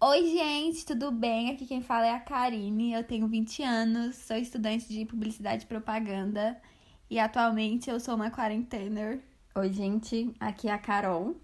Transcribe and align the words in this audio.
Oi, 0.00 0.28
gente, 0.28 0.86
tudo 0.86 1.10
bem? 1.10 1.50
Aqui 1.50 1.66
quem 1.66 1.82
fala 1.82 2.06
é 2.06 2.12
a 2.12 2.20
Karine. 2.20 2.92
Eu 2.92 3.02
tenho 3.02 3.26
20 3.26 3.64
anos, 3.64 4.14
sou 4.14 4.36
estudante 4.36 4.86
de 4.88 5.04
publicidade 5.04 5.64
e 5.64 5.66
propaganda 5.66 6.56
e 7.10 7.18
atualmente 7.18 7.90
eu 7.90 7.98
sou 7.98 8.14
uma 8.14 8.30
quarentener. 8.30 9.20
Oi, 9.56 9.72
gente, 9.72 10.32
aqui 10.38 10.68
é 10.68 10.72
a 10.72 10.78
Carol. 10.78 11.34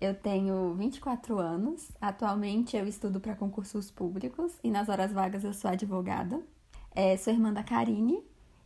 Eu 0.00 0.16
tenho 0.16 0.74
24 0.74 1.38
anos. 1.38 1.92
Atualmente 2.00 2.76
eu 2.76 2.88
estudo 2.88 3.20
para 3.20 3.36
concursos 3.36 3.88
públicos 3.92 4.52
e 4.64 4.70
nas 4.72 4.88
horas 4.88 5.12
vagas 5.12 5.44
eu 5.44 5.52
sou 5.52 5.70
advogada. 5.70 6.42
É, 6.90 7.16
sou 7.16 7.32
irmã 7.32 7.52
da 7.52 7.62
Karine 7.62 8.20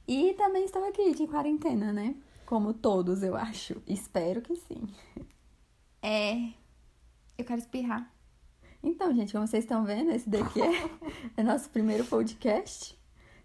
e 0.08 0.32
também 0.32 0.64
estou 0.64 0.82
aqui 0.88 1.14
de 1.14 1.26
quarentena, 1.26 1.92
né? 1.92 2.14
Como 2.46 2.72
todos, 2.72 3.22
eu 3.22 3.36
acho. 3.36 3.82
Espero 3.86 4.40
que 4.40 4.56
sim. 4.56 4.88
É. 6.00 6.54
Eu 7.36 7.44
quero 7.44 7.60
espirrar. 7.60 8.15
Então, 8.86 9.12
gente, 9.14 9.32
como 9.32 9.46
vocês 9.46 9.64
estão 9.64 9.84
vendo, 9.84 10.10
esse 10.12 10.28
daqui 10.30 10.60
é, 10.62 10.88
é 11.36 11.42
nosso 11.42 11.68
primeiro 11.70 12.04
podcast. 12.04 12.96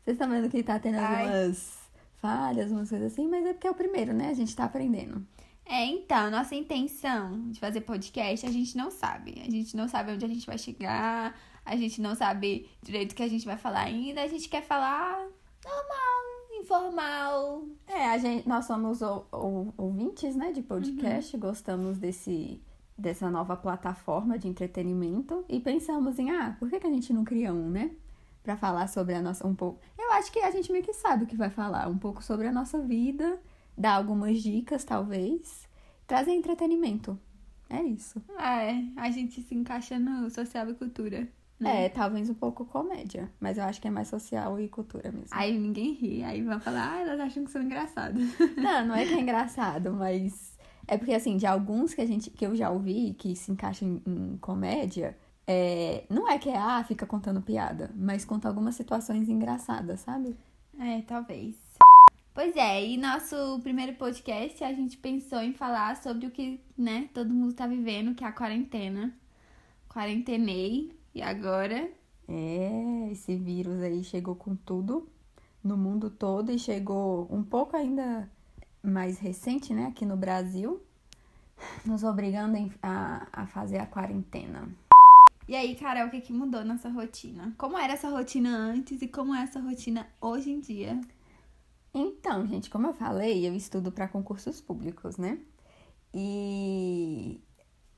Vocês 0.03 0.15
estão 0.15 0.29
vendo 0.29 0.49
que 0.49 0.61
tá 0.63 0.77
tendo 0.79 0.99
algumas 0.99 1.77
falhas, 2.15 2.71
umas 2.71 2.89
coisas 2.89 3.11
assim, 3.11 3.27
mas 3.27 3.45
é 3.45 3.53
porque 3.53 3.67
é 3.67 3.71
o 3.71 3.75
primeiro, 3.75 4.13
né? 4.13 4.29
A 4.29 4.33
gente 4.35 4.55
tá 4.55 4.65
aprendendo. 4.65 5.25
É, 5.65 5.83
então, 5.85 6.29
nossa 6.29 6.53
intenção 6.53 7.49
de 7.49 7.59
fazer 7.59 7.81
podcast, 7.81 8.45
a 8.45 8.51
gente 8.51 8.77
não 8.77 8.91
sabe. 8.91 9.41
A 9.45 9.49
gente 9.49 9.75
não 9.75 9.87
sabe 9.87 10.11
onde 10.11 10.23
a 10.25 10.27
gente 10.27 10.45
vai 10.45 10.57
chegar, 10.57 11.35
a 11.65 11.75
gente 11.75 11.99
não 12.01 12.13
sabe 12.13 12.69
direito 12.81 13.13
o 13.13 13.15
que 13.15 13.23
a 13.23 13.27
gente 13.27 13.45
vai 13.45 13.57
falar 13.57 13.81
ainda. 13.81 14.21
A 14.21 14.27
gente 14.27 14.47
quer 14.47 14.61
falar 14.63 15.17
normal, 15.63 16.61
informal. 16.61 17.63
É, 17.87 18.07
a 18.09 18.17
gente, 18.17 18.47
nós 18.47 18.65
somos 18.65 19.01
ou- 19.01 19.27
ou- 19.31 19.73
ouvintes, 19.77 20.35
né, 20.35 20.51
de 20.51 20.61
podcast, 20.61 21.35
gostamos 21.37 21.97
desse, 21.97 22.61
dessa 23.01 23.29
nova 23.29 23.57
plataforma 23.57 24.37
de 24.37 24.47
entretenimento 24.47 25.43
e 25.49 25.59
pensamos 25.59 26.17
em, 26.19 26.29
ah, 26.31 26.55
por 26.59 26.69
que, 26.69 26.79
que 26.79 26.87
a 26.87 26.91
gente 26.91 27.11
não 27.11 27.23
cria 27.23 27.53
um, 27.53 27.69
né? 27.69 27.91
Pra 28.43 28.55
falar 28.57 28.87
sobre 28.87 29.13
a 29.15 29.21
nossa, 29.21 29.45
um 29.47 29.53
pouco... 29.55 29.79
Eu 29.97 30.11
acho 30.13 30.31
que 30.31 30.39
a 30.39 30.51
gente 30.51 30.71
meio 30.71 30.83
que 30.83 30.93
sabe 30.93 31.23
o 31.23 31.27
que 31.27 31.35
vai 31.35 31.49
falar, 31.49 31.87
um 31.87 31.97
pouco 31.97 32.23
sobre 32.23 32.47
a 32.47 32.51
nossa 32.51 32.79
vida, 32.81 33.39
dar 33.77 33.93
algumas 33.95 34.41
dicas, 34.41 34.83
talvez, 34.83 35.67
trazer 36.07 36.31
entretenimento. 36.31 37.17
É 37.69 37.81
isso. 37.83 38.21
É, 38.37 38.83
a 38.97 39.09
gente 39.11 39.41
se 39.41 39.55
encaixa 39.55 39.97
no 39.99 40.29
social 40.29 40.69
e 40.69 40.73
cultura. 40.73 41.27
né? 41.59 41.85
É, 41.85 41.89
talvez 41.89 42.29
um 42.29 42.33
pouco 42.33 42.65
comédia, 42.65 43.31
mas 43.39 43.57
eu 43.57 43.63
acho 43.63 43.79
que 43.79 43.87
é 43.87 43.91
mais 43.91 44.07
social 44.09 44.59
e 44.59 44.67
cultura 44.67 45.11
mesmo. 45.11 45.27
Aí 45.31 45.57
ninguém 45.57 45.93
ri, 45.93 46.23
aí 46.23 46.41
vão 46.41 46.59
falar, 46.59 46.93
ah, 46.93 46.99
elas 47.01 47.19
acham 47.19 47.45
que 47.45 47.51
são 47.51 47.61
engraçadas. 47.61 48.21
Não, 48.57 48.87
não 48.87 48.95
é 48.95 49.05
que 49.05 49.13
é 49.13 49.19
engraçado, 49.21 49.93
mas 49.93 50.50
é 50.87 50.97
porque 50.97 51.13
assim, 51.13 51.37
de 51.37 51.45
alguns 51.45 51.93
que 51.93 52.01
a 52.01 52.05
gente 52.05 52.29
que 52.29 52.45
eu 52.45 52.55
já 52.55 52.69
ouvi 52.69 53.13
que 53.17 53.35
se 53.35 53.51
encaixam 53.51 53.87
em, 53.87 54.01
em 54.05 54.37
comédia, 54.37 55.17
é, 55.47 56.05
não 56.09 56.27
é 56.27 56.37
que 56.37 56.49
é 56.49 56.57
ah, 56.57 56.83
fica 56.83 57.05
contando 57.05 57.41
piada, 57.41 57.91
mas 57.95 58.25
conta 58.25 58.47
algumas 58.47 58.75
situações 58.75 59.29
engraçadas, 59.29 60.01
sabe? 60.01 60.35
É, 60.79 61.01
talvez. 61.01 61.55
Pois 62.33 62.55
é, 62.55 62.85
e 62.85 62.97
nosso 62.97 63.59
primeiro 63.61 63.93
podcast 63.95 64.63
a 64.63 64.73
gente 64.73 64.97
pensou 64.97 65.41
em 65.41 65.53
falar 65.53 65.97
sobre 65.97 66.27
o 66.27 66.31
que, 66.31 66.61
né, 66.77 67.09
todo 67.13 67.33
mundo 67.33 67.53
tá 67.53 67.67
vivendo, 67.67 68.15
que 68.15 68.23
é 68.23 68.27
a 68.27 68.31
quarentena. 68.31 69.13
Quarentenei, 69.89 70.95
e 71.13 71.21
agora? 71.21 71.91
É, 72.27 73.09
esse 73.11 73.35
vírus 73.35 73.81
aí 73.81 74.01
chegou 74.03 74.35
com 74.35 74.55
tudo 74.55 75.09
no 75.61 75.75
mundo 75.75 76.09
todo 76.09 76.51
e 76.51 76.57
chegou 76.57 77.27
um 77.29 77.43
pouco 77.43 77.75
ainda 77.75 78.29
mais 78.83 79.19
recente, 79.19 79.73
né, 79.73 79.87
aqui 79.87 80.05
no 80.05 80.17
Brasil, 80.17 80.81
nos 81.85 82.03
obrigando 82.03 82.57
a, 82.81 83.27
a 83.31 83.47
fazer 83.47 83.77
a 83.77 83.85
quarentena. 83.85 84.69
E 85.47 85.55
aí, 85.55 85.75
Carol, 85.75 86.07
o 86.07 86.09
que, 86.09 86.21
que 86.21 86.33
mudou 86.33 86.63
nessa 86.63 86.89
rotina? 86.89 87.53
Como 87.57 87.77
era 87.77 87.93
essa 87.93 88.09
rotina 88.09 88.49
antes 88.55 89.01
e 89.01 89.07
como 89.07 89.35
é 89.35 89.43
essa 89.43 89.59
rotina 89.59 90.07
hoje 90.21 90.51
em 90.51 90.59
dia? 90.59 90.99
Então, 91.93 92.47
gente, 92.47 92.69
como 92.69 92.87
eu 92.87 92.93
falei, 92.93 93.47
eu 93.47 93.53
estudo 93.53 93.91
para 93.91 94.07
concursos 94.07 94.61
públicos, 94.61 95.17
né? 95.17 95.39
E 96.13 97.41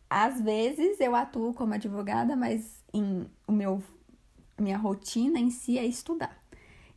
às 0.10 0.42
vezes 0.42 1.00
eu 1.00 1.16
atuo 1.16 1.54
como 1.54 1.74
advogada, 1.74 2.36
mas 2.36 2.84
em, 2.94 3.30
o 3.48 3.52
meu 3.52 3.84
minha 4.60 4.78
rotina 4.78 5.40
em 5.40 5.50
si 5.50 5.78
é 5.78 5.86
estudar. 5.86 6.38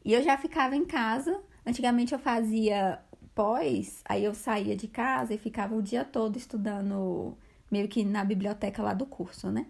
E 0.05 0.13
eu 0.13 0.23
já 0.23 0.37
ficava 0.37 0.77
em 0.77 0.85
casa. 0.85 1.43
Antigamente 1.67 2.13
eu 2.13 2.19
fazia 2.19 3.03
pós, 3.37 4.03
aí 4.07 4.25
eu 4.25 4.35
saía 4.35 4.75
de 4.75 4.89
casa 4.89 5.35
e 5.35 5.39
ficava 5.39 5.77
o 5.77 5.83
dia 5.83 6.05
todo 6.05 6.39
estudando 6.39 7.37
meio 7.71 7.87
que 7.87 8.03
na 8.05 8.25
biblioteca 8.25 8.83
lá 8.83 8.95
do 8.95 9.05
curso, 9.07 9.51
né? 9.51 9.67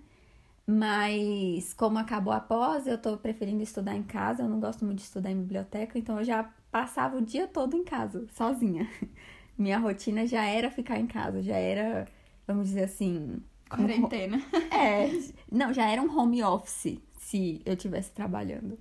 Mas 0.67 1.75
como 1.75 1.99
acabou 1.99 2.33
a 2.33 2.41
pós, 2.41 2.87
eu 2.87 2.97
tô 2.99 3.17
preferindo 3.19 3.63
estudar 3.63 3.97
em 3.97 4.03
casa, 4.05 4.45
eu 4.45 4.49
não 4.49 4.61
gosto 4.61 4.85
muito 4.85 4.99
de 4.99 5.05
estudar 5.05 5.31
em 5.33 5.41
biblioteca, 5.41 5.99
então 5.99 6.19
eu 6.19 6.25
já 6.25 6.45
passava 6.71 7.17
o 7.17 7.23
dia 7.23 7.49
todo 7.49 7.77
em 7.77 7.85
casa, 7.85 8.27
sozinha. 8.33 8.89
Minha 9.59 9.79
rotina 9.79 10.27
já 10.27 10.45
era 10.45 10.71
ficar 10.71 10.99
em 11.01 11.07
casa, 11.07 11.43
já 11.43 11.57
era, 11.57 12.07
vamos 12.47 12.69
dizer 12.69 12.85
assim, 12.85 13.19
um 13.19 13.41
Quarentena. 13.69 14.41
é, 14.71 15.11
não, 15.51 15.73
já 15.73 15.91
era 15.91 16.01
um 16.01 16.17
home 16.17 16.43
office 16.43 17.01
se 17.19 17.61
eu 17.65 17.75
estivesse 17.75 18.13
trabalhando. 18.13 18.79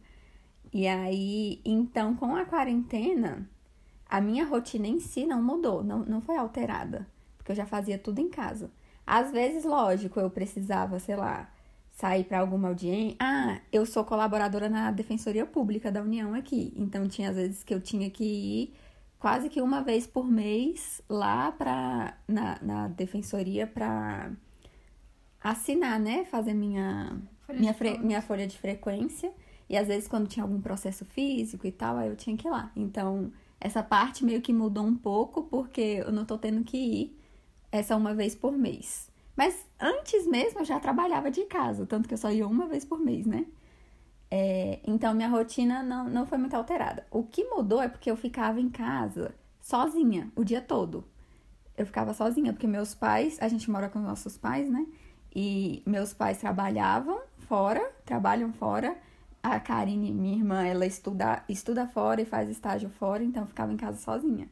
E 0.72 0.88
aí, 0.88 1.62
então, 1.66 2.16
com 2.16 2.36
a 2.36 2.46
quarentena, 2.46 3.50
a 4.18 4.22
minha 4.22 4.46
rotina 4.46 4.88
em 4.88 5.00
si 5.00 5.26
não 5.26 5.42
mudou, 5.42 5.84
não, 5.84 6.00
não 6.00 6.22
foi 6.22 6.38
alterada, 6.38 7.06
porque 7.38 7.52
eu 7.52 7.56
já 7.56 7.66
fazia 7.66 7.98
tudo 7.98 8.20
em 8.20 8.30
casa. 8.30 8.70
Às 9.06 9.32
vezes, 9.32 9.64
lógico, 9.66 10.20
eu 10.20 10.30
precisava, 10.30 11.00
sei 11.00 11.16
lá, 11.16 11.50
sair 11.92 12.24
para 12.24 12.40
alguma 12.40 12.70
audiência. 12.70 13.18
Ah, 13.20 13.60
eu 13.72 13.86
sou 13.86 14.04
colaboradora 14.04 14.68
na 14.70 14.92
Defensoria 14.92 15.46
Pública 15.46 15.92
da 15.92 16.02
União 16.02 16.34
aqui, 16.34 16.74
então 16.76 17.08
tinha 17.08 17.30
às 17.30 17.36
vezes 17.36 17.64
que 17.64 17.74
eu 17.74 17.82
tinha 17.82 18.10
que 18.10 18.24
ir 18.24 18.74
quase 19.20 19.50
que 19.50 19.62
uma 19.62 19.82
vez 19.82 20.06
por 20.08 20.26
mês 20.30 21.02
lá 21.10 21.52
pra, 21.52 22.18
na, 22.28 22.58
na 22.62 22.88
defensoria 22.90 23.66
para 23.68 24.32
assinar, 25.42 26.00
né? 26.00 26.26
Fazer 26.26 26.54
minha, 26.54 27.18
Folha 27.46 27.60
minha, 27.60 27.74
fre- 27.74 27.98
minha 28.00 28.22
folha 28.22 28.48
de 28.48 28.58
frequência. 28.58 29.32
E 29.70 29.76
às 29.78 29.88
vezes, 29.88 30.08
quando 30.08 30.28
tinha 30.28 30.44
algum 30.44 30.62
processo 30.62 31.06
físico 31.06 31.66
e 31.66 31.72
tal, 31.72 31.98
aí 31.98 32.08
eu 32.10 32.16
tinha 32.16 32.36
que 32.38 32.48
ir 32.48 32.52
lá. 32.52 32.72
Então, 32.76 33.32
essa 33.66 33.82
parte 33.82 34.24
meio 34.24 34.42
que 34.42 34.54
mudou 34.54 34.86
um 34.86 34.96
pouco, 34.96 35.44
porque 35.44 36.04
eu 36.06 36.12
não 36.12 36.24
tô 36.24 36.38
tendo 36.38 36.64
que 36.64 36.78
ir 36.78 37.20
essa 37.72 37.96
uma 37.96 38.14
vez 38.14 38.36
por 38.36 38.52
mês. 38.52 39.10
Mas 39.36 39.66
antes 39.80 40.28
mesmo 40.28 40.60
eu 40.60 40.66
já 40.66 40.80
trabalhava 40.80 41.32
de 41.32 41.44
casa, 41.46 41.86
tanto 41.86 42.08
que 42.08 42.14
eu 42.14 42.18
só 42.18 42.32
ia 42.32 42.48
uma 42.48 42.68
vez 42.68 42.86
por 42.86 43.00
mês, 43.00 43.26
né? 43.26 43.46
É, 44.30 44.80
então, 44.86 45.16
minha 45.16 45.28
rotina 45.28 45.82
não, 45.82 46.08
não 46.08 46.28
foi 46.28 46.38
muito 46.38 46.54
alterada. 46.56 47.08
O 47.10 47.24
que 47.24 47.44
mudou 47.46 47.82
é 47.82 47.88
porque 47.88 48.10
eu 48.10 48.16
ficava 48.16 48.62
em 48.62 48.70
casa 48.70 49.34
sozinha 49.62 50.32
o 50.36 50.44
dia 50.44 50.62
todo. 50.62 51.04
Eu 51.76 51.88
ficava 51.88 52.14
sozinha, 52.14 52.54
porque 52.54 52.68
meus 52.68 52.94
pais, 52.94 53.38
a 53.42 53.48
gente 53.48 53.70
mora 53.72 53.90
com 53.90 53.98
os 53.98 54.06
nossos 54.06 54.38
pais, 54.38 54.70
né? 54.70 54.86
E 55.36 55.82
meus 55.88 56.14
pais 56.14 56.38
trabalhavam 56.38 57.20
fora, 57.40 57.82
trabalham 58.06 58.54
fora. 58.54 58.96
A 59.46 59.60
Karine, 59.60 60.12
minha 60.12 60.36
irmã, 60.38 60.66
ela 60.66 60.88
estuda, 60.88 61.44
estuda 61.48 61.88
fora 61.88 62.20
e 62.20 62.26
faz 62.26 62.50
estágio 62.50 62.90
fora, 62.90 63.24
então 63.24 63.44
eu 63.44 63.48
ficava 63.48 63.72
em 63.72 63.78
casa 63.78 64.00
sozinha. 64.00 64.50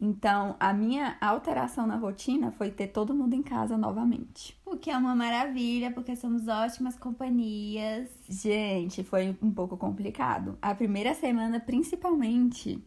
Então, 0.00 0.54
a 0.60 0.72
minha 0.72 1.16
alteração 1.20 1.84
na 1.84 1.96
rotina 1.96 2.52
foi 2.52 2.70
ter 2.70 2.86
todo 2.86 3.12
mundo 3.12 3.34
em 3.34 3.42
casa 3.42 3.76
novamente. 3.76 4.56
O 4.64 4.76
que 4.76 4.88
é 4.88 4.96
uma 4.96 5.16
maravilha, 5.16 5.90
porque 5.90 6.14
somos 6.14 6.46
ótimas 6.46 6.96
companhias. 6.96 8.08
Gente, 8.28 9.02
foi 9.02 9.36
um 9.42 9.50
pouco 9.50 9.76
complicado. 9.76 10.56
A 10.62 10.72
primeira 10.76 11.12
semana, 11.12 11.58
principalmente, 11.58 12.80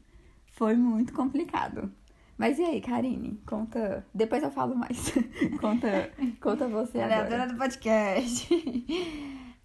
foi 0.53 0.77
muito 0.77 1.11
complicado. 1.11 1.91
Mas 2.37 2.57
e 2.57 2.63
aí, 2.63 2.79
Karine? 2.79 3.37
Conta. 3.45 4.05
Depois 4.13 4.41
eu 4.41 4.49
falo 4.49 4.77
mais. 4.77 5.11
conta, 5.59 6.09
conta 6.39 6.69
você 6.69 6.99
Ela 6.99 7.11
é 7.11 7.15
a 7.15 7.19
agora. 7.19 7.29
dona 7.37 7.47
do 7.47 7.57
podcast. 7.57 8.47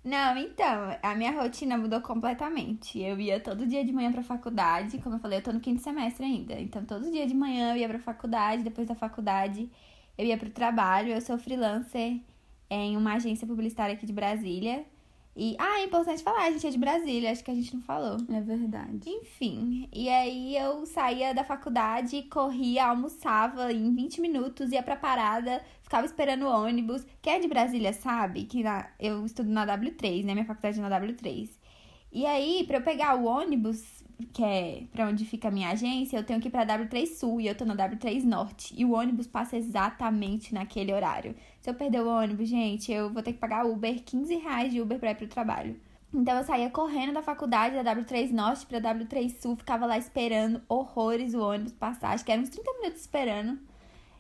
Não, 0.05 0.37
então, 0.37 0.99
a 1.03 1.15
minha 1.15 1.33
rotina 1.33 1.79
mudou 1.79 2.01
completamente. 2.01 3.01
Eu 3.01 3.19
ia 3.19 3.41
todo 3.41 3.67
dia 3.67 3.83
de 3.85 3.91
manhã 3.91 4.13
pra 4.13 4.23
faculdade, 4.23 4.99
como 4.99 5.17
eu 5.17 5.19
falei, 5.19 5.39
eu 5.39 5.43
tô 5.43 5.51
no 5.53 5.61
quinto 5.61 5.81
semestre 5.83 6.27
ainda. 6.27 6.61
Então, 6.61 6.85
todo 6.85 7.11
dia 7.11 7.27
de 7.27 7.33
manhã 7.35 7.73
eu 7.73 7.79
ia 7.79 7.89
pra 7.89 7.99
faculdade, 7.99 8.63
depois 8.63 8.87
da 8.87 8.95
faculdade 8.95 9.71
eu 10.19 10.27
ia 10.27 10.37
pro 10.37 10.51
trabalho. 10.51 11.09
Eu 11.13 11.21
sou 11.23 11.39
freelancer 11.39 12.21
em 12.69 12.97
uma 12.97 13.15
agência 13.15 13.47
publicitária 13.47 13.95
aqui 13.95 14.05
de 14.07 14.13
Brasília. 14.13 14.85
E, 15.37 15.57
ah, 15.59 15.81
é 15.81 15.85
importante 15.85 16.23
falar, 16.23 16.45
a 16.47 16.51
gente 16.53 16.65
é 16.67 16.71
de 16.71 16.79
Brasília, 16.79 17.31
acho 17.33 17.43
que 17.43 17.51
a 17.51 17.55
gente 17.55 17.75
não 17.75 17.83
falou. 17.83 18.17
É 18.33 18.41
verdade. 18.41 19.11
Enfim, 19.11 19.89
e 19.93 20.09
aí 20.09 20.57
eu 20.57 20.87
saía 20.87 21.35
da 21.35 21.43
faculdade, 21.43 22.23
corria, 22.25 22.87
almoçava 22.87 23.73
em 23.73 23.93
20 23.95 24.21
minutos, 24.21 24.71
ia 24.71 24.83
pra 24.83 24.95
parada, 24.95 25.61
ficava 25.83 26.07
esperando 26.07 26.45
o 26.47 26.49
ônibus. 26.65 27.05
Quem 27.21 27.33
é 27.33 27.39
de 27.41 27.49
Brasília 27.49 27.93
sabe 27.93 28.45
que 28.45 28.63
na- 28.63 28.89
eu 29.01 29.27
estudo 29.27 29.51
na 29.51 29.67
W3, 29.67 30.25
né? 30.25 30.35
Minha 30.35 30.47
faculdade 30.47 30.79
é 30.79 30.83
na 30.83 30.89
W3. 31.01 31.51
E 32.13 32.25
aí, 32.27 32.63
pra 32.65 32.77
eu 32.77 32.83
pegar 32.83 33.17
o 33.17 33.25
ônibus, 33.25 34.05
que 34.33 34.45
é 34.45 34.85
pra 34.93 35.09
onde 35.09 35.25
fica 35.25 35.49
a 35.49 35.51
minha 35.51 35.71
agência, 35.71 36.17
eu 36.17 36.23
tenho 36.25 36.41
que 36.41 36.47
ir 36.47 36.51
pra 36.53 36.65
W3 36.65 37.07
Sul 37.19 37.41
e 37.41 37.49
eu 37.49 37.57
tô 37.57 37.65
na 37.65 37.75
W3 37.75 38.23
Norte. 38.25 38.73
E 38.77 38.85
o 38.85 38.93
ônibus 38.93 39.27
passa 39.27 39.57
exatamente 39.57 40.55
naquele 40.55 40.93
horário. 40.93 41.35
Se 41.65 41.71
eu 41.71 41.75
perder 41.75 42.03
o 42.03 42.09
ônibus, 42.09 42.47
gente, 42.47 42.93
eu 42.93 43.11
vou 43.11 43.23
ter 43.23 43.33
que 43.33 43.39
pagar 43.39 43.65
Uber, 43.65 43.99
15 44.05 44.37
reais 44.37 44.71
de 44.71 44.83
Uber 44.83 44.99
pra 44.99 45.13
ir 45.13 45.15
pro 45.15 45.27
trabalho. 45.27 45.81
Então 46.13 46.37
eu 46.37 46.45
saía 46.45 46.69
correndo 46.69 47.15
da 47.15 47.23
faculdade, 47.23 47.83
da 47.83 47.95
W3 47.97 48.33
Norte 48.33 48.67
pra 48.67 48.79
W3 48.83 49.41
Sul, 49.41 49.57
ficava 49.57 49.87
lá 49.87 49.97
esperando 49.97 50.61
horrores 50.69 51.33
o 51.33 51.41
ônibus 51.41 51.73
passar, 51.73 52.11
acho 52.11 52.23
que 52.23 52.31
eram 52.31 52.43
uns 52.43 52.51
30 52.51 52.71
minutos 52.75 53.01
esperando. 53.01 53.59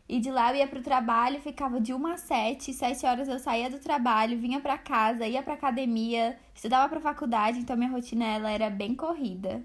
E 0.08 0.20
de 0.20 0.30
lá 0.30 0.52
eu 0.52 0.56
ia 0.56 0.66
pro 0.66 0.80
trabalho, 0.80 1.38
ficava 1.38 1.78
de 1.78 1.92
1 1.92 2.06
às 2.06 2.20
7, 2.22 2.72
7 2.72 3.04
horas 3.04 3.28
eu 3.28 3.38
saía 3.38 3.68
do 3.68 3.78
trabalho, 3.78 4.38
vinha 4.38 4.58
pra 4.58 4.78
casa, 4.78 5.26
ia 5.26 5.42
pra 5.42 5.52
academia, 5.52 6.38
estudava 6.54 6.88
pra 6.88 6.98
faculdade, 6.98 7.58
então 7.58 7.76
minha 7.76 7.90
rotina 7.90 8.24
ela 8.24 8.50
era 8.50 8.70
bem 8.70 8.94
corrida. 8.94 9.62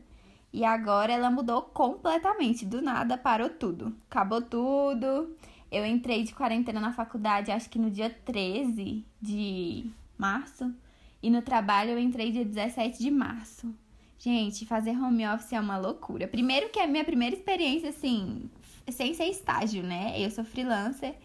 E 0.52 0.66
agora 0.66 1.14
ela 1.14 1.32
mudou 1.32 1.62
completamente, 1.62 2.66
do 2.66 2.82
nada 2.82 3.18
parou 3.18 3.50
tudo. 3.50 3.96
Acabou 4.10 4.42
tudo. 4.42 5.34
Eu 5.72 5.86
entrei 5.86 6.24
de 6.24 6.34
quarentena 6.34 6.80
na 6.80 6.92
faculdade, 6.92 7.52
acho 7.52 7.70
que 7.70 7.78
no 7.78 7.92
dia 7.92 8.10
13 8.10 9.06
de 9.22 9.86
março. 10.18 10.74
E 11.22 11.30
no 11.30 11.42
trabalho 11.42 11.92
eu 11.92 12.00
entrei 12.00 12.32
dia 12.32 12.46
17 12.46 13.00
de 13.00 13.12
março. 13.12 13.74
Gente, 14.18 14.66
fazer 14.66 14.92
home 14.98 15.26
office 15.28 15.54
é 15.54 15.60
uma 15.60 15.78
loucura. 15.78 16.28
Primeiro 16.28 16.70
que 16.70 16.80
é 16.80 16.84
a 16.84 16.88
minha 16.88 17.06
primeira 17.06 17.36
experiência, 17.36 17.90
assim, 17.90 18.50
sem 18.90 19.14
ser 19.14 19.26
estágio, 19.26 19.84
né? 19.84 20.20
Eu 20.20 20.30
sou 20.32 20.44
freelancer. 20.44 21.16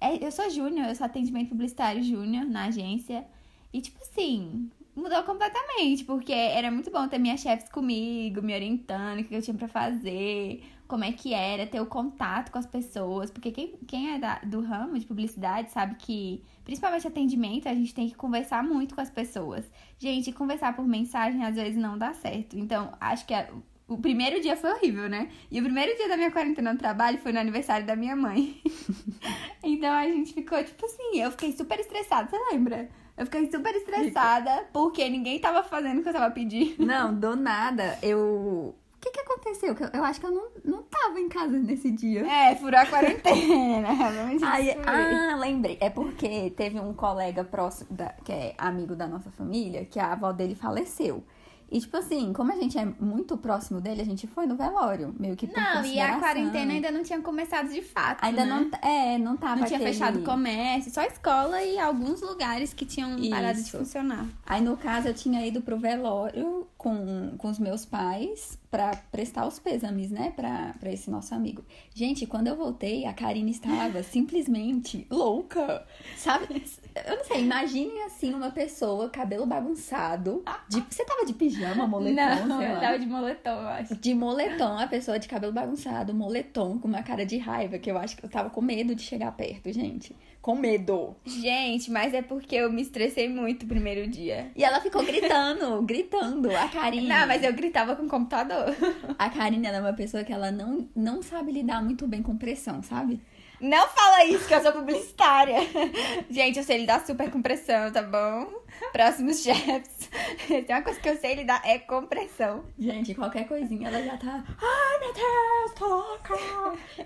É, 0.00 0.24
eu 0.24 0.30
sou 0.30 0.50
júnior, 0.50 0.88
eu 0.88 0.94
sou 0.94 1.06
atendimento 1.06 1.48
publicitário 1.48 2.02
júnior 2.02 2.44
na 2.44 2.66
agência. 2.66 3.24
E, 3.72 3.80
tipo 3.80 3.98
assim, 4.02 4.70
mudou 4.94 5.22
completamente, 5.22 6.04
porque 6.04 6.32
era 6.32 6.70
muito 6.70 6.90
bom 6.90 7.08
ter 7.08 7.18
minhas 7.18 7.40
chefes 7.40 7.68
comigo, 7.70 8.42
me 8.42 8.54
orientando, 8.54 9.20
o 9.20 9.24
que 9.24 9.34
eu 9.34 9.42
tinha 9.42 9.56
para 9.56 9.68
fazer, 9.68 10.62
como 10.86 11.04
é 11.04 11.12
que 11.12 11.32
era, 11.32 11.66
ter 11.66 11.80
o 11.80 11.86
contato 11.86 12.52
com 12.52 12.58
as 12.58 12.66
pessoas. 12.66 13.30
Porque 13.30 13.50
quem, 13.50 13.74
quem 13.86 14.14
é 14.14 14.18
da, 14.18 14.38
do 14.40 14.60
ramo 14.60 14.98
de 14.98 15.06
publicidade 15.06 15.70
sabe 15.70 15.94
que, 15.94 16.44
principalmente 16.64 17.06
atendimento, 17.06 17.68
a 17.68 17.74
gente 17.74 17.94
tem 17.94 18.08
que 18.08 18.14
conversar 18.14 18.62
muito 18.62 18.94
com 18.94 19.00
as 19.00 19.10
pessoas. 19.10 19.64
Gente, 19.98 20.32
conversar 20.32 20.76
por 20.76 20.86
mensagem 20.86 21.42
às 21.44 21.56
vezes 21.56 21.76
não 21.76 21.96
dá 21.96 22.12
certo. 22.12 22.58
Então, 22.58 22.92
acho 23.00 23.26
que 23.26 23.32
a, 23.32 23.48
o 23.88 23.96
primeiro 23.96 24.40
dia 24.42 24.56
foi 24.56 24.70
horrível, 24.72 25.08
né? 25.08 25.30
E 25.50 25.58
o 25.58 25.62
primeiro 25.62 25.96
dia 25.96 26.08
da 26.08 26.16
minha 26.16 26.30
quarentena 26.30 26.72
no 26.72 26.78
trabalho 26.78 27.18
foi 27.18 27.32
no 27.32 27.38
aniversário 27.38 27.86
da 27.86 27.96
minha 27.96 28.14
mãe. 28.14 28.60
então 29.64 29.90
a 29.90 30.04
gente 30.06 30.34
ficou, 30.34 30.62
tipo 30.62 30.84
assim, 30.84 31.20
eu 31.20 31.30
fiquei 31.30 31.52
super 31.52 31.80
estressada, 31.80 32.28
você 32.28 32.36
lembra? 32.52 32.90
Eu 33.22 33.26
fiquei 33.26 33.48
super 33.48 33.72
estressada 33.76 34.64
porque 34.72 35.08
ninguém 35.08 35.38
tava 35.38 35.62
fazendo 35.62 36.00
o 36.00 36.02
que 36.02 36.08
eu 36.08 36.12
tava 36.12 36.34
pedindo. 36.34 36.74
Não, 36.84 37.14
do 37.14 37.36
nada, 37.36 37.96
eu. 38.02 38.74
O 38.74 39.00
que, 39.00 39.10
que 39.12 39.20
aconteceu? 39.20 39.76
Eu 39.92 40.04
acho 40.04 40.20
que 40.20 40.26
eu 40.26 40.30
não, 40.30 40.48
não 40.64 40.82
tava 40.84 41.18
em 41.18 41.28
casa 41.28 41.58
nesse 41.58 41.90
dia. 41.90 42.24
É, 42.24 42.54
furou 42.54 42.78
a 42.78 42.86
quarentena. 42.86 43.88
Aí, 44.46 44.76
ah, 44.86 45.34
lembrei. 45.36 45.76
É 45.80 45.90
porque 45.90 46.50
teve 46.50 46.78
um 46.78 46.94
colega 46.94 47.42
próximo, 47.42 47.88
da, 47.92 48.10
que 48.24 48.30
é 48.30 48.54
amigo 48.56 48.94
da 48.94 49.08
nossa 49.08 49.28
família, 49.32 49.84
que 49.84 49.98
a 49.98 50.12
avó 50.12 50.30
dele 50.30 50.54
faleceu. 50.54 51.24
E, 51.72 51.80
tipo 51.80 51.96
assim, 51.96 52.34
como 52.34 52.52
a 52.52 52.56
gente 52.56 52.76
é 52.76 52.84
muito 52.84 53.34
próximo 53.38 53.80
dele, 53.80 54.02
a 54.02 54.04
gente 54.04 54.26
foi 54.26 54.44
no 54.44 54.54
velório, 54.54 55.14
meio 55.18 55.34
que 55.34 55.46
por 55.46 55.56
Não, 55.56 55.82
e 55.86 55.98
a 55.98 56.18
quarentena 56.18 56.70
ainda 56.70 56.90
não 56.90 57.02
tinha 57.02 57.18
começado 57.22 57.70
de 57.70 57.80
fato, 57.80 58.22
Ainda 58.22 58.44
né? 58.44 58.68
não, 58.70 58.90
é, 58.90 59.16
não 59.16 59.38
tava 59.38 59.56
Não 59.56 59.66
tinha 59.66 59.78
aquele... 59.78 59.94
fechado 59.94 60.18
o 60.18 60.22
comércio, 60.22 60.92
só 60.92 61.02
escola 61.02 61.62
e 61.62 61.78
alguns 61.78 62.20
lugares 62.20 62.74
que 62.74 62.84
tinham 62.84 63.16
Isso. 63.16 63.30
parado 63.30 63.62
de 63.62 63.72
funcionar. 63.72 64.26
Aí, 64.44 64.60
no 64.60 64.76
caso, 64.76 65.08
eu 65.08 65.14
tinha 65.14 65.46
ido 65.46 65.62
pro 65.62 65.78
velório 65.78 66.68
com, 66.76 67.34
com 67.38 67.48
os 67.48 67.58
meus 67.58 67.86
pais 67.86 68.58
pra 68.70 68.94
prestar 69.10 69.46
os 69.46 69.58
pêsames, 69.58 70.10
né, 70.10 70.30
pra, 70.36 70.74
pra 70.78 70.92
esse 70.92 71.10
nosso 71.10 71.34
amigo. 71.34 71.64
Gente, 71.94 72.26
quando 72.26 72.48
eu 72.48 72.56
voltei, 72.56 73.06
a 73.06 73.14
Karine 73.14 73.50
estava 73.50 74.02
simplesmente 74.04 75.06
louca, 75.10 75.86
sabe? 76.18 76.62
Eu 77.06 77.16
não 77.16 77.24
sei, 77.24 77.40
imagine 77.40 78.02
assim 78.02 78.34
uma 78.34 78.50
pessoa, 78.50 79.08
cabelo 79.08 79.46
bagunçado, 79.46 80.42
de, 80.68 80.82
você 80.88 81.04
tava 81.04 81.24
de 81.24 81.32
pijama, 81.32 81.86
moletom, 81.86 82.46
não, 82.46 82.58
sei 82.58 82.72
eu 82.72 82.80
tava 82.80 82.98
de 82.98 83.06
moletom, 83.06 83.50
eu 83.50 83.68
acho. 83.68 83.96
De 83.96 84.14
moletom, 84.14 84.78
a 84.78 84.86
pessoa 84.86 85.18
de 85.18 85.28
cabelo 85.28 85.52
bagunçado, 85.52 86.14
moletom, 86.14 86.78
com 86.78 86.88
uma 86.88 87.02
cara 87.02 87.24
de 87.24 87.38
raiva, 87.38 87.78
que 87.78 87.90
eu 87.90 87.96
acho 87.96 88.16
que 88.16 88.24
eu 88.24 88.30
tava 88.30 88.50
com 88.50 88.60
medo 88.60 88.94
de 88.94 89.02
chegar 89.02 89.32
perto, 89.32 89.72
gente. 89.72 90.14
Com 90.42 90.56
medo. 90.56 91.14
Gente, 91.24 91.88
mas 91.88 92.12
é 92.12 92.20
porque 92.20 92.56
eu 92.56 92.70
me 92.70 92.82
estressei 92.82 93.28
muito 93.28 93.62
o 93.62 93.68
primeiro 93.68 94.10
dia. 94.10 94.50
E 94.56 94.64
ela 94.64 94.80
ficou 94.80 95.04
gritando, 95.04 95.80
gritando. 95.86 96.50
A 96.50 96.66
Karine. 96.66 97.06
Não, 97.06 97.28
mas 97.28 97.44
eu 97.44 97.52
gritava 97.52 97.94
com 97.94 98.02
o 98.02 98.08
computador. 98.08 98.74
A 99.16 99.30
Karine 99.30 99.68
ela 99.68 99.76
é 99.76 99.80
uma 99.80 99.92
pessoa 99.92 100.24
que 100.24 100.32
ela 100.32 100.50
não, 100.50 100.88
não 100.96 101.22
sabe 101.22 101.52
lidar 101.52 101.80
muito 101.80 102.08
bem 102.08 102.22
com 102.22 102.36
pressão, 102.36 102.82
sabe? 102.82 103.20
Não 103.62 103.86
fala 103.86 104.24
isso, 104.24 104.48
que 104.48 104.54
eu 104.54 104.60
sou 104.60 104.72
publicitária. 104.72 105.58
Gente, 106.28 106.58
eu 106.58 106.64
sei 106.64 106.78
lidar 106.78 107.06
super 107.06 107.30
com 107.30 107.40
pressão, 107.40 107.92
tá 107.92 108.02
bom? 108.02 108.61
Próximos 108.92 109.42
chefs. 109.42 110.10
Tem 110.46 110.64
uma 110.68 110.82
coisa 110.82 111.00
que 111.00 111.08
eu 111.08 111.16
sei 111.16 111.34
lidar 111.34 111.62
é 111.64 111.78
com 111.78 112.06
pressão. 112.06 112.64
Gente, 112.78 113.14
qualquer 113.14 113.46
coisinha 113.46 113.88
ela 113.88 114.02
já 114.02 114.16
tá. 114.16 114.44
Ai, 114.60 114.98
meu 114.98 115.12
Deus, 115.12 115.72
toca! 115.78 116.34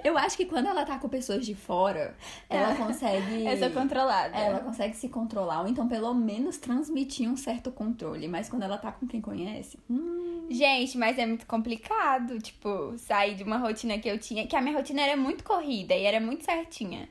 Eu 0.03 0.17
acho 0.19 0.37
que 0.37 0.47
quando 0.47 0.67
ela 0.67 0.85
tá 0.85 0.99
com 0.99 1.09
pessoas 1.09 1.45
de 1.45 1.55
fora, 1.55 2.17
ela 2.49 2.75
consegue. 2.75 3.45
Eu 3.45 3.57
sou 3.59 3.71
controlada. 3.71 4.37
Ela 4.37 4.61
consegue 4.61 4.97
se 4.97 5.09
controlar, 5.09 5.63
ou 5.63 5.69
então 5.69 5.87
pelo 5.89 6.13
menos 6.15 6.57
transmitir 6.59 7.29
um 7.29 7.37
certo 7.37 7.71
controle. 7.71 8.27
Mas 8.29 8.49
quando 8.49 8.63
ela 8.63 8.79
tá 8.79 8.93
com 8.93 9.07
quem 9.07 9.21
conhece. 9.21 9.79
Hum... 9.91 10.47
Gente, 10.49 10.97
mas 10.97 11.19
é 11.19 11.27
muito 11.27 11.47
complicado, 11.47 12.41
tipo, 12.41 12.97
sair 12.99 13.35
de 13.35 13.43
uma 13.43 13.59
rotina 13.59 13.99
que 13.99 14.09
eu 14.09 14.19
tinha, 14.19 14.47
que 14.47 14.55
a 14.55 14.61
minha 14.61 14.77
rotina 14.77 15.03
era 15.03 15.17
muito 15.17 15.43
corrida 15.43 15.95
e 15.95 16.05
era 16.05 16.21
muito 16.21 16.45
certinha. 16.45 17.09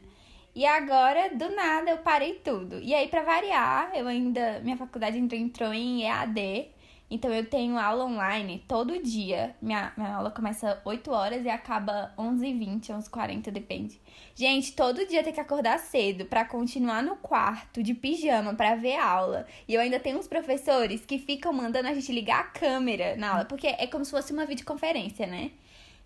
E 0.55 0.65
agora, 0.65 1.35
do 1.35 1.53
nada, 1.53 1.91
eu 1.91 1.97
parei 1.97 2.35
tudo. 2.35 2.79
E 2.79 2.93
aí, 2.93 3.09
pra 3.09 3.23
variar, 3.23 3.91
eu 3.93 4.07
ainda. 4.07 4.61
Minha 4.61 4.77
faculdade 4.77 5.17
entrou, 5.17 5.39
entrou 5.39 5.73
em 5.73 6.03
EAD. 6.03 6.69
Então 7.09 7.31
eu 7.31 7.45
tenho 7.45 7.77
aula 7.77 8.05
online 8.05 8.63
todo 8.67 9.01
dia. 9.01 9.55
Minha, 9.61 9.93
minha 9.95 10.15
aula 10.15 10.31
começa 10.31 10.81
8 10.83 11.11
horas 11.11 11.45
e 11.45 11.49
acaba 11.49 12.13
11h20, 12.17 12.87
11h40, 12.87 13.51
depende. 13.51 14.01
Gente, 14.33 14.73
todo 14.73 15.05
dia 15.05 15.23
tem 15.23 15.31
que 15.31 15.39
acordar 15.39 15.77
cedo 15.77 16.25
pra 16.25 16.43
continuar 16.45 17.03
no 17.03 17.15
quarto 17.17 17.83
de 17.83 17.93
pijama 17.93 18.55
pra 18.55 18.75
ver 18.75 18.95
aula. 18.95 19.45
E 19.67 19.75
eu 19.75 19.81
ainda 19.81 19.99
tenho 19.99 20.17
uns 20.17 20.27
professores 20.27 21.05
que 21.05 21.19
ficam 21.19 21.53
mandando 21.53 21.87
a 21.87 21.93
gente 21.93 22.11
ligar 22.11 22.39
a 22.39 22.43
câmera 22.45 23.15
na 23.17 23.31
aula, 23.33 23.45
porque 23.45 23.67
é 23.67 23.85
como 23.85 24.03
se 24.03 24.11
fosse 24.11 24.33
uma 24.33 24.45
videoconferência, 24.45 25.27
né? 25.27 25.51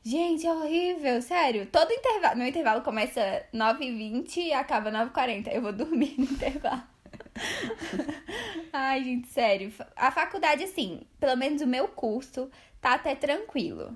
Gente, 0.04 0.48
é 0.48 0.54
horrível, 0.54 1.22
sério. 1.22 1.66
Todo 1.68 1.92
intervalo. 1.92 2.38
Meu 2.38 2.48
intervalo 2.48 2.81
começa 2.81 3.44
9h20 3.54 4.38
e 4.38 4.54
acaba 4.54 4.92
9h40. 4.92 5.50
Eu 5.51 5.62
vou 5.62 5.74
dormir 5.74 6.16
no 6.18 6.25
intervalo. 6.31 6.84
Ai, 8.72 9.04
gente, 9.04 9.28
sério. 9.28 9.72
A 9.96 10.12
faculdade, 10.12 10.64
assim, 10.64 11.02
pelo 11.19 11.35
menos 11.35 11.62
o 11.62 11.68
meu 11.68 11.88
curso, 11.88 12.50
tá 12.81 12.94
até 12.94 13.14
tranquilo. 13.14 13.95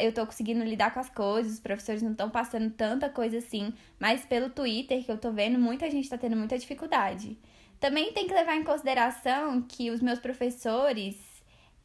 Eu 0.00 0.12
tô 0.12 0.24
conseguindo 0.24 0.62
lidar 0.62 0.94
com 0.94 1.00
as 1.00 1.10
coisas, 1.10 1.54
os 1.54 1.60
professores 1.60 2.00
não 2.00 2.12
estão 2.12 2.30
passando 2.30 2.70
tanta 2.70 3.08
coisa 3.08 3.38
assim, 3.38 3.74
mas 3.98 4.24
pelo 4.24 4.48
Twitter 4.48 5.04
que 5.04 5.10
eu 5.10 5.18
tô 5.18 5.32
vendo, 5.32 5.58
muita 5.58 5.90
gente 5.90 6.08
tá 6.08 6.16
tendo 6.16 6.36
muita 6.36 6.56
dificuldade. 6.56 7.36
Também 7.80 8.12
tem 8.12 8.28
que 8.28 8.34
levar 8.34 8.54
em 8.54 8.62
consideração 8.62 9.62
que 9.62 9.90
os 9.90 10.00
meus 10.00 10.20
professores 10.20 11.16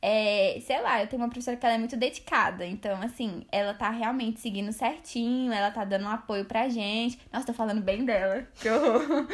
é, 0.08 0.60
sei 0.62 0.80
lá, 0.82 1.02
eu 1.02 1.08
tenho 1.08 1.20
uma 1.20 1.28
professora 1.28 1.58
que 1.58 1.66
ela 1.66 1.74
é 1.74 1.80
muito 1.80 1.98
dedicada. 1.98 2.64
Então, 2.64 3.02
assim, 3.02 3.44
ela 3.52 3.74
tá 3.74 3.90
realmente 3.90 4.40
seguindo 4.40 4.72
certinho, 4.72 5.52
ela 5.52 5.72
tá 5.72 5.84
dando 5.84 6.06
um 6.06 6.10
apoio 6.10 6.46
pra 6.46 6.70
gente. 6.70 7.20
Nossa, 7.34 7.48
tô 7.48 7.54
falando 7.54 7.82
bem 7.82 8.06
dela. 8.06 8.48
Que 8.54 8.70
horror. 8.70 9.28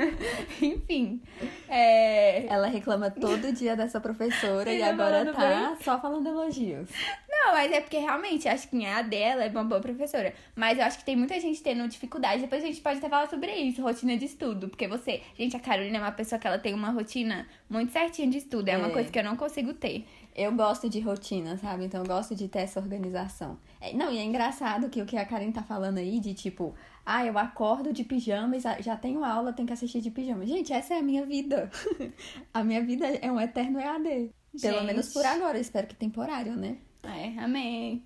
Enfim. 0.62 1.20
É... 1.68 2.46
Ela 2.46 2.68
reclama 2.68 3.10
todo 3.10 3.52
dia 3.52 3.76
dessa 3.76 4.00
professora 4.00 4.72
e 4.72 4.80
Tá 4.80 4.88
agora 4.88 5.30
tá 5.30 5.76
só 5.82 6.00
falando 6.00 6.26
elogios. 6.26 6.88
Não, 7.28 7.52
mas 7.52 7.70
é 7.70 7.82
porque 7.82 7.98
realmente 7.98 8.48
acho 8.48 8.66
que 8.68 8.86
a 8.86 9.02
dela 9.02 9.44
é 9.44 9.50
uma 9.50 9.64
boa 9.64 9.80
professora. 9.82 10.32
Mas 10.56 10.78
eu 10.78 10.84
acho 10.86 10.96
que 10.96 11.04
tem 11.04 11.16
muita 11.16 11.38
gente 11.38 11.62
tendo 11.62 11.86
dificuldade. 11.86 12.40
Depois 12.40 12.64
a 12.64 12.66
gente 12.66 12.80
pode 12.80 12.96
até 12.96 13.10
falar 13.10 13.28
sobre 13.28 13.52
isso, 13.52 13.82
rotina 13.82 14.16
de 14.16 14.24
estudo. 14.24 14.70
Porque 14.70 14.88
você, 14.88 15.20
gente, 15.36 15.54
a 15.54 15.60
Carolina 15.60 15.98
é 15.98 16.00
uma 16.00 16.12
pessoa 16.12 16.38
que 16.38 16.46
ela 16.46 16.58
tem 16.58 16.72
uma 16.72 16.88
rotina 16.88 17.46
muito 17.74 17.92
certinha 17.92 18.28
de 18.30 18.38
estudo. 18.38 18.68
É, 18.68 18.78
uma 18.78 18.88
É. 18.88 18.92
coisa 18.92 19.10
que 19.10 19.18
eu 19.18 19.24
não 19.24 19.36
consigo 19.36 19.74
ter. 19.74 20.06
Eu 20.34 20.52
gosto 20.52 20.88
de 20.88 20.98
rotina, 21.00 21.56
sabe? 21.58 21.84
Então 21.84 22.00
eu 22.02 22.06
gosto 22.06 22.34
de 22.34 22.48
ter 22.48 22.60
essa 22.60 22.80
organização. 22.80 23.58
É, 23.80 23.92
não, 23.92 24.10
e 24.10 24.18
é 24.18 24.24
engraçado 24.24 24.88
que 24.88 25.02
o 25.02 25.06
que 25.06 25.16
a 25.16 25.24
Karen 25.26 25.52
tá 25.52 25.62
falando 25.62 25.98
aí 25.98 26.18
de 26.18 26.32
tipo, 26.34 26.74
ah, 27.04 27.24
eu 27.26 27.36
acordo 27.38 27.92
de 27.92 28.02
pijama 28.04 28.56
e 28.56 28.60
já- 28.60 28.80
já 28.80 28.96
tenho 28.96 29.22
aula, 29.24 29.52
tenho 29.52 29.66
que 29.66 29.72
assistir 29.74 30.00
de 30.00 30.10
pijama. 30.10 30.46
Gente, 30.46 30.72
essa 30.72 30.94
é 30.94 30.98
a 30.98 31.02
minha 31.02 31.26
vida. 31.26 31.70
a 32.54 32.64
minha 32.64 32.82
vida 32.82 33.06
é 33.06 33.30
um 33.30 33.40
eterno 33.40 33.78
EAD. 33.78 34.30
Pelo 34.60 34.74
Gente. 34.78 34.86
menos 34.86 35.12
por 35.12 35.24
agora, 35.26 35.58
eu 35.58 35.60
espero 35.60 35.86
que 35.86 35.94
temporário, 35.96 36.56
né? 36.56 36.78
É, 37.02 37.38
amém. 37.42 38.02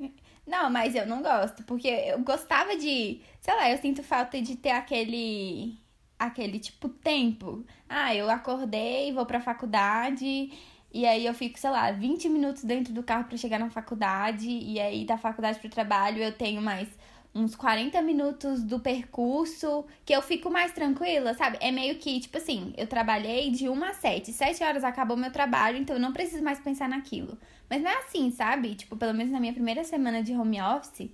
Não, 0.47 0.69
mas 0.71 0.95
eu 0.95 1.07
não 1.07 1.23
gosto, 1.23 1.63
porque 1.65 1.89
eu 1.89 2.19
gostava 2.21 2.75
de, 2.75 3.21
sei 3.41 3.55
lá, 3.55 3.71
eu 3.71 3.77
sinto 3.79 4.03
falta 4.03 4.41
de 4.41 4.57
ter 4.57 4.71
aquele 4.71 5.79
aquele 6.19 6.59
tipo 6.59 6.89
tempo. 6.89 7.65
Ah, 7.89 8.15
eu 8.15 8.29
acordei, 8.31 9.13
vou 9.13 9.25
pra 9.25 9.41
faculdade 9.41 10.51
e 10.93 11.07
aí 11.07 11.27
eu 11.27 11.35
fico, 11.35 11.59
sei 11.59 11.71
lá, 11.71 11.91
20 11.91 12.29
minutos 12.29 12.65
dentro 12.65 12.93
do 12.93 13.03
carro 13.03 13.25
pra 13.25 13.37
chegar 13.37 13.59
na 13.59 13.71
faculdade 13.71 14.49
e 14.49 14.81
aí 14.81 15.05
da 15.05 15.19
faculdade 15.19 15.59
pro 15.59 15.69
trabalho 15.69 16.23
eu 16.23 16.33
tenho 16.33 16.63
mais 16.63 16.89
uns 17.35 17.55
40 17.55 18.01
minutos 18.03 18.63
do 18.63 18.81
percurso, 18.81 19.85
que 20.05 20.15
eu 20.15 20.23
fico 20.23 20.51
mais 20.51 20.73
tranquila, 20.73 21.35
sabe? 21.35 21.59
É 21.61 21.71
meio 21.71 21.97
que, 21.97 22.19
tipo 22.21 22.37
assim, 22.39 22.73
eu 22.77 22.87
trabalhei 22.87 23.51
de 23.51 23.69
1 23.69 23.85
a 23.85 23.93
7. 23.93 24.33
7 24.33 24.65
horas 24.65 24.83
acabou 24.83 25.17
meu 25.17 25.31
trabalho, 25.31 25.79
então 25.79 25.97
eu 25.97 26.01
não 26.01 26.13
preciso 26.13 26.43
mais 26.43 26.59
pensar 26.59 26.89
naquilo. 26.89 27.39
Mas 27.69 27.83
não 27.83 27.91
é 27.91 27.99
assim, 27.99 28.31
sabe? 28.31 28.75
Tipo, 28.75 28.97
pelo 28.97 29.15
menos 29.15 29.31
na 29.31 29.39
minha 29.39 29.53
primeira 29.53 29.85
semana 29.85 30.23
de 30.23 30.33
home 30.33 30.61
office, 30.61 31.11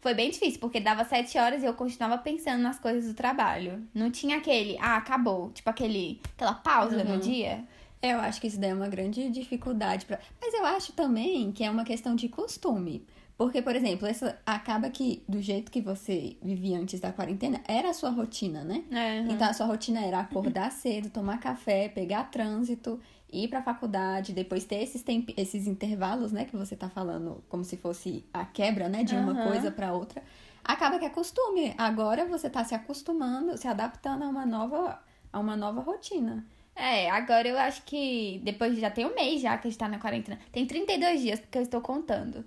foi 0.00 0.14
bem 0.14 0.30
difícil, 0.30 0.60
porque 0.60 0.78
dava 0.80 1.04
7 1.04 1.36
horas 1.38 1.62
e 1.62 1.66
eu 1.66 1.74
continuava 1.74 2.18
pensando 2.18 2.62
nas 2.62 2.78
coisas 2.78 3.06
do 3.06 3.14
trabalho. 3.14 3.86
Não 3.94 4.10
tinha 4.10 4.36
aquele, 4.38 4.76
ah, 4.80 4.96
acabou. 4.96 5.50
Tipo, 5.50 5.70
aquele, 5.70 6.20
aquela 6.36 6.54
pausa 6.54 6.96
Uhum. 6.98 7.16
no 7.16 7.18
dia. 7.20 7.64
Eu 8.00 8.18
acho 8.20 8.40
que 8.40 8.46
isso 8.46 8.60
daí 8.60 8.70
é 8.70 8.74
uma 8.74 8.88
grande 8.88 9.28
dificuldade. 9.28 10.06
Pra... 10.06 10.20
Mas 10.40 10.54
eu 10.54 10.64
acho 10.64 10.92
também 10.92 11.50
que 11.50 11.64
é 11.64 11.70
uma 11.70 11.84
questão 11.84 12.14
de 12.14 12.28
costume. 12.28 13.04
Porque, 13.38 13.62
por 13.62 13.76
exemplo, 13.76 14.08
essa 14.08 14.36
acaba 14.44 14.90
que 14.90 15.22
do 15.28 15.40
jeito 15.40 15.70
que 15.70 15.80
você 15.80 16.36
vivia 16.42 16.76
antes 16.76 16.98
da 16.98 17.12
quarentena, 17.12 17.60
era 17.68 17.90
a 17.90 17.94
sua 17.94 18.10
rotina, 18.10 18.64
né? 18.64 18.82
É, 18.90 19.20
Então 19.20 19.48
a 19.48 19.52
sua 19.52 19.66
rotina 19.66 20.00
era 20.04 20.18
acordar 20.18 20.72
cedo, 20.72 21.08
tomar 21.08 21.38
café, 21.38 21.88
pegar 21.88 22.24
trânsito, 22.32 23.00
ir 23.32 23.46
pra 23.46 23.62
faculdade, 23.62 24.32
depois 24.32 24.64
ter 24.64 24.82
esses, 24.82 25.02
temp... 25.04 25.30
esses 25.36 25.68
intervalos, 25.68 26.32
né, 26.32 26.46
que 26.46 26.56
você 26.56 26.74
tá 26.74 26.88
falando, 26.88 27.40
como 27.48 27.62
se 27.62 27.76
fosse 27.76 28.24
a 28.34 28.44
quebra, 28.44 28.88
né, 28.88 29.04
de 29.04 29.14
uma 29.14 29.46
coisa 29.46 29.70
pra 29.70 29.92
outra. 29.92 30.20
Acaba 30.64 30.98
que 30.98 31.04
é 31.04 31.08
costume. 31.10 31.74
Agora 31.78 32.26
você 32.26 32.50
tá 32.50 32.64
se 32.64 32.74
acostumando, 32.74 33.56
se 33.56 33.68
adaptando 33.68 34.24
a 34.24 34.28
uma 34.28 34.44
nova, 34.44 35.00
a 35.32 35.38
uma 35.38 35.56
nova 35.56 35.80
rotina. 35.80 36.44
É, 36.74 37.08
agora 37.08 37.46
eu 37.46 37.56
acho 37.56 37.82
que 37.84 38.40
depois 38.42 38.76
já 38.78 38.90
tem 38.90 39.06
um 39.06 39.14
mês 39.14 39.40
já 39.40 39.56
que 39.58 39.68
a 39.68 39.70
gente 39.70 39.78
tá 39.78 39.86
na 39.88 39.98
quarentena. 40.00 40.40
Tem 40.50 40.66
32 40.66 41.20
dias, 41.20 41.38
porque 41.40 41.58
eu 41.58 41.62
estou 41.62 41.80
contando. 41.80 42.44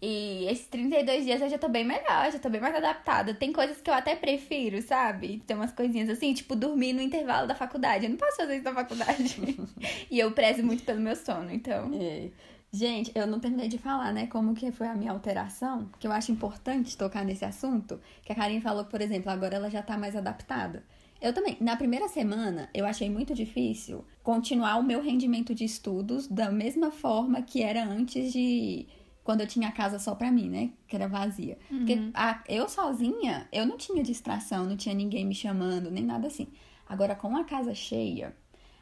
E 0.00 0.46
esses 0.48 0.66
32 0.68 1.24
dias 1.24 1.40
eu 1.40 1.48
já 1.48 1.58
tô 1.58 1.68
bem 1.68 1.84
melhor, 1.84 2.30
já 2.30 2.38
tô 2.38 2.48
bem 2.48 2.60
mais 2.60 2.74
adaptada. 2.74 3.34
Tem 3.34 3.52
coisas 3.52 3.80
que 3.80 3.90
eu 3.90 3.94
até 3.94 4.14
prefiro, 4.14 4.80
sabe? 4.80 5.42
Tem 5.46 5.56
umas 5.56 5.72
coisinhas 5.72 6.08
assim, 6.08 6.32
tipo 6.32 6.54
dormir 6.54 6.92
no 6.92 7.02
intervalo 7.02 7.48
da 7.48 7.54
faculdade. 7.54 8.04
Eu 8.04 8.10
não 8.10 8.16
posso 8.16 8.36
fazer 8.36 8.56
isso 8.56 8.64
na 8.64 8.74
faculdade. 8.74 9.40
e 10.10 10.18
eu 10.18 10.30
prezo 10.32 10.62
muito 10.62 10.84
pelo 10.84 11.00
meu 11.00 11.16
sono, 11.16 11.50
então. 11.50 11.90
É. 11.94 12.28
Gente, 12.70 13.10
eu 13.14 13.26
não 13.26 13.40
terminei 13.40 13.66
de 13.66 13.78
falar, 13.78 14.12
né, 14.12 14.26
como 14.26 14.54
que 14.54 14.70
foi 14.70 14.86
a 14.86 14.94
minha 14.94 15.10
alteração, 15.10 15.88
que 15.98 16.06
eu 16.06 16.12
acho 16.12 16.30
importante 16.30 16.98
tocar 16.98 17.24
nesse 17.24 17.42
assunto, 17.42 17.98
que 18.22 18.30
a 18.30 18.34
Karine 18.34 18.60
falou, 18.60 18.84
por 18.84 19.00
exemplo, 19.00 19.30
agora 19.30 19.56
ela 19.56 19.70
já 19.70 19.82
tá 19.82 19.96
mais 19.96 20.14
adaptada. 20.14 20.84
Eu 21.20 21.32
também, 21.32 21.56
na 21.60 21.76
primeira 21.76 22.08
semana, 22.08 22.68
eu 22.72 22.84
achei 22.86 23.10
muito 23.10 23.34
difícil 23.34 24.04
continuar 24.22 24.76
o 24.76 24.84
meu 24.84 25.02
rendimento 25.02 25.54
de 25.54 25.64
estudos 25.64 26.28
da 26.28 26.50
mesma 26.50 26.92
forma 26.92 27.42
que 27.42 27.62
era 27.62 27.82
antes 27.82 28.32
de 28.32 28.86
quando 29.28 29.42
eu 29.42 29.46
tinha 29.46 29.68
a 29.68 29.72
casa 29.72 29.98
só 29.98 30.14
pra 30.14 30.30
mim, 30.32 30.48
né, 30.48 30.70
que 30.86 30.96
era 30.96 31.06
vazia. 31.06 31.58
Porque 31.68 31.92
a- 32.14 32.42
eu 32.48 32.66
sozinha, 32.66 33.46
eu 33.52 33.66
não 33.66 33.76
tinha 33.76 34.02
distração, 34.02 34.64
não 34.64 34.74
tinha 34.74 34.94
ninguém 34.94 35.26
me 35.26 35.34
chamando, 35.34 35.90
nem 35.90 36.02
nada 36.02 36.28
assim. 36.28 36.46
Agora 36.88 37.14
com 37.14 37.36
a 37.36 37.44
casa 37.44 37.74
cheia, 37.74 38.34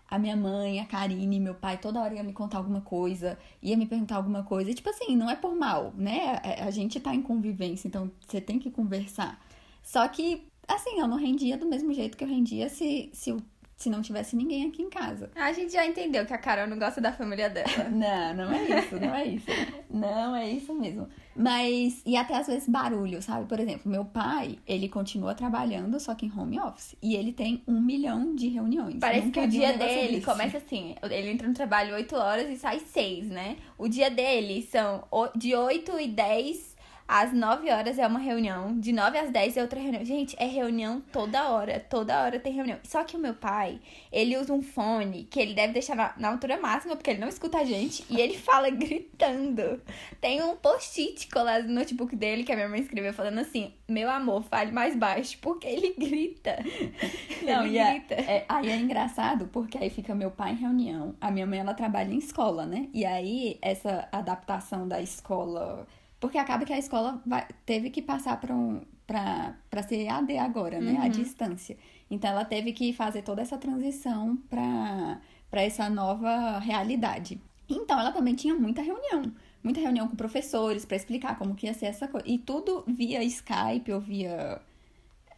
a 0.08 0.20
minha 0.20 0.36
mãe, 0.36 0.78
a 0.78 0.84
Karine, 0.86 1.40
meu 1.40 1.56
pai, 1.56 1.78
toda 1.78 2.00
hora 2.00 2.14
ia 2.14 2.22
me 2.22 2.32
contar 2.32 2.58
alguma 2.58 2.80
coisa, 2.80 3.36
ia 3.60 3.76
me 3.76 3.86
perguntar 3.86 4.14
alguma 4.14 4.44
coisa. 4.44 4.70
E, 4.70 4.74
tipo 4.74 4.88
assim, 4.88 5.16
não 5.16 5.28
é 5.28 5.34
por 5.34 5.56
mal, 5.56 5.92
né? 5.96 6.40
A, 6.44 6.66
a 6.66 6.70
gente 6.70 7.00
tá 7.00 7.12
em 7.12 7.22
convivência, 7.22 7.88
então 7.88 8.08
você 8.24 8.40
tem 8.40 8.60
que 8.60 8.70
conversar. 8.70 9.44
Só 9.82 10.06
que, 10.06 10.46
assim, 10.68 11.00
eu 11.00 11.08
não 11.08 11.16
rendia 11.16 11.58
do 11.58 11.66
mesmo 11.66 11.92
jeito 11.92 12.16
que 12.16 12.22
eu 12.22 12.28
rendia 12.28 12.68
se, 12.68 13.10
se, 13.12 13.36
se 13.76 13.90
não 13.90 14.00
tivesse 14.00 14.36
ninguém 14.36 14.68
aqui 14.68 14.80
em 14.80 14.88
casa. 14.90 15.28
A 15.34 15.52
gente 15.52 15.72
já 15.72 15.84
entendeu 15.84 16.24
que 16.24 16.32
a 16.32 16.38
Carol 16.38 16.68
não 16.68 16.78
gosta 16.78 17.00
da 17.00 17.12
família 17.12 17.50
dela. 17.50 17.66
Não, 17.90 18.32
não 18.34 18.52
é 18.52 18.62
isso, 18.78 18.94
não 19.00 19.12
é 19.14 19.24
isso. 19.26 19.46
Não 19.90 20.34
é 20.34 20.50
isso 20.50 20.74
mesmo. 20.74 21.08
Mas, 21.34 22.00
e 22.04 22.16
até 22.16 22.36
às 22.36 22.46
vezes 22.46 22.68
barulho, 22.68 23.20
sabe? 23.22 23.46
Por 23.46 23.60
exemplo, 23.60 23.90
meu 23.90 24.04
pai, 24.04 24.58
ele 24.66 24.88
continua 24.88 25.34
trabalhando, 25.34 25.98
só 26.00 26.14
que 26.14 26.26
em 26.26 26.32
home 26.36 26.58
office. 26.58 26.96
E 27.02 27.14
ele 27.14 27.32
tem 27.32 27.62
um 27.66 27.80
milhão 27.80 28.34
de 28.34 28.48
reuniões. 28.48 28.98
Parece 28.98 29.30
que 29.30 29.40
o 29.40 29.44
um 29.44 29.48
dia 29.48 29.72
negócio 29.72 29.94
dele 29.94 30.20
começa 30.20 30.58
assim. 30.58 30.94
Ele 31.02 31.30
entra 31.30 31.46
no 31.46 31.54
trabalho 31.54 31.94
8 31.94 32.16
horas 32.16 32.50
e 32.50 32.56
sai 32.56 32.80
6, 32.80 33.28
né? 33.28 33.56
O 33.78 33.88
dia 33.88 34.10
dele 34.10 34.62
são 34.62 35.04
de 35.36 35.54
8 35.54 36.00
e 36.00 36.08
10 36.08 36.75
às 37.08 37.32
9 37.32 37.70
horas 37.70 37.98
é 37.98 38.06
uma 38.06 38.18
reunião. 38.18 38.78
De 38.78 38.92
9 38.92 39.18
às 39.18 39.30
10 39.30 39.56
é 39.56 39.62
outra 39.62 39.80
reunião. 39.80 40.04
Gente, 40.04 40.34
é 40.38 40.46
reunião 40.46 41.00
toda 41.12 41.50
hora. 41.50 41.78
Toda 41.80 42.22
hora 42.22 42.38
tem 42.40 42.52
reunião. 42.52 42.78
Só 42.82 43.04
que 43.04 43.16
o 43.16 43.20
meu 43.20 43.34
pai, 43.34 43.80
ele 44.10 44.36
usa 44.36 44.52
um 44.52 44.62
fone 44.62 45.24
que 45.24 45.38
ele 45.40 45.54
deve 45.54 45.72
deixar 45.72 45.94
na, 45.96 46.14
na 46.16 46.28
altura 46.30 46.58
máxima, 46.58 46.96
porque 46.96 47.10
ele 47.10 47.20
não 47.20 47.28
escuta 47.28 47.58
a 47.58 47.64
gente. 47.64 48.04
E 48.10 48.20
ele 48.20 48.36
fala 48.36 48.68
gritando. 48.70 49.80
Tem 50.20 50.42
um 50.42 50.56
post-it 50.56 51.28
colado 51.28 51.66
no 51.66 51.74
notebook 51.74 52.14
dele 52.16 52.44
que 52.44 52.52
a 52.52 52.56
minha 52.56 52.68
mãe 52.68 52.80
escreveu 52.80 53.12
falando 53.14 53.38
assim: 53.38 53.72
Meu 53.88 54.10
amor, 54.10 54.42
fale 54.44 54.72
mais 54.72 54.96
baixo, 54.96 55.38
porque 55.40 55.66
ele 55.66 55.94
grita. 55.96 56.56
Não, 57.42 57.64
ele 57.64 57.74
e 57.74 57.78
é, 57.78 57.90
grita. 57.92 58.14
é- 58.14 58.44
aí 58.48 58.70
é 58.70 58.76
engraçado, 58.76 59.48
porque 59.52 59.78
aí 59.78 59.90
fica 59.90 60.14
meu 60.14 60.30
pai 60.30 60.52
em 60.52 60.56
reunião, 60.56 61.14
a 61.20 61.30
minha 61.30 61.46
mãe 61.46 61.60
ela 61.60 61.74
trabalha 61.74 62.12
em 62.12 62.18
escola, 62.18 62.66
né? 62.66 62.88
E 62.92 63.04
aí 63.04 63.58
essa 63.62 64.08
adaptação 64.10 64.86
da 64.88 65.00
escola. 65.00 65.86
Porque 66.26 66.38
acaba 66.38 66.64
que 66.64 66.72
a 66.72 66.78
escola 66.78 67.22
vai- 67.26 67.46
teve 67.64 67.90
que 67.90 68.02
passar 68.02 68.38
para 68.40 68.54
um, 68.54 68.82
pra 69.06 69.82
ser 69.88 70.08
AD 70.08 70.36
agora, 70.38 70.80
né? 70.80 70.98
À 71.00 71.08
distância. 71.08 71.76
Então 72.10 72.30
ela 72.30 72.44
teve 72.44 72.72
que 72.72 72.92
fazer 72.92 73.22
toda 73.22 73.42
essa 73.42 73.56
transição 73.58 74.36
para 74.48 75.20
para 75.50 75.62
essa 75.62 75.88
nova 75.88 76.58
realidade. 76.58 77.40
Então 77.68 77.98
ela 77.98 78.10
também 78.12 78.34
tinha 78.34 78.54
muita 78.54 78.82
reunião. 78.82 79.32
Muita 79.62 79.80
reunião 79.80 80.06
com 80.08 80.16
professores 80.16 80.84
para 80.84 80.96
explicar 80.96 81.38
como 81.38 81.54
que 81.54 81.66
ia 81.66 81.74
ser 81.74 81.86
essa 81.86 82.06
coisa. 82.08 82.26
E 82.28 82.38
tudo 82.38 82.84
via 82.86 83.22
Skype 83.24 83.92
ou 83.92 84.00
via 84.00 84.60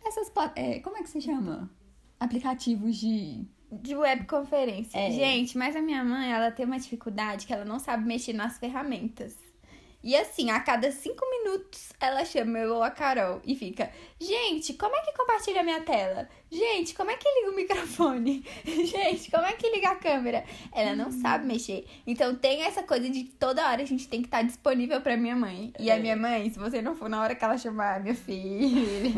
essas 0.06 0.30
é, 0.56 0.80
como 0.80 0.96
é 0.96 1.02
que 1.02 1.08
se 1.10 1.20
chama? 1.20 1.70
Aplicativos 2.18 2.96
de 2.96 3.44
De 3.70 3.94
webconferência. 3.94 4.98
É. 4.98 5.10
Gente, 5.10 5.56
mas 5.58 5.76
a 5.76 5.82
minha 5.82 6.02
mãe, 6.02 6.32
ela 6.32 6.50
tem 6.50 6.64
uma 6.66 6.78
dificuldade 6.78 7.46
que 7.46 7.52
ela 7.52 7.64
não 7.64 7.78
sabe 7.78 8.04
mexer 8.06 8.32
nas 8.32 8.58
ferramentas. 8.58 9.36
E 10.02 10.14
assim, 10.16 10.50
a 10.50 10.60
cada 10.60 10.90
cinco 10.92 11.24
minutos, 11.28 11.92
ela 12.00 12.24
chama 12.24 12.58
eu 12.58 12.74
ou 12.76 12.82
a 12.82 12.90
Carol 12.90 13.40
e 13.44 13.56
fica: 13.56 13.90
Gente, 14.20 14.74
como 14.74 14.94
é 14.94 15.00
que 15.00 15.12
compartilha 15.16 15.60
a 15.60 15.64
minha 15.64 15.80
tela? 15.80 16.28
Gente, 16.50 16.94
como 16.94 17.10
é 17.10 17.16
que 17.16 17.28
liga 17.28 17.50
o 17.50 17.56
microfone? 17.56 18.42
Gente, 18.64 19.30
como 19.30 19.44
é 19.44 19.52
que 19.52 19.68
liga 19.70 19.90
a 19.90 19.96
câmera? 19.96 20.44
Ela 20.72 20.94
não 20.96 21.10
sabe 21.10 21.44
mexer. 21.46 21.84
Então 22.06 22.34
tem 22.34 22.62
essa 22.62 22.82
coisa 22.82 23.10
de 23.10 23.24
que 23.24 23.32
toda 23.32 23.68
hora 23.68 23.82
a 23.82 23.84
gente 23.84 24.08
tem 24.08 24.20
que 24.22 24.28
estar 24.28 24.42
disponível 24.42 25.00
pra 25.00 25.16
minha 25.16 25.36
mãe. 25.36 25.72
E 25.78 25.90
a 25.90 25.96
É. 25.96 25.98
minha 25.98 26.16
mãe, 26.16 26.48
se 26.48 26.58
você 26.58 26.80
não 26.80 26.94
for 26.96 27.08
na 27.10 27.20
hora 27.20 27.34
que 27.34 27.44
ela 27.44 27.58
chamar 27.58 28.00
minha 28.00 28.14
filha, 28.14 29.12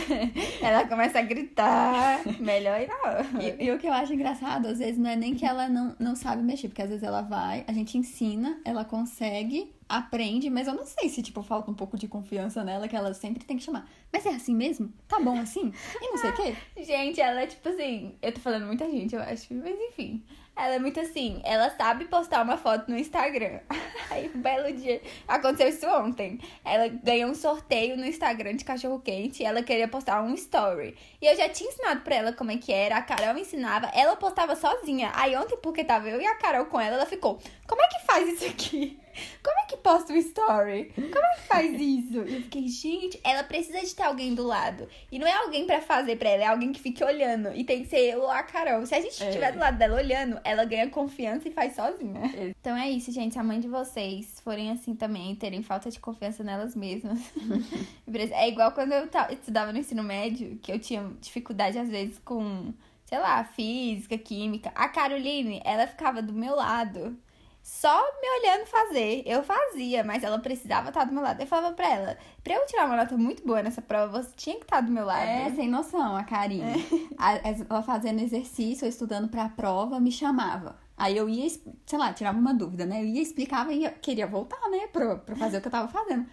ela 0.62 0.86
começa 0.86 1.18
a 1.18 1.22
gritar. 1.22 2.20
Melhor 2.40 2.80
ir 2.80 2.88
na 2.88 2.94
hora. 3.10 3.26
E, 3.40 3.64
e 3.64 3.70
o 3.72 3.78
que 3.78 3.86
eu 3.86 3.92
acho 3.92 4.14
engraçado, 4.14 4.66
às 4.68 4.78
vezes, 4.78 4.98
não 4.98 5.10
é 5.10 5.16
nem 5.16 5.34
que 5.34 5.44
ela 5.44 5.68
não, 5.68 5.94
não 5.98 6.14
sabe 6.14 6.42
mexer, 6.42 6.68
porque 6.68 6.82
às 6.82 6.88
vezes 6.88 7.02
ela 7.04 7.22
vai, 7.22 7.64
a 7.66 7.72
gente 7.72 7.98
ensina, 7.98 8.60
ela 8.64 8.84
consegue, 8.84 9.72
aprende, 9.92 10.48
mas 10.48 10.66
eu 10.66 10.74
não 10.74 10.86
sei 10.86 11.08
se, 11.10 11.22
tipo, 11.22 11.42
falta 11.42 11.70
um 11.70 11.74
pouco 11.74 11.98
de 11.98 12.08
confiança 12.08 12.64
nela, 12.64 12.88
que 12.88 12.96
ela 12.96 13.12
sempre 13.12 13.44
tem 13.44 13.58
que 13.58 13.62
chamar. 13.62 13.86
Mas 14.10 14.24
é 14.24 14.30
assim 14.30 14.54
mesmo? 14.54 14.90
Tá 15.06 15.20
bom 15.20 15.38
assim? 15.38 15.72
E 16.00 16.10
não 16.10 16.16
sei 16.16 16.30
o 16.30 16.34
quê. 16.34 16.56
Gente, 16.82 17.20
ela 17.20 17.42
é 17.42 17.46
tipo 17.46 17.68
assim. 17.68 18.14
Eu 18.22 18.32
tô 18.32 18.40
falando 18.40 18.66
muita 18.66 18.90
gente, 18.90 19.14
eu 19.14 19.20
acho. 19.22 19.52
Mas 19.54 19.78
enfim. 19.78 20.24
Ela 20.54 20.74
é 20.74 20.78
muito 20.78 21.00
assim. 21.00 21.40
Ela 21.44 21.70
sabe 21.70 22.04
postar 22.06 22.42
uma 22.42 22.56
foto 22.58 22.90
no 22.90 22.98
Instagram. 22.98 23.60
Aí, 24.10 24.30
um 24.34 24.40
belo 24.40 24.70
dia. 24.74 25.00
Aconteceu 25.26 25.68
isso 25.68 25.86
ontem. 25.86 26.38
Ela 26.64 26.88
ganhou 26.88 27.30
um 27.30 27.34
sorteio 27.34 27.96
no 27.96 28.04
Instagram 28.04 28.56
de 28.56 28.64
cachorro-quente 28.64 29.42
e 29.42 29.46
ela 29.46 29.62
queria 29.62 29.88
postar 29.88 30.22
um 30.22 30.34
story. 30.34 30.94
E 31.20 31.26
eu 31.26 31.36
já 31.36 31.48
tinha 31.48 31.70
ensinado 31.70 32.02
pra 32.02 32.16
ela 32.16 32.32
como 32.32 32.50
é 32.50 32.58
que 32.58 32.72
era. 32.72 32.96
A 32.96 33.02
Carol 33.02 33.38
ensinava. 33.38 33.86
Ela 33.94 34.14
postava 34.16 34.54
sozinha. 34.54 35.10
Aí, 35.14 35.34
ontem, 35.36 35.56
porque 35.56 35.84
tava 35.84 36.08
eu 36.08 36.20
e 36.20 36.26
a 36.26 36.34
Carol 36.34 36.66
com 36.66 36.80
ela, 36.80 36.96
ela 36.96 37.06
ficou: 37.06 37.38
Como 37.66 37.80
é 37.80 37.88
que 37.88 38.06
faz 38.06 38.28
isso 38.28 38.44
aqui? 38.44 39.01
Como 39.42 39.58
é 39.60 39.64
que 39.66 39.76
posta 39.76 40.12
um 40.12 40.16
story? 40.16 40.92
Como 40.94 41.24
é 41.24 41.34
que 41.34 41.42
faz 41.42 41.72
isso? 41.80 42.18
E 42.26 42.34
eu 42.36 42.42
fiquei, 42.42 42.68
gente, 42.68 43.20
ela 43.24 43.42
precisa 43.42 43.80
de 43.80 43.94
ter 43.94 44.02
alguém 44.02 44.34
do 44.34 44.42
lado. 44.46 44.88
E 45.10 45.18
não 45.18 45.26
é 45.26 45.32
alguém 45.32 45.66
pra 45.66 45.80
fazer 45.80 46.16
pra 46.16 46.30
ela, 46.30 46.42
é 46.44 46.46
alguém 46.46 46.72
que 46.72 46.80
fique 46.80 47.02
olhando. 47.04 47.50
E 47.54 47.64
tem 47.64 47.82
que 47.82 47.88
ser 47.90 48.12
eu 48.12 48.20
ou 48.22 48.30
a 48.30 48.42
Carol. 48.42 48.84
Se 48.86 48.94
a 48.94 49.00
gente 49.00 49.22
É. 49.22 49.28
estiver 49.28 49.52
do 49.52 49.58
lado 49.58 49.78
dela 49.78 49.96
olhando, 49.96 50.40
ela 50.44 50.64
ganha 50.64 50.88
confiança 50.90 51.48
e 51.48 51.52
faz 51.52 51.74
sozinha. 51.74 52.22
Então 52.60 52.76
é 52.76 52.88
isso, 52.90 53.10
gente. 53.12 53.32
Se 53.32 53.38
a 53.38 53.42
mãe 53.42 53.60
de 53.60 53.68
vocês 53.68 54.40
forem 54.40 54.70
assim 54.70 54.94
também, 54.94 55.34
terem 55.34 55.62
falta 55.62 55.90
de 55.90 55.98
confiança 56.00 56.42
nelas 56.44 56.74
mesmas. 56.76 57.20
é 58.32 58.48
igual 58.48 58.72
quando 58.72 58.92
eu 58.92 59.08
estudava 59.30 59.72
no 59.72 59.78
ensino 59.78 60.02
médio, 60.02 60.58
que 60.62 60.72
eu 60.72 60.78
tinha 60.78 61.10
dificuldade 61.20 61.78
às 61.78 61.88
vezes 61.88 62.18
com, 62.24 62.72
sei 63.04 63.18
lá, 63.18 63.44
física, 63.44 64.16
química. 64.18 64.70
A 64.74 64.88
Caroline, 64.88 65.60
ela 65.64 65.86
ficava 65.86 66.22
do 66.22 66.32
meu 66.32 66.54
lado 66.54 67.16
só 67.62 68.02
me 68.20 68.28
olhando 68.40 68.66
fazer. 68.66 69.22
Eu 69.24 69.42
fazia, 69.42 70.02
mas 70.04 70.22
ela 70.24 70.38
precisava 70.38 70.88
estar 70.88 71.04
do 71.04 71.12
meu 71.12 71.22
lado. 71.22 71.40
Eu 71.40 71.46
falava 71.46 71.74
pra 71.74 71.88
ela, 71.88 72.18
pra 72.42 72.54
eu 72.54 72.66
tirar 72.66 72.86
uma 72.86 72.96
nota 72.96 73.16
muito 73.16 73.46
boa 73.46 73.62
nessa 73.62 73.80
prova, 73.80 74.22
você 74.22 74.30
tinha 74.36 74.56
que 74.56 74.62
estar 74.64 74.80
do 74.80 74.90
meu 74.90 75.04
lado. 75.06 75.22
É, 75.28 75.50
sem 75.54 75.68
noção, 75.68 76.16
a 76.16 76.24
Karine. 76.24 76.84
A- 77.16 77.40
Ela 77.70 77.82
fazendo 77.82 78.20
exercício, 78.20 78.84
ou 78.84 78.88
estudando 78.88 79.28
pra 79.28 79.48
prova, 79.48 80.00
me 80.00 80.10
chamava. 80.10 80.76
Aí 80.96 81.16
eu 81.16 81.28
ia, 81.28 81.48
sei 81.86 81.98
lá, 81.98 82.12
tirava 82.12 82.38
uma 82.38 82.52
dúvida, 82.54 82.84
né? 82.84 83.00
Eu 83.00 83.06
ia, 83.06 83.22
explicava 83.22 83.72
e 83.72 83.80
ia- 83.82 83.90
queria 83.90 84.26
voltar, 84.26 84.68
né? 84.68 84.86
Pra, 84.88 85.16
pra 85.16 85.34
fazer 85.36 85.58
o 85.58 85.60
que 85.60 85.68
eu 85.68 85.72
tava 85.72 85.88
fazendo. 85.88 86.26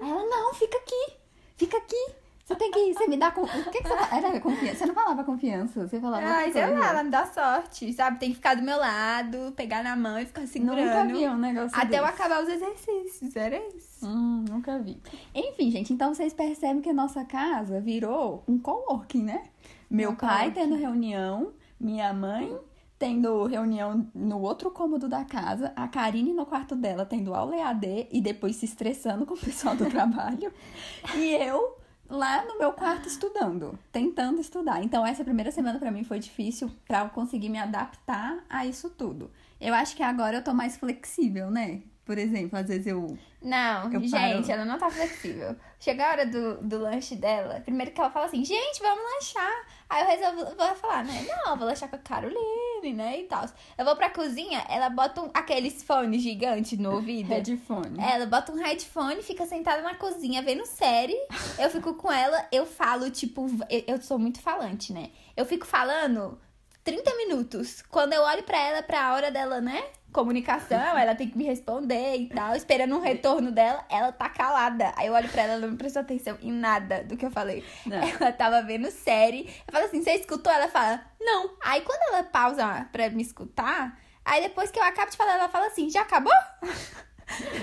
Aí 0.00 0.10
ela, 0.10 0.24
não, 0.24 0.54
fica 0.54 0.76
aqui. 0.78 1.12
Fica 1.56 1.76
aqui. 1.76 2.14
Você 2.46 2.54
tem 2.54 2.70
que. 2.70 2.94
Você 2.94 3.08
me 3.08 3.16
dá. 3.16 3.32
con- 3.32 3.42
O 3.42 3.46
que, 3.72 3.82
que 3.82 3.88
você 3.88 3.96
fala? 3.96 4.16
Era 4.28 4.40
confiança. 4.40 4.76
Você 4.78 4.86
não 4.86 4.94
falava 4.94 5.24
confiança. 5.24 5.88
Você 5.88 6.00
falava. 6.00 6.24
Ai, 6.24 6.52
sei 6.52 6.64
lá, 6.64 6.90
ela 6.90 7.02
me 7.02 7.10
dá 7.10 7.26
sorte, 7.26 7.92
sabe? 7.92 8.20
Tem 8.20 8.28
que 8.30 8.36
ficar 8.36 8.54
do 8.54 8.62
meu 8.62 8.78
lado, 8.78 9.52
pegar 9.56 9.82
na 9.82 9.96
mão 9.96 10.16
e 10.16 10.24
ficar 10.26 10.46
segurando. 10.46 10.78
Nunca 10.86 11.04
vi 11.18 11.28
um 11.28 11.36
negócio 11.36 11.76
Até 11.76 11.98
eu 11.98 12.04
desse. 12.04 12.14
acabar 12.14 12.42
os 12.44 12.48
exercícios, 12.48 13.34
era 13.34 13.58
isso. 13.76 14.06
Hum, 14.06 14.44
nunca 14.48 14.78
vi. 14.78 15.02
Enfim, 15.34 15.72
gente, 15.72 15.92
então 15.92 16.14
vocês 16.14 16.32
percebem 16.32 16.80
que 16.80 16.88
a 16.90 16.94
nossa 16.94 17.24
casa 17.24 17.80
virou 17.80 18.44
um 18.46 18.58
coworking, 18.60 19.24
né? 19.24 19.42
Meu 19.90 20.10
Um 20.10 20.14
pai 20.14 20.50
coworking. 20.50 20.52
tendo 20.60 20.76
reunião, 20.76 21.52
minha 21.80 22.12
mãe 22.12 22.56
tendo 22.96 23.44
reunião 23.44 24.08
no 24.14 24.40
outro 24.40 24.70
cômodo 24.70 25.08
da 25.08 25.24
casa, 25.24 25.72
a 25.76 25.86
Karine 25.88 26.32
no 26.32 26.46
quarto 26.46 26.74
dela 26.76 27.04
tendo 27.04 27.34
aula 27.34 27.54
EAD 27.56 28.06
e 28.10 28.20
depois 28.22 28.54
se 28.56 28.64
estressando 28.64 29.26
com 29.26 29.34
o 29.34 29.36
pessoal 29.36 29.74
do 29.76 29.84
trabalho, 29.90 30.50
e 31.14 31.34
eu 31.34 31.76
lá 32.08 32.44
no 32.44 32.58
meu 32.58 32.72
quarto 32.72 33.08
estudando, 33.08 33.78
tentando 33.92 34.40
estudar. 34.40 34.82
Então 34.82 35.06
essa 35.06 35.24
primeira 35.24 35.50
semana 35.50 35.78
pra 35.78 35.90
mim 35.90 36.04
foi 36.04 36.18
difícil 36.18 36.70
pra 36.86 37.00
eu 37.00 37.08
conseguir 37.10 37.48
me 37.48 37.58
adaptar 37.58 38.44
a 38.48 38.66
isso 38.66 38.90
tudo. 38.90 39.30
Eu 39.60 39.74
acho 39.74 39.96
que 39.96 40.02
agora 40.02 40.38
eu 40.38 40.44
tô 40.44 40.52
mais 40.52 40.76
flexível, 40.76 41.50
né? 41.50 41.82
Por 42.04 42.18
exemplo, 42.18 42.56
às 42.56 42.68
vezes 42.68 42.86
eu 42.86 43.18
Não, 43.42 43.92
Eu 43.92 44.00
gente, 44.00 44.50
ela 44.50 44.64
não 44.64 44.78
tá 44.78 44.88
flexível. 44.88 45.56
Chega 45.80 46.06
a 46.06 46.10
hora 46.10 46.26
do, 46.26 46.62
do 46.62 46.78
lanche 46.78 47.16
dela, 47.16 47.60
primeiro 47.60 47.90
que 47.90 48.00
ela 48.00 48.10
fala 48.10 48.26
assim, 48.26 48.44
gente, 48.44 48.80
vamos 48.80 49.02
lanchar. 49.14 49.66
Aí 49.88 50.02
eu 50.02 50.08
resolvo 50.08 50.56
vou 50.56 50.74
falar, 50.76 51.04
né? 51.04 51.26
Não, 51.28 51.56
vou 51.56 51.66
lanchar 51.66 51.88
com 51.88 51.96
a 51.96 51.98
Caroline, 51.98 52.92
né? 52.92 53.20
E 53.20 53.24
tal. 53.24 53.46
Eu 53.78 53.84
vou 53.84 53.94
pra 53.94 54.10
cozinha, 54.10 54.64
ela 54.68 54.88
bota 54.88 55.22
um, 55.22 55.30
aqueles 55.32 55.82
fones 55.82 56.22
gigantes 56.22 56.78
no 56.78 56.94
ouvido. 56.94 57.28
headphone. 57.28 58.00
Ela 58.00 58.26
bota 58.26 58.52
um 58.52 58.56
headphone, 58.56 59.22
fica 59.22 59.46
sentada 59.46 59.82
na 59.82 59.94
cozinha 59.94 60.42
vendo 60.42 60.66
série. 60.66 61.16
Eu 61.58 61.70
fico 61.70 61.94
com 61.94 62.10
ela, 62.10 62.46
eu 62.50 62.66
falo, 62.66 63.10
tipo, 63.10 63.46
eu, 63.70 63.84
eu 63.86 64.02
sou 64.02 64.18
muito 64.18 64.40
falante, 64.40 64.92
né? 64.92 65.10
Eu 65.36 65.46
fico 65.46 65.64
falando 65.66 66.38
30 66.82 67.14
minutos. 67.16 67.82
Quando 67.82 68.12
eu 68.12 68.22
olho 68.22 68.42
pra 68.42 68.58
ela, 68.58 68.82
pra 68.82 69.12
hora 69.14 69.30
dela, 69.30 69.60
né? 69.60 69.82
Comunicação, 70.12 70.96
ela 70.96 71.14
tem 71.14 71.28
que 71.28 71.36
me 71.36 71.44
responder 71.44 72.16
e 72.16 72.28
tal, 72.28 72.56
esperando 72.56 72.96
um 72.96 73.00
retorno 73.00 73.52
dela, 73.52 73.84
ela 73.90 74.10
tá 74.12 74.28
calada. 74.30 74.92
Aí 74.96 75.08
eu 75.08 75.12
olho 75.12 75.28
pra 75.28 75.42
ela, 75.42 75.52
ela 75.54 75.66
não 75.66 75.76
prestou 75.76 76.00
atenção 76.00 76.38
em 76.40 76.50
nada 76.50 77.04
do 77.04 77.16
que 77.16 77.26
eu 77.26 77.30
falei. 77.30 77.62
Não. 77.84 77.98
Ela 77.98 78.32
tava 78.32 78.62
vendo 78.62 78.90
série. 78.90 79.46
Eu 79.66 79.72
falo 79.72 79.84
assim: 79.84 80.02
você 80.02 80.12
escutou? 80.12 80.50
Ela 80.50 80.68
fala, 80.68 81.04
não. 81.20 81.50
Aí 81.62 81.82
quando 81.82 82.14
ela 82.14 82.22
pausa 82.24 82.88
pra 82.90 83.10
me 83.10 83.22
escutar, 83.22 83.98
aí 84.24 84.42
depois 84.42 84.70
que 84.70 84.78
eu 84.78 84.84
acabo 84.84 85.10
de 85.10 85.16
falar, 85.16 85.34
ela 85.34 85.48
fala 85.48 85.66
assim: 85.66 85.90
já 85.90 86.00
acabou? 86.02 86.32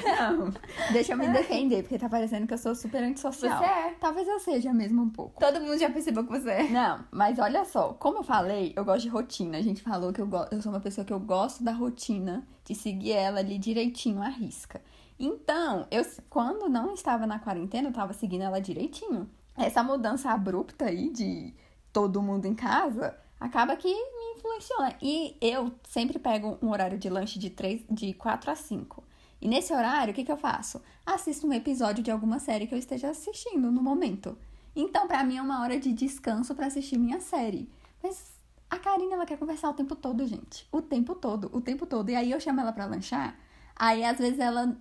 Não, 0.06 0.54
deixa 0.92 1.14
eu 1.14 1.18
me 1.18 1.28
defender, 1.30 1.84
porque 1.84 1.98
tá 1.98 2.10
parecendo 2.10 2.46
que 2.48 2.54
eu 2.54 2.58
sou 2.58 2.76
super 2.76 3.04
antissocial. 3.04 3.58
Você 3.58 3.66
é. 3.66 3.96
Talvez 4.00 4.28
eu 4.28 4.40
seja 4.40 4.74
mesmo 4.74 5.02
um 5.02 5.10
pouco. 5.10 5.40
Todo 5.40 5.60
mundo 5.62 5.78
já 5.78 5.90
percebeu 5.90 6.24
que 6.26 6.32
você 6.32 6.50
é. 6.52 6.64
Não, 6.70 7.04
mas 7.12 7.40
olha 7.40 7.64
só, 7.66 7.94
como 7.94 8.20
eu 8.20 8.24
falei, 8.24 8.74
eu 8.76 8.84
gosto 8.86 9.02
de 9.04 9.10
rotina. 9.10 9.58
A 9.58 9.62
gente 9.62 9.82
falou 9.82 10.12
que 10.14 10.22
eu, 10.22 10.28
go- 10.28 10.48
eu 10.52 10.62
sou 10.62 10.72
uma 10.72 10.80
pessoa 10.80 11.04
que 11.06 11.14
eu 11.14 11.20
gosto 11.20 11.64
da 11.64 11.72
rotina, 11.72 12.48
de 12.66 12.76
seguir 12.76 13.12
ela 13.12 13.40
ali 13.40 13.58
direitinho, 13.58 14.22
à 14.22 14.30
risca. 14.30 14.82
Então, 15.20 15.88
eu 15.92 16.06
quando 16.30 16.68
não 16.70 16.94
estava 16.94 17.26
na 17.28 17.40
quarentena, 17.40 17.90
eu 17.90 17.94
tava 17.94 18.14
seguindo 18.14 18.42
ela 18.44 18.60
direitinho. 18.60 19.30
Essa 19.56 19.84
mudança 19.84 20.32
abrupta 20.32 20.86
aí 20.86 21.10
de 21.10 21.54
todo 21.92 22.22
mundo 22.22 22.46
em 22.48 22.56
casa 22.56 23.16
acaba 23.40 23.76
que 23.76 23.88
me 23.88 24.34
influenciou. 24.38 24.80
E 25.02 25.38
eu 25.40 25.72
sempre 25.88 26.18
pego 26.18 26.58
um 26.62 26.72
horário 26.72 26.98
de 26.98 27.10
lanche 27.10 27.38
de, 27.38 27.50
três, 27.50 27.82
de 27.90 28.14
4 28.14 28.50
a 28.50 28.56
5. 28.56 29.04
E 29.44 29.48
nesse 29.50 29.74
horário, 29.74 30.14
o 30.14 30.16
que, 30.16 30.24
que 30.24 30.32
eu 30.32 30.38
faço? 30.38 30.82
Assisto 31.06 31.46
um 31.46 31.52
episódio 31.52 32.02
de 32.02 32.10
alguma 32.10 32.40
série 32.40 32.66
que 32.66 32.74
eu 32.74 32.80
esteja 32.80 33.10
assistindo 33.10 33.70
no 33.70 33.84
momento. 33.84 34.38
Então, 34.74 35.06
pra 35.06 35.22
mim, 35.22 35.36
é 35.36 35.42
uma 35.42 35.62
hora 35.62 35.78
de 35.78 35.92
descanso 35.92 36.56
pra 36.56 36.68
assistir 36.68 36.98
minha 36.98 37.20
série. 37.20 37.70
Mas 38.02 38.32
a 38.70 38.80
Karina, 38.80 39.16
ela 39.16 39.26
quer 39.26 39.38
conversar 39.38 39.70
o 39.70 39.74
tempo 39.74 39.98
todo, 39.98 40.26
gente. 40.26 40.66
O 40.72 40.82
tempo 40.82 41.14
todo, 41.14 41.50
o 41.52 41.60
tempo 41.60 41.86
todo. 41.86 42.10
E 42.10 42.16
aí 42.16 42.32
eu 42.32 42.40
chamo 42.40 42.62
ela 42.62 42.72
pra 42.72 42.86
lanchar. 42.86 43.38
Aí, 43.76 44.06
às 44.06 44.18
vezes, 44.18 44.40
ela. 44.40 44.78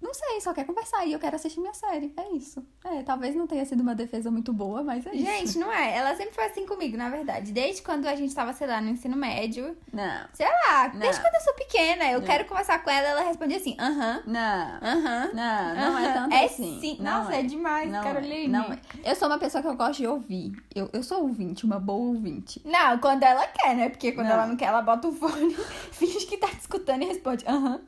Não 0.00 0.14
sei, 0.14 0.40
só 0.40 0.54
quer 0.54 0.64
conversar 0.64 1.04
e 1.06 1.12
eu 1.12 1.18
quero 1.18 1.34
assistir 1.36 1.60
minha 1.60 1.74
série. 1.74 2.12
É 2.16 2.30
isso. 2.32 2.64
É, 2.84 3.02
talvez 3.02 3.34
não 3.34 3.46
tenha 3.48 3.64
sido 3.66 3.80
uma 3.80 3.94
defesa 3.94 4.30
muito 4.30 4.52
boa, 4.52 4.82
mas 4.82 5.04
é 5.06 5.12
isso. 5.14 5.24
Gente, 5.26 5.58
não 5.58 5.72
é. 5.72 5.96
Ela 5.96 6.14
sempre 6.14 6.34
foi 6.34 6.44
assim 6.44 6.64
comigo, 6.66 6.96
na 6.96 7.08
verdade. 7.08 7.50
Desde 7.52 7.82
quando 7.82 8.06
a 8.06 8.14
gente 8.14 8.32
tava, 8.34 8.52
sei 8.52 8.66
lá, 8.68 8.80
no 8.80 8.88
ensino 8.90 9.16
médio. 9.16 9.76
Não. 9.92 10.26
Sei 10.32 10.46
lá, 10.46 10.88
Não. 10.92 11.00
desde 11.00 11.20
quando 11.20 11.34
eu 11.34 11.40
sou 11.40 11.54
pequena. 11.54 12.04
Eu 12.12 12.20
Não. 12.20 12.26
quero 12.26 12.44
conversar 12.44 12.82
com 12.82 12.90
ela, 12.90 13.08
ela 13.08 13.22
responde 13.22 13.54
assim, 13.56 13.76
aham, 13.80 14.22
Não. 14.24 14.78
aham. 14.82 15.30
Não, 15.34 15.74
não 15.74 15.98
é 15.98 16.04
aham. 16.06 16.12
tanto 16.14 16.34
é 16.34 16.44
assim. 16.44 16.78
Sim. 16.80 16.96
Não 17.00 17.24
Nossa, 17.24 17.34
é, 17.34 17.42
demais, 17.42 17.90
Não 17.90 18.02
Caroline. 18.02 18.44
É, 18.44 18.48
não 18.48 18.72
é. 18.72 18.78
Eu 19.04 19.16
sou 19.16 19.26
uma 19.28 19.38
pessoa 19.38 19.60
que 19.62 19.68
eu 19.68 19.76
gosto 19.76 19.98
de 19.98 20.06
ouvir. 20.06 20.52
Eu, 20.74 20.88
eu 20.92 21.02
sou 21.02 21.22
ouvinte, 21.22 21.64
uma 21.66 21.80
boa 21.80 22.08
ouvinte. 22.14 22.62
Não, 22.64 22.98
quando 22.98 23.24
ela 23.24 23.46
quer, 23.48 23.74
né? 23.74 23.88
Porque 23.88 24.12
quando 24.12 24.28
ela 24.28 24.46
não 24.46 24.56
quer, 24.56 24.66
ela 24.66 24.80
bota 24.80 25.08
o 25.08 25.12
fone, 25.12 25.54
finge 25.90 26.24
que 26.26 26.36
tá 26.36 26.46
te 26.48 26.60
escutando 26.60 27.02
e 27.02 27.06
responde, 27.06 27.44
aham. 27.48 27.80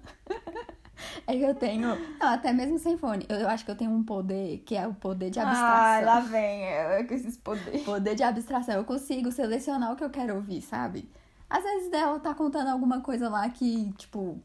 É 1.31 1.39
que 1.39 1.43
eu 1.45 1.55
tenho. 1.55 1.89
Não, 2.19 2.29
até 2.29 2.53
mesmo 2.53 2.79
sem 2.79 2.99
fone. 2.99 3.25
Eu, 3.29 3.37
eu 3.37 3.49
acho 3.49 3.65
que 3.65 3.71
eu 3.71 3.77
tenho 3.77 3.91
um 3.91 4.03
poder 4.03 4.59
que 4.67 4.77
é 4.77 4.87
o 4.87 4.95
poder 4.95 5.31
de 5.31 5.39
abstração. 5.39 5.77
Ai, 5.77 6.05
lá 6.05 6.21
vem 6.21 6.65
ela 6.65 7.05
com 7.05 7.15
esses 7.15 7.37
poderes. 7.37 7.83
Poder 7.83 8.15
de 8.15 8.23
abstração. 8.23 8.75
Eu 8.75 8.85
consigo 8.85 9.31
selecionar 9.31 9.93
o 9.93 9.97
que 9.97 10.05
eu 10.05 10.11
quero 10.11 10.35
ouvir, 10.35 10.61
sabe? 10.61 11.09
Às 11.49 11.63
vezes 11.63 11.93
ela 11.93 12.19
tá 12.21 12.35
contando 12.35 12.69
alguma 12.69 13.01
coisa 13.01 13.29
lá 13.29 13.49
que, 13.49 13.93
tipo, 13.93 14.41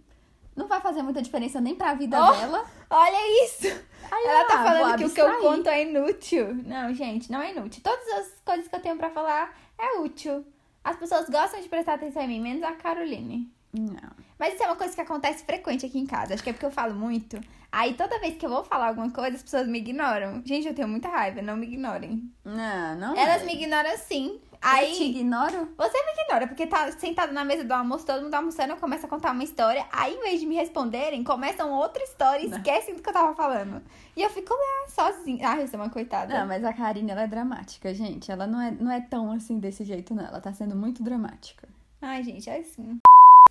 não 0.55 0.67
vai 0.67 0.79
fazer 0.79 1.01
muita 1.01 1.21
diferença 1.21 1.59
nem 1.59 1.75
pra 1.75 1.93
vida 1.93 2.17
Oh! 2.17 2.31
dela. 2.31 2.65
Olha 2.89 3.45
isso! 3.45 3.67
Aí 4.11 4.25
Ela 4.25 4.45
tá 4.45 4.61
ah, 4.61 4.63
falando 4.63 4.97
que 4.97 5.05
o 5.05 5.09
que 5.09 5.21
eu 5.21 5.39
conto 5.39 5.67
é 5.67 5.83
inútil. 5.83 6.53
Não, 6.65 6.93
gente, 6.93 7.31
não 7.31 7.41
é 7.41 7.51
inútil. 7.51 7.81
Todas 7.83 8.07
as 8.09 8.41
coisas 8.45 8.67
que 8.67 8.75
eu 8.75 8.79
tenho 8.79 8.95
pra 8.97 9.09
falar 9.09 9.53
é 9.77 9.99
útil. 9.99 10.45
As 10.83 10.95
pessoas 10.95 11.27
gostam 11.29 11.59
de 11.59 11.67
prestar 11.67 11.95
atenção 11.95 12.21
em 12.21 12.27
mim, 12.27 12.41
menos 12.41 12.63
a 12.63 12.73
Caroline. 12.73 13.51
Não. 13.73 14.24
Mas 14.37 14.53
isso 14.53 14.63
é 14.63 14.67
uma 14.67 14.75
coisa 14.75 14.93
que 14.93 15.01
acontece 15.01 15.43
frequente 15.43 15.85
aqui 15.85 15.97
em 15.97 16.05
casa. 16.05 16.33
Acho 16.33 16.43
que 16.43 16.49
é 16.49 16.53
porque 16.53 16.65
eu 16.65 16.71
falo 16.71 16.93
muito. 16.93 17.39
Aí 17.71 17.93
toda 17.93 18.19
vez 18.19 18.37
que 18.37 18.45
eu 18.45 18.49
vou 18.49 18.63
falar 18.63 18.87
alguma 18.87 19.11
coisa, 19.11 19.35
as 19.35 19.43
pessoas 19.43 19.67
me 19.67 19.79
ignoram. 19.79 20.41
Gente, 20.45 20.67
eu 20.67 20.73
tenho 20.73 20.87
muita 20.87 21.09
raiva, 21.09 21.41
não 21.41 21.57
me 21.57 21.67
ignorem. 21.67 22.23
Não, 22.43 22.95
não. 22.95 23.15
Elas 23.17 23.41
é. 23.41 23.45
me 23.45 23.53
ignoram 23.53 23.97
sim. 23.97 24.39
Eu 24.53 24.57
te 24.57 24.57
Aí 24.61 25.09
ignoro? 25.11 25.69
você 25.77 25.97
me 26.05 26.23
ignora, 26.23 26.47
porque 26.47 26.65
tá 26.65 26.91
sentado 26.93 27.31
na 27.31 27.45
mesa 27.45 27.63
do 27.63 27.71
almoço, 27.71 28.05
todo 28.05 28.23
mundo 28.23 28.33
almoçando, 28.33 28.71
eu 28.71 28.77
começo 28.77 29.05
a 29.05 29.09
contar 29.09 29.31
uma 29.31 29.43
história. 29.43 29.85
Aí, 29.91 30.15
em 30.15 30.21
vez 30.21 30.39
de 30.39 30.45
me 30.45 30.55
responderem, 30.55 31.23
começam 31.23 31.71
outra 31.71 32.01
história 32.01 32.43
e 32.43 32.49
esquecem 32.49 32.95
do 32.95 33.01
que 33.01 33.09
eu 33.09 33.13
tava 33.13 33.35
falando. 33.35 33.81
E 34.15 34.21
eu 34.21 34.29
fico 34.29 34.53
lá, 34.53 34.89
sozinha. 34.89 35.49
Ai, 35.49 35.63
eu 35.63 35.67
sou 35.67 35.79
uma 35.79 35.89
coitada. 35.89 36.33
Não, 36.33 36.47
mas 36.47 36.63
a 36.63 36.73
Karine, 36.73 37.11
ela 37.11 37.23
é 37.23 37.27
dramática, 37.27 37.93
gente. 37.93 38.31
Ela 38.31 38.47
não 38.47 38.61
é, 38.61 38.71
não 38.71 38.91
é 38.91 39.01
tão 39.01 39.31
assim 39.31 39.59
desse 39.59 39.83
jeito, 39.83 40.15
não. 40.15 40.25
Ela 40.25 40.41
tá 40.41 40.53
sendo 40.53 40.75
muito 40.75 41.03
dramática. 41.03 41.67
Ai, 42.01 42.23
gente, 42.23 42.49
é 42.49 42.59
assim. 42.59 42.99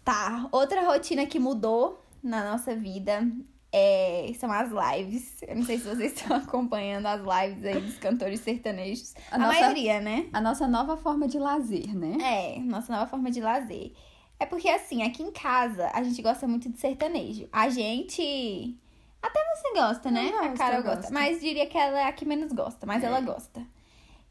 Tá, 0.05 0.49
outra 0.53 0.83
rotina 0.87 1.25
que 1.27 1.39
mudou 1.39 2.03
na 2.23 2.51
nossa 2.51 2.77
vida 2.77 3.27
é, 3.73 4.31
são 4.39 4.51
as 4.53 4.69
lives. 4.71 5.43
Eu 5.43 5.57
não 5.57 5.65
sei 5.65 5.79
se 5.79 5.85
vocês 5.89 6.13
estão 6.21 6.37
acompanhando 6.37 7.07
as 7.07 7.21
lives 7.21 7.65
aí 7.65 7.81
dos 7.81 7.97
cantores 7.99 8.41
sertanejos. 8.41 9.15
A 9.31 9.37
A, 9.37 9.39
nossa- 9.39 9.61
maioria, 9.61 10.01
né? 10.01 10.29
A 10.33 10.41
nossa 10.41 10.69
nova 10.69 10.97
forma 10.97 11.27
de 11.27 11.39
lazer, 11.39 11.95
né? 11.97 12.19
É, 12.21 12.59
nossa 12.61 12.93
nova 12.93 13.07
forma 13.07 13.31
de 13.31 13.41
lazer. 13.41 13.93
É 14.39 14.45
porque, 14.47 14.69
assim, 14.69 15.03
aqui 15.03 15.23
em 15.23 15.31
casa 15.31 15.91
a 15.95 16.03
gente 16.03 16.21
gosta 16.21 16.47
muito 16.47 16.69
de 16.69 16.79
sertanejo. 16.79 17.49
A 17.53 17.69
gente. 17.71 18.77
Até 19.23 19.41
você 19.57 19.73
gosta, 19.73 20.11
né? 20.11 20.29
Eu 20.31 20.39
a 20.39 20.43
gosto, 20.49 20.59
Carol 20.59 20.83
gosta. 20.83 20.97
gosto. 21.01 21.13
Mas 21.15 21.41
diria 21.41 21.67
que 21.67 21.79
ela 21.79 21.99
é 22.01 22.05
a 22.05 22.13
que 22.13 22.27
menos 22.27 22.53
gosta, 22.53 22.85
mas 22.87 23.03
É. 23.03 23.07
ela 23.07 23.21
gosta. 23.23 23.63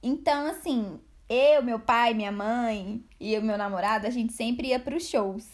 Então, 0.03 0.45
assim, 0.47 0.99
eu, 1.27 1.63
meu 1.63 1.79
pai, 1.79 2.13
minha 2.13 2.31
mãe 2.31 3.03
e 3.19 3.35
o 3.37 3.41
meu 3.41 3.57
namorado, 3.57 4.05
a 4.05 4.09
gente 4.11 4.33
sempre 4.33 4.67
ia 4.67 4.79
pros 4.79 5.07
shows 5.07 5.47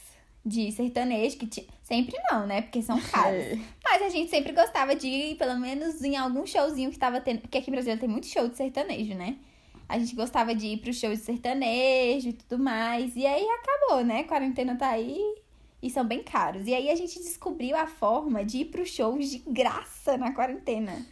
de 0.49 0.71
sertanejo, 0.71 1.37
que 1.37 1.67
sempre 1.83 2.15
não, 2.29 2.45
né? 2.45 2.61
Porque 2.61 2.81
são 2.81 2.99
caros. 3.11 3.39
É. 3.39 3.59
Mas 3.83 4.01
a 4.01 4.09
gente 4.09 4.29
sempre 4.29 4.51
gostava 4.51 4.95
de 4.95 5.07
ir, 5.07 5.35
pelo 5.35 5.57
menos, 5.59 6.03
em 6.03 6.17
algum 6.17 6.45
showzinho 6.45 6.91
que 6.91 6.99
tava 6.99 7.21
tendo. 7.21 7.39
Porque 7.41 7.59
aqui 7.59 7.69
em 7.69 7.73
Brasília 7.73 7.97
tem 7.97 8.09
muito 8.09 8.27
show 8.27 8.47
de 8.47 8.57
sertanejo, 8.57 9.13
né? 9.15 9.37
A 9.87 9.97
gente 9.97 10.15
gostava 10.15 10.53
de 10.53 10.67
ir 10.67 10.77
pro 10.77 10.93
show 10.93 11.09
de 11.09 11.17
sertanejo 11.17 12.29
e 12.29 12.33
tudo 12.33 12.61
mais. 12.61 13.15
E 13.15 13.25
aí 13.25 13.45
acabou, 13.47 14.03
né? 14.03 14.23
Quarentena 14.23 14.75
tá 14.75 14.89
aí 14.89 15.17
e 15.81 15.89
são 15.89 16.05
bem 16.05 16.21
caros. 16.21 16.67
E 16.67 16.73
aí 16.73 16.89
a 16.89 16.95
gente 16.95 17.17
descobriu 17.19 17.75
a 17.75 17.87
forma 17.87 18.43
de 18.43 18.59
ir 18.59 18.65
pro 18.65 18.85
shows 18.85 19.29
de 19.29 19.39
graça 19.39 20.17
na 20.17 20.31
quarentena. 20.31 21.05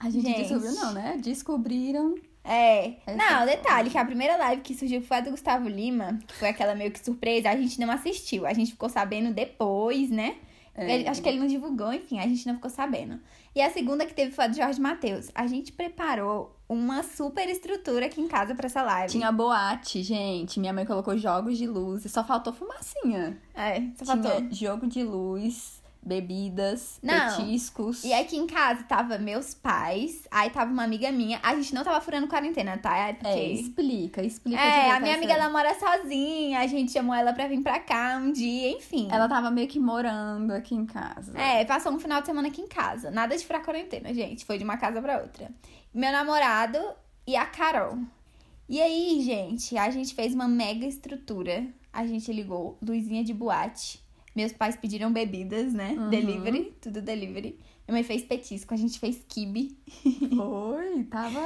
A 0.00 0.10
gente, 0.10 0.26
Gente. 0.26 0.48
descobriu, 0.48 0.72
não, 0.72 0.92
né? 0.92 1.18
Descobriram. 1.22 2.14
É. 2.44 2.92
Não, 3.16 3.42
é 3.42 3.46
detalhe, 3.46 3.88
que 3.88 3.96
a 3.96 4.04
primeira 4.04 4.36
live 4.36 4.60
que 4.62 4.74
surgiu 4.74 5.00
foi 5.00 5.16
a 5.16 5.20
do 5.20 5.30
Gustavo 5.30 5.68
Lima, 5.68 6.18
que 6.26 6.34
foi 6.34 6.48
aquela 6.48 6.74
meio 6.74 6.90
que 6.90 7.02
surpresa, 7.02 7.48
a 7.50 7.56
gente 7.56 7.80
não 7.80 7.90
assistiu. 7.90 8.46
A 8.46 8.52
gente 8.52 8.72
ficou 8.72 8.88
sabendo 8.88 9.32
depois, 9.32 10.10
né? 10.10 10.36
É. 10.76 11.08
Acho 11.08 11.22
que 11.22 11.28
ele 11.28 11.38
não 11.38 11.46
divulgou, 11.46 11.92
enfim, 11.92 12.18
a 12.18 12.26
gente 12.26 12.46
não 12.46 12.56
ficou 12.56 12.70
sabendo. 12.70 13.20
E 13.54 13.62
a 13.62 13.70
segunda 13.70 14.04
que 14.04 14.12
teve 14.12 14.32
foi 14.32 14.44
a 14.44 14.48
do 14.48 14.56
Jorge 14.56 14.80
Matheus. 14.80 15.30
A 15.34 15.46
gente 15.46 15.70
preparou 15.70 16.58
uma 16.68 17.04
super 17.04 17.48
estrutura 17.48 18.06
aqui 18.06 18.20
em 18.20 18.26
casa 18.26 18.54
pra 18.54 18.66
essa 18.66 18.82
live. 18.82 19.12
Tinha 19.12 19.30
boate, 19.30 20.02
gente. 20.02 20.58
Minha 20.58 20.72
mãe 20.72 20.84
colocou 20.84 21.16
jogos 21.16 21.56
de 21.56 21.66
luz. 21.66 22.02
Só 22.10 22.24
faltou 22.24 22.52
fumacinha. 22.52 23.38
É, 23.54 23.82
só 23.96 24.04
Tinha 24.04 24.22
faltou. 24.22 24.52
jogo 24.52 24.86
de 24.88 25.04
luz. 25.04 25.80
Bebidas, 26.04 26.98
Não. 27.02 27.36
petiscos. 27.36 28.04
E 28.04 28.12
aqui 28.12 28.36
em 28.36 28.46
casa 28.46 28.82
tava 28.84 29.18
meus 29.18 29.54
pais, 29.54 30.22
aí 30.30 30.50
tava 30.50 30.70
uma 30.70 30.84
amiga 30.84 31.10
minha. 31.10 31.40
A 31.42 31.54
gente 31.54 31.74
não 31.74 31.82
tava 31.82 32.00
furando 32.00 32.26
quarentena, 32.28 32.76
tá? 32.78 32.96
É 32.96 33.12
porque. 33.14 33.28
É, 33.28 33.48
explica, 33.52 34.22
explica. 34.22 34.60
É, 34.60 34.90
a 34.92 35.00
minha 35.00 35.12
essa- 35.12 35.18
amiga 35.18 35.32
ela 35.32 35.48
mora 35.50 35.74
sozinha, 35.74 36.60
a 36.60 36.66
gente 36.66 36.92
chamou 36.92 37.14
ela 37.14 37.32
pra 37.32 37.48
vir 37.48 37.62
pra 37.62 37.80
cá 37.80 38.20
um 38.22 38.30
dia, 38.32 38.70
enfim. 38.70 39.08
Ela 39.10 39.28
tava 39.28 39.50
meio 39.50 39.66
que 39.68 39.80
morando 39.80 40.52
aqui 40.52 40.74
em 40.74 40.86
casa. 40.86 41.36
É, 41.38 41.64
passou 41.64 41.92
um 41.92 41.98
final 41.98 42.20
de 42.20 42.26
semana 42.26 42.48
aqui 42.48 42.60
em 42.60 42.68
casa. 42.68 43.10
Nada 43.10 43.36
de 43.36 43.44
furar 43.44 43.64
quarentena, 43.64 44.12
gente. 44.12 44.44
Foi 44.44 44.58
de 44.58 44.64
uma 44.64 44.76
casa 44.76 45.00
pra 45.00 45.20
outra. 45.20 45.50
Meu 45.92 46.12
namorado 46.12 46.78
e 47.26 47.36
a 47.36 47.46
Carol. 47.46 47.98
E 48.68 48.80
aí, 48.80 49.20
gente, 49.22 49.76
a 49.78 49.90
gente 49.90 50.14
fez 50.14 50.34
uma 50.34 50.48
mega 50.48 50.86
estrutura. 50.86 51.66
A 51.92 52.06
gente 52.06 52.32
ligou 52.32 52.76
luzinha 52.82 53.22
de 53.22 53.32
boate. 53.32 54.02
Meus 54.34 54.52
pais 54.52 54.76
pediram 54.76 55.12
bebidas, 55.12 55.72
né? 55.72 55.92
Uhum. 55.92 56.10
Delivery, 56.10 56.74
tudo 56.80 57.00
delivery. 57.00 57.58
Minha 57.86 57.96
mãe 57.96 58.02
fez 58.02 58.22
petisco, 58.24 58.72
a 58.72 58.76
gente 58.76 58.98
fez 58.98 59.22
kibe. 59.28 59.76
Foi, 60.34 61.04
tava, 61.10 61.40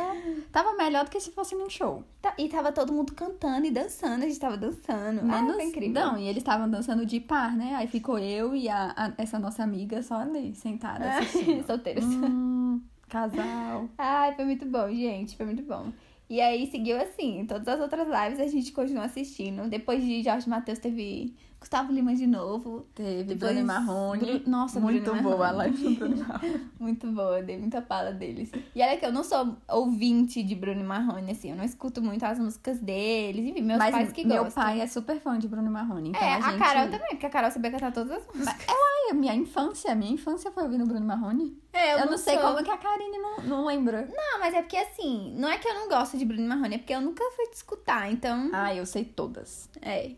tava 0.53 0.74
melhor 0.77 1.05
do 1.05 1.11
que 1.11 1.20
se 1.20 1.31
fosse 1.33 1.55
num 1.55 1.68
show. 1.68 2.05
Tá- 2.22 2.35
E 2.38 2.48
tava 2.48 2.70
todo 2.72 2.92
mundo 2.92 3.12
cantando 3.12 3.66
e 3.66 3.70
dançando, 3.70 4.22
a 4.24 4.27
gente 4.29 4.38
tava 4.38 4.57
dançando. 4.57 5.20
ah, 5.20 5.24
Menos, 5.24 5.57
foi 5.57 5.64
incrível. 5.66 5.92
Não, 5.94 6.16
e 6.18 6.24
eles 6.29 6.38
estavam 6.38 6.70
dançando 6.70 7.05
de 7.05 7.20
par, 7.20 7.57
né? 7.57 7.74
Aí 7.74 7.87
ficou 7.88 8.18
eu 8.18 8.55
e 8.55 8.68
a, 8.68 8.92
a- 8.96 9.12
essa 9.18 9.38
nossa 9.38 9.62
amiga 9.62 10.03
só 10.03 10.16
ali, 10.16 10.55
sentada 10.55 11.18
assistindo. 11.18 11.64
Solteiros. 11.66 12.05
Hum, 12.05 12.81
casal. 13.09 13.88
Ai, 13.98 14.35
foi 14.35 14.44
muito 14.44 14.64
bom, 14.64 14.88
gente. 14.92 15.37
Foi 15.37 15.44
muito 15.44 15.62
bom. 15.62 15.92
E 16.31 16.40
aí 16.40 16.70
seguiu 16.70 17.01
assim. 17.01 17.44
Todas 17.48 17.66
as 17.68 17.81
outras 17.81 18.07
lives 18.07 18.38
a 18.38 18.46
gente 18.46 18.70
continuou 18.72 19.05
assistindo. 19.05 19.68
Depois 19.68 20.03
de 20.05 20.22
Jorge 20.22 20.48
Matheus 20.48 20.79
teve 20.79 21.35
Gustavo 21.61 21.92
Lima 21.92 22.14
de 22.14 22.27
novo. 22.27 22.87
Teve 22.94 23.25
Depois- 23.35 23.53
Bruno 23.53 23.66
Marrone. 23.66 24.21
Bru- 24.38 24.42
Nossa, 24.51 24.79
muito 24.79 25.03
Bruno 25.11 25.23
boa 25.23 25.35
a 25.35 25.53
Marrone. 25.53 25.57
live 25.59 25.83
do 25.83 25.90
Bruno 25.99 26.16
Marrone. 26.25 26.71
Muito 26.79 27.07
boa, 27.12 27.42
dei 27.42 27.59
muita 27.59 27.83
pala 27.83 28.12
deles. 28.12 28.51
E 28.75 28.81
olha 28.83 28.97
que 28.97 29.05
eu 29.05 29.12
não 29.12 29.25
sou 29.25 29.57
ouvinte 29.68 30.42
de 30.42 30.55
Bruno 30.55 30.85
Marrone, 30.85 31.33
assim. 31.33 31.51
Eu 31.51 31.57
não 31.57 31.64
escuto 31.64 32.01
muito 32.01 32.23
as 32.25 32.38
músicas 32.38 32.79
deles. 32.79 33.44
Enfim, 33.44 33.62
meus 33.62 33.79
Mas 33.79 33.90
pais 33.90 34.12
que 34.12 34.25
meu 34.25 34.44
gostam. 34.44 34.62
pai 34.62 34.81
é 34.81 34.87
super 34.87 35.18
fã 35.21 35.38
de 35.38 35.49
Bruno 35.49 35.71
Marrone. 35.71 36.11
Então 36.11 36.23
é, 36.23 36.35
a, 36.35 36.37
a, 36.38 36.40
gente... 36.53 36.59
Carol 36.59 36.85
também, 36.90 37.09
porque 37.11 37.27
a 37.27 37.31
Carol 37.31 37.51
sabia 37.51 37.71
cantar 37.73 37.92
todas 37.92 38.12
as 38.12 38.27
músicas. 38.27 38.64
Ai, 38.68 39.14
minha 39.14 39.35
infância, 39.35 39.94
minha 39.97 40.12
infância 40.12 40.51
foi 40.53 40.62
ouvindo 40.62 40.87
Bruno 40.87 41.05
Marrone. 41.07 41.61
É, 41.73 42.01
Eu, 42.03 42.07
não 42.11 42.16
sei 42.18 42.35
sou. 42.38 42.42
como 42.53 42.62
que 42.64 42.71
a 42.71 42.77
Karine 42.79 43.18
não, 43.18 43.42
não 43.42 43.66
lembra. 43.66 44.09
Não, 44.14 44.38
mas 44.40 44.55
é 44.55 44.62
porque 44.62 44.77
assim, 44.77 45.35
não 45.37 45.49
é 45.49 45.59
que 45.59 45.66
eu 45.68 45.75
não 45.75 45.88
gosto 45.88 46.16
de 46.16 46.25
Bruno 46.25 46.47
Marrone, 46.49 46.77
é 46.77 46.79
porque 46.79 46.94
eu 46.94 47.01
nunca 47.01 47.23
fui 47.37 47.47
te 47.49 47.55
escutar, 47.55 48.11
então. 48.12 48.49
Ah, 48.53 48.75
eu 48.75 48.87
sei 48.87 49.05
todas. 49.05 49.68
É. 49.83 50.12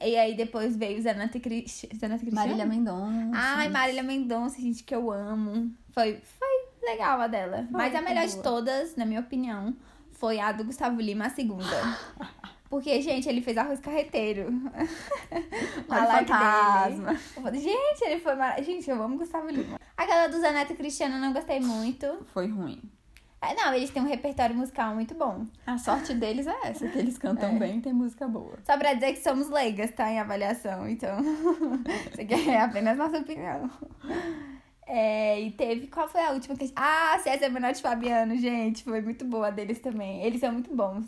E 0.00 0.16
aí 0.16 0.34
depois 0.34 0.76
veio 0.76 1.00
Zanata 1.02 1.40
Cris... 1.40 1.86
Zanata 1.98 2.20
Cristiano? 2.20 2.34
Marília 2.34 2.66
Mendonça. 2.66 3.30
Ai, 3.34 3.68
Marília 3.68 4.02
Mendonça, 4.02 4.60
gente, 4.60 4.84
que 4.84 4.94
eu 4.94 5.10
amo. 5.10 5.72
Foi, 5.90 6.20
foi 6.38 6.48
legal 6.82 7.20
a 7.20 7.26
dela. 7.26 7.66
Mas 7.70 7.94
a 7.94 7.98
foi 7.98 8.08
melhor 8.08 8.26
de 8.26 8.32
boa. 8.34 8.42
todas, 8.42 8.96
na 8.96 9.04
minha 9.04 9.20
opinião, 9.20 9.76
foi 10.12 10.38
a 10.38 10.52
do 10.52 10.64
Gustavo 10.64 11.00
Lima, 11.00 11.26
a 11.26 11.30
segunda. 11.30 11.64
Porque, 12.70 13.00
gente, 13.00 13.28
ele 13.28 13.40
fez 13.40 13.56
arroz 13.56 13.80
carreteiro. 13.80 14.48
Olha 15.88 16.02
o 16.02 16.06
fantasma. 16.06 17.50
dele. 17.50 17.60
Gente, 17.64 18.04
ele 18.04 18.20
foi 18.20 18.34
maravilhoso. 18.34 18.70
Gente, 18.70 18.90
eu 18.90 19.02
amo 19.02 19.16
Gustavo 19.16 19.48
Lima. 19.48 19.80
Aquela 19.96 20.26
do 20.26 20.38
Zaneta 20.38 20.74
Cristiano 20.74 21.14
eu 21.14 21.20
não 21.20 21.32
gostei 21.32 21.60
muito. 21.60 22.26
Foi 22.26 22.46
ruim. 22.46 22.82
É, 23.40 23.54
não, 23.54 23.72
eles 23.72 23.90
têm 23.90 24.02
um 24.02 24.06
repertório 24.08 24.54
musical 24.56 24.94
muito 24.94 25.14
bom. 25.14 25.46
A 25.66 25.78
sorte 25.78 26.12
deles 26.12 26.46
é 26.46 26.56
essa, 26.64 26.88
que 26.88 26.98
eles 26.98 27.16
cantam 27.18 27.50
É. 27.56 27.58
bem 27.58 27.78
e 27.78 27.80
tem 27.80 27.92
música 27.92 28.26
boa. 28.26 28.58
Só 28.64 28.76
pra 28.76 28.94
dizer 28.94 29.12
que 29.12 29.22
somos 29.22 29.48
leigas, 29.48 29.92
tá? 29.92 30.10
Em 30.10 30.18
avaliação, 30.18 30.88
então. 30.88 31.18
Isso 32.10 32.20
aqui 32.20 32.50
é 32.50 32.60
apenas 32.60 32.98
nossa 32.98 33.18
opinião. 33.18 33.70
É, 34.86 35.40
e 35.40 35.50
teve. 35.52 35.86
Qual 35.88 36.08
foi 36.08 36.22
a 36.22 36.30
última 36.32 36.56
que. 36.56 36.72
Ah, 36.74 37.18
César 37.22 37.48
Menotti 37.50 37.78
e 37.78 37.82
Fabiano, 37.82 38.36
gente. 38.36 38.82
Foi 38.84 39.00
muito 39.00 39.24
boa 39.24 39.50
deles 39.52 39.78
também. 39.80 40.22
Eles 40.24 40.40
são 40.40 40.50
muito 40.52 40.74
bons. 40.74 41.04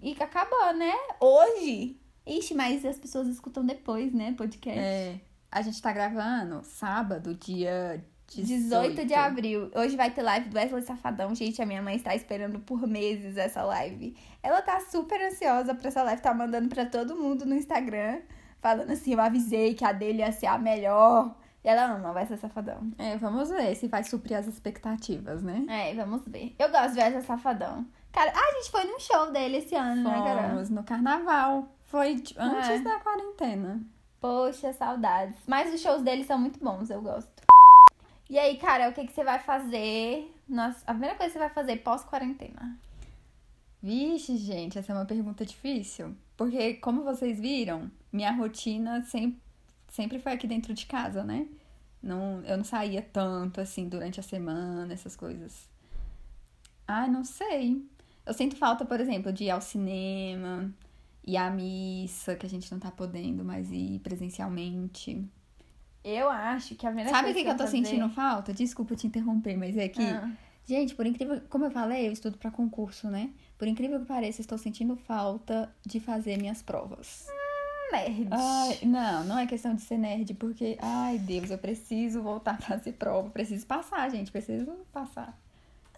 E 0.00 0.12
acabou, 0.20 0.74
né? 0.74 0.92
Hoje. 1.20 1.98
Ixi, 2.26 2.54
mas 2.54 2.84
as 2.84 2.98
pessoas 2.98 3.26
escutam 3.26 3.64
depois, 3.64 4.12
né? 4.12 4.34
Podcast. 4.36 4.78
É, 4.78 5.18
a 5.50 5.62
gente 5.62 5.80
tá 5.82 5.92
gravando 5.92 6.62
sábado, 6.62 7.34
dia 7.34 8.04
18, 8.34 8.92
18 8.94 9.06
de 9.06 9.14
abril. 9.14 9.70
Hoje 9.74 9.96
vai 9.96 10.10
ter 10.10 10.22
live 10.22 10.48
do 10.48 10.56
Wesley 10.56 10.82
Safadão. 10.82 11.34
Gente, 11.34 11.60
a 11.60 11.66
minha 11.66 11.82
mãe 11.82 11.96
está 11.96 12.14
esperando 12.14 12.58
por 12.60 12.86
meses 12.86 13.36
essa 13.36 13.62
live. 13.62 14.16
Ela 14.42 14.62
tá 14.62 14.80
super 14.80 15.20
ansiosa 15.20 15.74
pra 15.74 15.88
essa 15.88 16.02
live. 16.02 16.22
Tá 16.22 16.32
mandando 16.34 16.68
pra 16.68 16.86
todo 16.86 17.16
mundo 17.16 17.44
no 17.44 17.54
Instagram. 17.54 18.20
Falando 18.60 18.90
assim, 18.92 19.12
eu 19.12 19.20
avisei 19.20 19.74
que 19.74 19.84
a 19.84 19.92
dele 19.92 20.18
ia 20.20 20.32
ser 20.32 20.46
a 20.46 20.56
melhor. 20.58 21.34
E 21.64 21.68
ela 21.68 21.84
ama 21.94 22.10
Wesley 22.12 22.38
Safadão. 22.38 22.90
É, 22.98 23.16
vamos 23.16 23.50
ver 23.50 23.74
se 23.76 23.86
vai 23.86 24.02
suprir 24.02 24.36
as 24.36 24.46
expectativas, 24.46 25.42
né? 25.42 25.64
É, 25.68 25.94
vamos 25.94 26.22
ver. 26.26 26.54
Eu 26.58 26.70
gosto 26.70 26.94
do 26.94 27.00
Wesley 27.00 27.22
Safadão. 27.22 27.86
Cara, 28.12 28.32
ah, 28.34 28.38
a 28.38 28.54
gente 28.60 28.70
foi 28.70 28.84
num 28.84 28.98
show 28.98 29.30
dele 29.32 29.58
esse 29.58 29.74
ano, 29.74 30.02
né, 30.02 30.22
Carol? 30.22 30.50
Fomos 30.50 30.70
no 30.70 30.82
carnaval. 30.84 31.68
Foi 31.84 32.12
antes 32.36 32.36
É. 32.36 32.78
da 32.80 32.98
quarentena. 33.00 33.80
Poxa, 34.20 34.72
saudades. 34.72 35.36
Mas 35.46 35.72
os 35.74 35.80
shows 35.80 36.02
dele 36.02 36.24
são 36.24 36.38
muito 36.38 36.62
bons, 36.62 36.90
eu 36.90 37.00
gosto. 37.00 37.30
E 38.32 38.38
aí, 38.38 38.56
cara, 38.56 38.88
o 38.88 38.94
que, 38.94 39.06
que 39.06 39.12
você 39.12 39.22
vai 39.22 39.38
fazer? 39.38 40.34
Nossa, 40.48 40.82
a 40.86 40.92
primeira 40.92 41.14
coisa 41.16 41.30
que 41.30 41.32
você 41.34 41.38
vai 41.38 41.50
fazer 41.50 41.76
pós-quarentena. 41.82 42.78
Vixe, 43.82 44.38
gente, 44.38 44.78
essa 44.78 44.90
é 44.90 44.94
uma 44.96 45.04
pergunta 45.04 45.44
difícil. 45.44 46.16
Porque, 46.34 46.72
como 46.76 47.04
vocês 47.04 47.38
viram, 47.38 47.90
minha 48.10 48.32
rotina 48.32 49.02
sempre, 49.02 49.38
sempre 49.86 50.18
foi 50.18 50.32
aqui 50.32 50.46
dentro 50.46 50.72
de 50.72 50.86
casa, 50.86 51.22
né? 51.22 51.46
Não, 52.02 52.42
eu 52.44 52.56
não 52.56 52.64
saía 52.64 53.02
tanto 53.02 53.60
assim 53.60 53.86
durante 53.86 54.18
a 54.18 54.22
semana, 54.22 54.90
essas 54.94 55.14
coisas. 55.14 55.68
Ai, 56.88 57.10
não 57.10 57.24
sei. 57.26 57.86
Eu 58.24 58.32
sinto 58.32 58.56
falta, 58.56 58.82
por 58.82 58.98
exemplo, 58.98 59.30
de 59.30 59.44
ir 59.44 59.50
ao 59.50 59.60
cinema, 59.60 60.72
ir 61.22 61.36
à 61.36 61.50
missa, 61.50 62.34
que 62.34 62.46
a 62.46 62.48
gente 62.48 62.72
não 62.72 62.80
tá 62.80 62.90
podendo 62.90 63.44
mais 63.44 63.70
ir 63.70 63.98
presencialmente. 63.98 65.22
Eu 66.04 66.28
acho 66.28 66.74
que 66.74 66.84
a 66.86 66.90
primeira 66.90 67.10
Sabe 67.10 67.30
o 67.30 67.34
que, 67.34 67.42
que 67.42 67.48
eu 67.48 67.52
tô 67.56 67.58
vai 67.64 67.68
sentindo 67.68 68.08
falta? 68.10 68.52
Desculpa 68.52 68.96
te 68.96 69.06
interromper, 69.06 69.56
mas 69.56 69.76
é 69.76 69.88
que. 69.88 70.02
fazer- 70.02 70.16
Ah. 70.16 70.30
Gente, 70.64 70.94
por 70.94 71.04
incrível, 71.06 71.40
como 71.50 71.64
eu 71.64 71.70
falei, 71.72 72.06
eu 72.06 72.12
estudo 72.12 72.38
pra 72.38 72.48
concurso, 72.50 73.08
né? 73.08 73.30
Por 73.58 73.66
incrível 73.66 73.98
que 73.98 74.06
pareça, 74.06 74.40
estou 74.40 74.56
sentindo 74.56 74.94
falta 74.96 75.74
de 75.84 75.98
fazer 75.98 76.36
minhas 76.38 76.62
provas. 76.62 77.26
nerd. 77.90 78.28
Ai, 78.30 78.78
não, 78.84 79.24
não 79.24 79.38
é 79.38 79.46
questão 79.46 79.74
de 79.74 79.82
ser 79.82 79.98
nerd, 79.98 80.32
porque, 80.34 80.78
ai, 80.80 81.18
Deus, 81.18 81.50
eu 81.50 81.58
preciso 81.58 82.22
voltar 82.22 82.52
a 82.52 82.56
fazer 82.58 82.92
prova, 82.92 83.28
preciso 83.30 83.66
passar, 83.66 84.08
gente, 84.10 84.30
preciso 84.32 84.70
passar. 84.92 85.36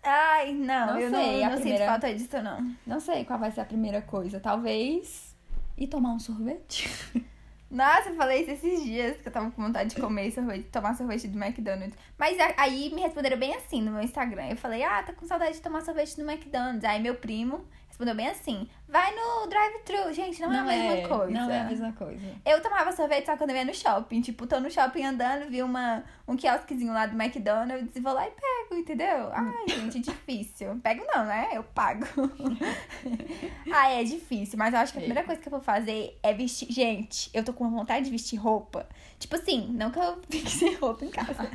Ai, 0.03 0.53
não, 0.53 0.87
Não 0.87 0.99
eu 0.99 1.11
sei, 1.11 1.40
não, 1.40 1.47
a 1.47 1.51
não 1.51 1.57
primeira- 1.57 1.79
sinto 1.79 1.87
falta 1.88 2.14
disso, 2.14 2.43
não. 2.43 2.77
Não 2.87 3.01
sei 3.01 3.25
qual 3.25 3.38
vai 3.38 3.53
ser 3.53 3.61
a 3.61 3.64
primeira 3.64 4.03
coisa, 4.03 4.40
talvez 4.40 5.37
ir 5.79 5.87
tomar 5.87 6.12
um 6.14 6.19
sorvete. 6.19 6.88
Nossa, 7.74 8.10
eu 8.10 8.14
falei 8.14 8.42
isso 8.42 8.52
esses 8.52 8.84
dias, 8.84 9.16
que 9.20 9.26
eu 9.26 9.32
tava 9.32 9.50
com 9.50 9.60
vontade 9.60 9.92
de 9.92 10.00
comer 10.00 10.30
sorvete, 10.30 10.66
tomar 10.70 10.94
sorvete 10.94 11.26
do 11.26 11.37
McDonald's. 11.37 11.98
Mas 12.16 12.38
aí 12.56 12.88
me 12.94 13.00
responderam 13.00 13.37
bem 13.37 13.52
assim 13.56 13.82
no 13.82 13.90
meu 13.90 14.00
Instagram. 14.00 14.50
Eu 14.50 14.56
falei, 14.56 14.84
ah, 14.84 15.02
tá 15.02 15.12
com 15.12 15.26
saudade 15.26 15.54
de 15.54 15.60
tomar 15.60 15.80
sorvete 15.80 16.16
no 16.16 16.30
McDonald's. 16.30 16.84
Aí 16.84 17.02
meu 17.02 17.16
primo 17.16 17.66
respondeu 17.94 18.14
bem 18.16 18.26
assim, 18.26 18.68
vai 18.88 19.14
no 19.14 19.46
drive-thru. 19.48 20.12
Gente, 20.12 20.40
não, 20.42 20.52
é 20.52 20.59
a 20.59 20.64
mesma 20.64 21.09
coisa. 21.09 21.30
Não 21.33 21.50
é 21.50 21.61
a 21.61 21.64
mesma 21.64 21.92
coisa. 21.92 22.26
Eu 22.44 22.61
tomava 22.61 22.90
sorvete 22.90 23.26
só 23.26 23.37
quando 23.37 23.50
eu 23.50 23.57
ia 23.57 23.64
no 23.64 23.72
shopping. 23.74 24.20
Tipo, 24.20 24.48
tô 24.48 24.59
no 24.59 24.68
shopping 24.68 25.04
andando, 25.04 25.48
vi 25.48 25.62
uma, 25.62 26.02
um 26.26 26.37
quiosquezinho 26.37 26.92
lá 26.92 27.07
do 27.07 27.14
McDonald's 27.20 27.94
e 27.94 28.00
vou 28.00 28.12
lá 28.12 28.26
e 28.26 28.33
pego, 28.33 28.80
entendeu? 28.80 29.30
Ai, 29.33 29.68
gente, 29.68 30.00
difícil. 30.00 30.80
Pego 30.83 31.04
não, 31.14 31.24
né? 31.24 31.50
Eu 31.52 31.62
pago. 31.62 32.04
Ai, 33.72 34.00
é 34.00 34.04
difícil, 34.04 34.59
mas 34.59 34.74
eu 34.74 34.80
acho 34.80 34.92
que 34.92 34.98
a 34.98 35.02
É. 35.02 35.04
primeira 35.04 35.24
coisa 35.26 35.40
que 35.40 35.46
eu 35.46 35.52
vou 35.52 35.61
fazer 35.61 36.18
é 36.22 36.33
vestir. 36.33 36.70
Gente, 36.72 37.30
eu 37.33 37.44
tô 37.44 37.52
com 37.52 37.70
vontade 37.70 38.07
de 38.07 38.11
vestir 38.11 38.37
roupa. 38.37 38.88
Tipo 39.20 39.37
assim, 39.37 39.68
não 39.72 39.90
que 39.92 39.98
eu 40.00 40.18
fique 40.28 40.50
sem 40.50 40.74
roupa 40.74 41.04
em 41.04 41.11
casa. 41.11 41.48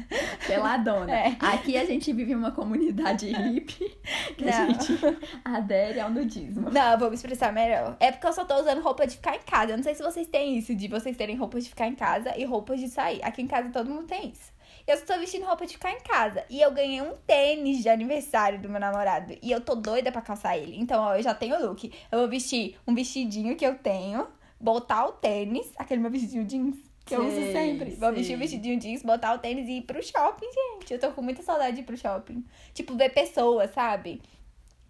Peladona. 0.47 1.11
É. 1.13 1.35
Aqui 1.39 1.77
a 1.77 1.85
gente 1.85 2.13
vive 2.13 2.33
uma 2.33 2.51
comunidade 2.51 3.27
hippie 3.29 3.97
que 4.37 4.49
a 4.49 4.59
Não. 4.61 4.67
gente 4.73 4.97
adere 5.43 5.99
ao 5.99 6.09
nudismo. 6.09 6.28
Não, 6.71 6.91
eu 6.91 6.99
vou 6.99 7.09
me 7.09 7.15
expressar 7.15 7.51
melhor. 7.51 7.95
É 7.99 8.11
porque 8.11 8.27
eu 8.27 8.33
só 8.33 8.45
tô 8.45 8.55
usando 8.55 8.81
roupa 8.81 9.05
de 9.07 9.15
ficar 9.15 9.35
em 9.35 9.41
casa. 9.41 9.73
Eu 9.73 9.77
não 9.77 9.83
sei 9.83 9.95
se 9.95 10.03
vocês 10.03 10.27
têm 10.27 10.57
isso, 10.57 10.75
de 10.75 10.87
vocês 10.87 11.15
terem 11.17 11.35
roupas 11.35 11.63
de 11.63 11.69
ficar 11.69 11.87
em 11.87 11.95
casa 11.95 12.37
e 12.37 12.45
roupas 12.45 12.79
de 12.79 12.87
sair. 12.87 13.19
Aqui 13.23 13.41
em 13.41 13.47
casa 13.47 13.69
todo 13.69 13.89
mundo 13.89 14.07
tem 14.07 14.29
isso. 14.29 14.51
Eu 14.87 14.97
só 14.97 15.05
tô 15.05 15.19
vestindo 15.19 15.45
roupa 15.45 15.65
de 15.65 15.73
ficar 15.73 15.91
em 15.91 15.99
casa. 15.99 16.43
E 16.49 16.59
eu 16.59 16.71
ganhei 16.71 17.01
um 17.01 17.13
tênis 17.27 17.83
de 17.83 17.89
aniversário 17.89 18.59
do 18.59 18.67
meu 18.67 18.79
namorado. 18.79 19.35
E 19.41 19.51
eu 19.51 19.61
tô 19.61 19.75
doida 19.75 20.11
pra 20.11 20.21
calçar 20.21 20.57
ele. 20.57 20.79
Então, 20.79 21.01
ó, 21.01 21.15
eu 21.15 21.21
já 21.21 21.33
tenho 21.33 21.55
o 21.55 21.67
look. 21.67 21.93
Eu 22.11 22.19
vou 22.19 22.27
vestir 22.27 22.75
um 22.87 22.95
vestidinho 22.95 23.55
que 23.55 23.65
eu 23.65 23.75
tenho, 23.75 24.27
botar 24.59 25.05
o 25.05 25.11
tênis, 25.11 25.71
aquele 25.77 26.01
meu 26.01 26.09
vestidinho 26.09 26.43
jeans. 26.43 26.77
Que 27.05 27.15
eu 27.15 27.25
uso 27.25 27.51
sempre. 27.51 27.91
Vou 27.91 28.11
vestir 28.13 28.35
o 28.35 28.39
vestidinho 28.39 28.79
jeans, 28.79 29.01
botar 29.03 29.33
o 29.33 29.39
tênis 29.39 29.67
e 29.67 29.77
ir 29.77 29.81
pro 29.81 30.01
shopping, 30.01 30.45
gente. 30.45 30.93
Eu 30.93 30.99
tô 30.99 31.11
com 31.11 31.21
muita 31.21 31.41
saudade 31.41 31.75
de 31.75 31.81
ir 31.81 31.85
pro 31.85 31.97
shopping. 31.97 32.43
Tipo, 32.73 32.95
ver 32.95 33.09
pessoas, 33.09 33.71
sabe? 33.71 34.21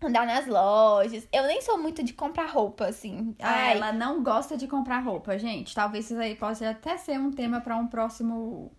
Andar 0.01 0.25
nas 0.25 0.47
lojas. 0.47 1.27
Eu 1.31 1.43
nem 1.43 1.61
sou 1.61 1.77
muito 1.77 2.01
de 2.03 2.13
comprar 2.13 2.45
roupa, 2.47 2.85
assim. 2.85 3.35
Ah, 3.39 3.49
Ai, 3.49 3.75
ela 3.77 3.91
não 3.91 4.23
gosta 4.23 4.55
de 4.55 4.67
comprar 4.67 4.99
roupa, 4.99 5.37
gente. 5.37 5.75
Talvez 5.75 6.05
isso 6.09 6.19
aí 6.19 6.35
possa 6.35 6.69
até 6.69 6.95
ser 6.97 7.19
um 7.19 7.31
tema 7.31 7.59
pra 7.59 7.75
um 7.75 7.85
próximo 7.87 8.71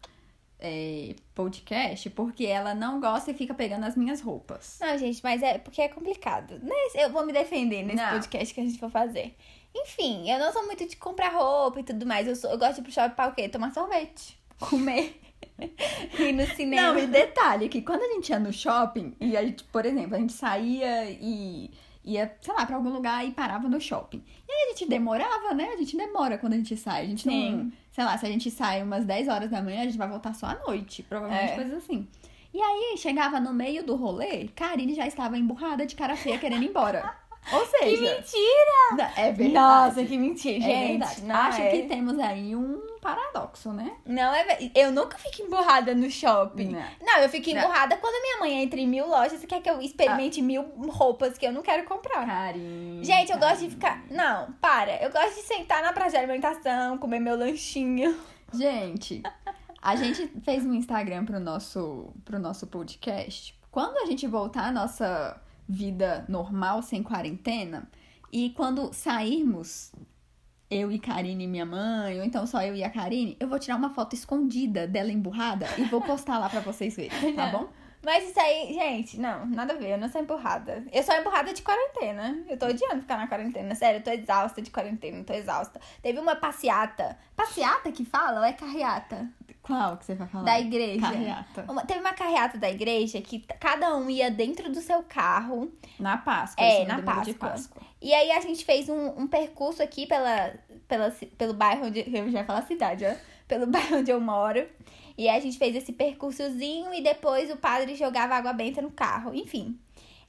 é, 0.58 1.14
podcast 1.34 2.08
porque 2.10 2.44
ela 2.46 2.74
não 2.74 3.00
gosta 3.00 3.30
e 3.30 3.34
fica 3.34 3.52
pegando 3.54 3.84
as 3.84 3.96
minhas 3.96 4.20
roupas. 4.20 4.78
Não, 4.80 4.96
gente, 4.98 5.20
mas 5.22 5.42
é 5.42 5.58
porque 5.58 5.82
é 5.82 5.88
complicado. 5.88 6.58
Nesse- 6.62 6.98
Eu 6.98 7.10
vou 7.10 7.24
me 7.26 7.32
defender 7.32 7.82
nesse 7.82 7.96
Não. 8.02 8.10
podcast 8.12 8.54
que 8.54 8.60
a 8.60 8.64
gente 8.64 8.78
for 8.78 8.90
fazer. 8.90 9.34
Enfim, 9.74 10.28
eu 10.30 10.38
não 10.38 10.52
sou 10.52 10.64
muito 10.66 10.86
de 10.86 10.96
comprar 10.96 11.28
roupa 11.34 11.80
e 11.80 11.84
tudo 11.84 12.04
mais. 12.06 12.26
Eu, 12.26 12.34
sou- 12.34 12.50
eu 12.50 12.58
gosto 12.58 12.74
de 12.76 12.80
ir 12.80 12.82
pro 12.84 12.92
shopping 12.92 13.14
pra 13.14 13.28
o 13.28 13.32
quê? 13.34 13.48
Tomar 13.48 13.72
sorvete, 13.72 14.36
comer, 14.58 15.20
ir 16.18 16.32
no 16.32 16.46
cinema. 16.54 16.92
Não, 16.92 16.98
e 16.98 17.06
detalhe 17.06 17.68
que 17.68 17.82
quando 17.82 18.02
a 18.02 18.14
gente 18.14 18.28
ia 18.30 18.38
no 18.38 18.52
shopping, 18.52 19.14
e 19.20 19.36
a 19.36 19.42
gente, 19.44 19.64
por 19.64 19.84
exemplo, 19.86 20.16
a 20.16 20.18
gente 20.18 20.32
saía 20.32 21.10
e 21.10 21.70
ia, 22.04 22.34
sei 22.40 22.54
lá, 22.54 22.64
pra 22.66 22.76
algum 22.76 22.90
lugar 22.90 23.26
e 23.26 23.30
parava 23.32 23.68
no 23.68 23.80
shopping. 23.80 24.22
E 24.48 24.52
aí 24.52 24.66
a 24.66 24.68
gente 24.76 24.88
demorava, 24.88 25.52
né? 25.54 25.70
A 25.72 25.76
gente 25.76 25.96
demora 25.96 26.38
quando 26.38 26.54
a 26.54 26.56
gente 26.56 26.76
sai. 26.76 27.02
A 27.02 27.06
gente 27.06 27.26
não. 27.26 27.32
Sim. 27.34 27.72
Sei 27.92 28.04
lá, 28.04 28.16
se 28.16 28.24
a 28.26 28.28
gente 28.28 28.50
sai 28.50 28.82
umas 28.82 29.04
10 29.04 29.28
horas 29.28 29.50
da 29.50 29.60
manhã, 29.60 29.82
a 29.82 29.84
gente 29.84 29.98
vai 29.98 30.08
voltar 30.08 30.34
só 30.34 30.46
à 30.46 30.54
noite. 30.66 31.02
Provavelmente 31.02 31.52
É. 31.52 31.54
coisas 31.56 31.74
assim. 31.74 32.06
E 32.52 32.60
aí, 32.60 32.96
chegava 32.96 33.38
no 33.38 33.52
meio 33.52 33.84
do 33.84 33.94
rolê, 33.94 34.48
Karine 34.56 34.94
já 34.94 35.06
estava 35.06 35.38
emburrada 35.38 35.86
de 35.86 35.94
cara 35.94 36.16
feia 36.16 36.36
querendo 36.38 36.62
ir 36.64 36.68
embora. 36.70 37.14
Ou 37.52 37.60
Que 37.62 37.78
seja, 37.78 38.14
mentira! 38.16 39.12
é 39.16 39.32
verdade. 39.32 39.52
Nossa, 39.52 40.04
que 40.04 40.16
mentira, 40.18 40.58
É 40.58 40.60
gente. 40.60 41.22
Não 41.22 41.34
Acho 41.34 41.60
é. 41.62 41.70
que 41.70 41.82
temos 41.88 42.18
aí 42.18 42.54
um 42.54 42.80
paradoxo, 43.00 43.72
né? 43.72 43.92
Não 44.06 44.32
é 44.34 44.70
Eu 44.74 44.92
nunca 44.92 45.16
fico 45.18 45.42
emburrada 45.46 45.94
no 45.94 46.08
shopping. 46.10 46.68
Não. 46.68 46.84
Não, 47.02 47.18
eu 47.18 47.28
fico 47.28 47.50
Não. 47.50 47.56
emburrada 47.58 47.96
quando 47.96 48.22
minha 48.22 48.38
mãe 48.38 48.62
entra 48.62 48.78
em 48.78 48.86
mil 48.86 49.08
lojas 49.08 49.42
e 49.42 49.46
quer 49.46 49.60
que 49.62 49.70
eu 49.70 49.80
experimente 49.80 50.40
mil 50.42 50.62
roupas 50.90 51.36
que 51.38 51.46
eu 51.46 51.52
não 51.52 51.62
quero 51.62 51.84
comprar. 51.84 52.26
Karine. 52.26 53.02
Gente, 53.02 53.32
eu 53.32 53.38
gosto 53.38 53.60
de 53.60 53.70
ficar. 53.70 54.04
Não, 54.10 54.52
para. 54.60 55.02
Eu 55.02 55.10
gosto 55.10 55.34
de 55.36 55.42
sentar 55.42 55.82
na 55.82 55.92
praça 55.92 56.10
de 56.10 56.16
alimentação, 56.18 56.98
comer 56.98 57.20
meu 57.20 57.36
lanchinho. 57.36 58.16
Gente, 58.52 59.22
a 59.80 59.96
gente 59.96 60.26
fez 60.44 60.64
um 60.64 60.74
Instagram 60.74 61.24
pro 61.24 61.40
nosso, 61.40 62.12
pro 62.24 62.38
nosso 62.38 62.66
podcast. 62.66 63.58
Quando 63.72 63.96
a 63.98 64.06
gente 64.06 64.26
voltar 64.26 64.64
à 64.66 64.70
nossa 64.72 65.40
vida 65.70 66.24
normal, 66.28 66.82
sem 66.82 67.02
quarentena, 67.02 67.88
e 68.32 68.50
quando 68.50 68.92
sairmos, 68.92 69.92
eu 70.68 70.90
e 70.90 70.98
Karine 70.98 71.44
e 71.44 71.48
minha 71.48 71.66
mãe, 71.66 72.18
ou 72.18 72.24
então 72.24 72.46
só 72.46 72.62
eu 72.62 72.74
e 72.74 72.82
a 72.82 72.90
Karine, 72.90 73.36
eu 73.38 73.48
vou 73.48 73.58
tirar 73.58 73.76
uma 73.76 73.90
foto 73.90 74.14
escondida 74.14 74.86
dela 74.86 75.12
emburrada 75.12 75.66
e 75.78 75.84
vou 75.84 76.00
postar 76.00 76.38
lá 76.38 76.48
pra 76.48 76.60
vocês 76.60 76.96
verem, 76.96 77.34
tá 77.34 77.46
bom? 77.50 77.68
Mas 78.02 78.30
isso 78.30 78.40
aí, 78.40 78.72
gente, 78.72 79.20
não, 79.20 79.44
nada 79.46 79.74
a 79.74 79.76
ver. 79.76 79.90
Eu 79.90 79.98
não 79.98 80.08
sou 80.08 80.22
empurrada. 80.22 80.82
Eu 80.90 81.02
sou 81.02 81.14
empurrada 81.14 81.52
de 81.52 81.60
quarentena. 81.60 82.42
Eu 82.48 82.58
tô 82.58 82.64
odiando 82.66 83.02
ficar 83.02 83.18
na 83.18 83.28
quarentena. 83.28 83.74
Sério, 83.74 83.98
eu 83.98 84.02
tô 84.02 84.10
exausta 84.10 84.62
de 84.62 84.70
quarentena. 84.70 85.22
Tô 85.22 85.34
exausta. 85.34 85.78
Teve 86.00 86.18
uma 86.18 86.34
passeata. 86.34 87.18
Passeata 87.36 87.92
que 87.92 88.02
fala 88.02 88.40
ou 88.40 88.44
é 88.46 88.54
carreata? 88.54 89.28
Qual 89.70 89.96
que 89.96 90.04
você 90.04 90.14
vai 90.14 90.26
falar? 90.26 90.44
Da 90.44 90.60
igreja. 90.60 91.00
Carreata. 91.00 91.64
Uma- 91.68 91.84
teve 91.84 92.00
uma 92.00 92.12
carreata 92.12 92.58
da 92.58 92.70
igreja 92.70 93.20
que 93.20 93.40
cada 93.60 93.96
um 93.96 94.10
ia 94.10 94.30
dentro 94.30 94.70
do 94.70 94.80
seu 94.80 95.02
carro. 95.02 95.70
Na 95.98 96.16
Páscoa. 96.18 96.64
É, 96.64 96.78
esse 96.80 96.88
na 96.88 97.00
Páscoa. 97.02 97.34
Páscoa. 97.34 97.82
E 98.02 98.12
aí 98.12 98.30
a 98.32 98.40
gente 98.40 98.64
fez 98.64 98.88
um, 98.88 99.20
um 99.20 99.26
percurso 99.26 99.82
aqui 99.82 100.06
pela, 100.06 100.54
pela, 100.88 101.10
pelo 101.38 101.54
bairro 101.54 101.86
onde. 101.86 102.00
Eu 102.00 102.30
já 102.30 102.40
ia 102.40 102.44
falar 102.44 102.62
cidade, 102.62 103.04
ó. 103.04 103.14
Pelo 103.46 103.66
bairro 103.70 103.98
onde 103.98 104.10
eu 104.10 104.20
moro. 104.20 104.66
E 105.16 105.28
aí 105.28 105.36
a 105.36 105.40
gente 105.40 105.58
fez 105.58 105.76
esse 105.76 105.92
percursozinho 105.92 106.94
e 106.94 107.02
depois 107.02 107.50
o 107.50 107.56
padre 107.56 107.94
jogava 107.94 108.34
água 108.34 108.52
benta 108.52 108.80
no 108.80 108.90
carro. 108.90 109.34
Enfim. 109.34 109.78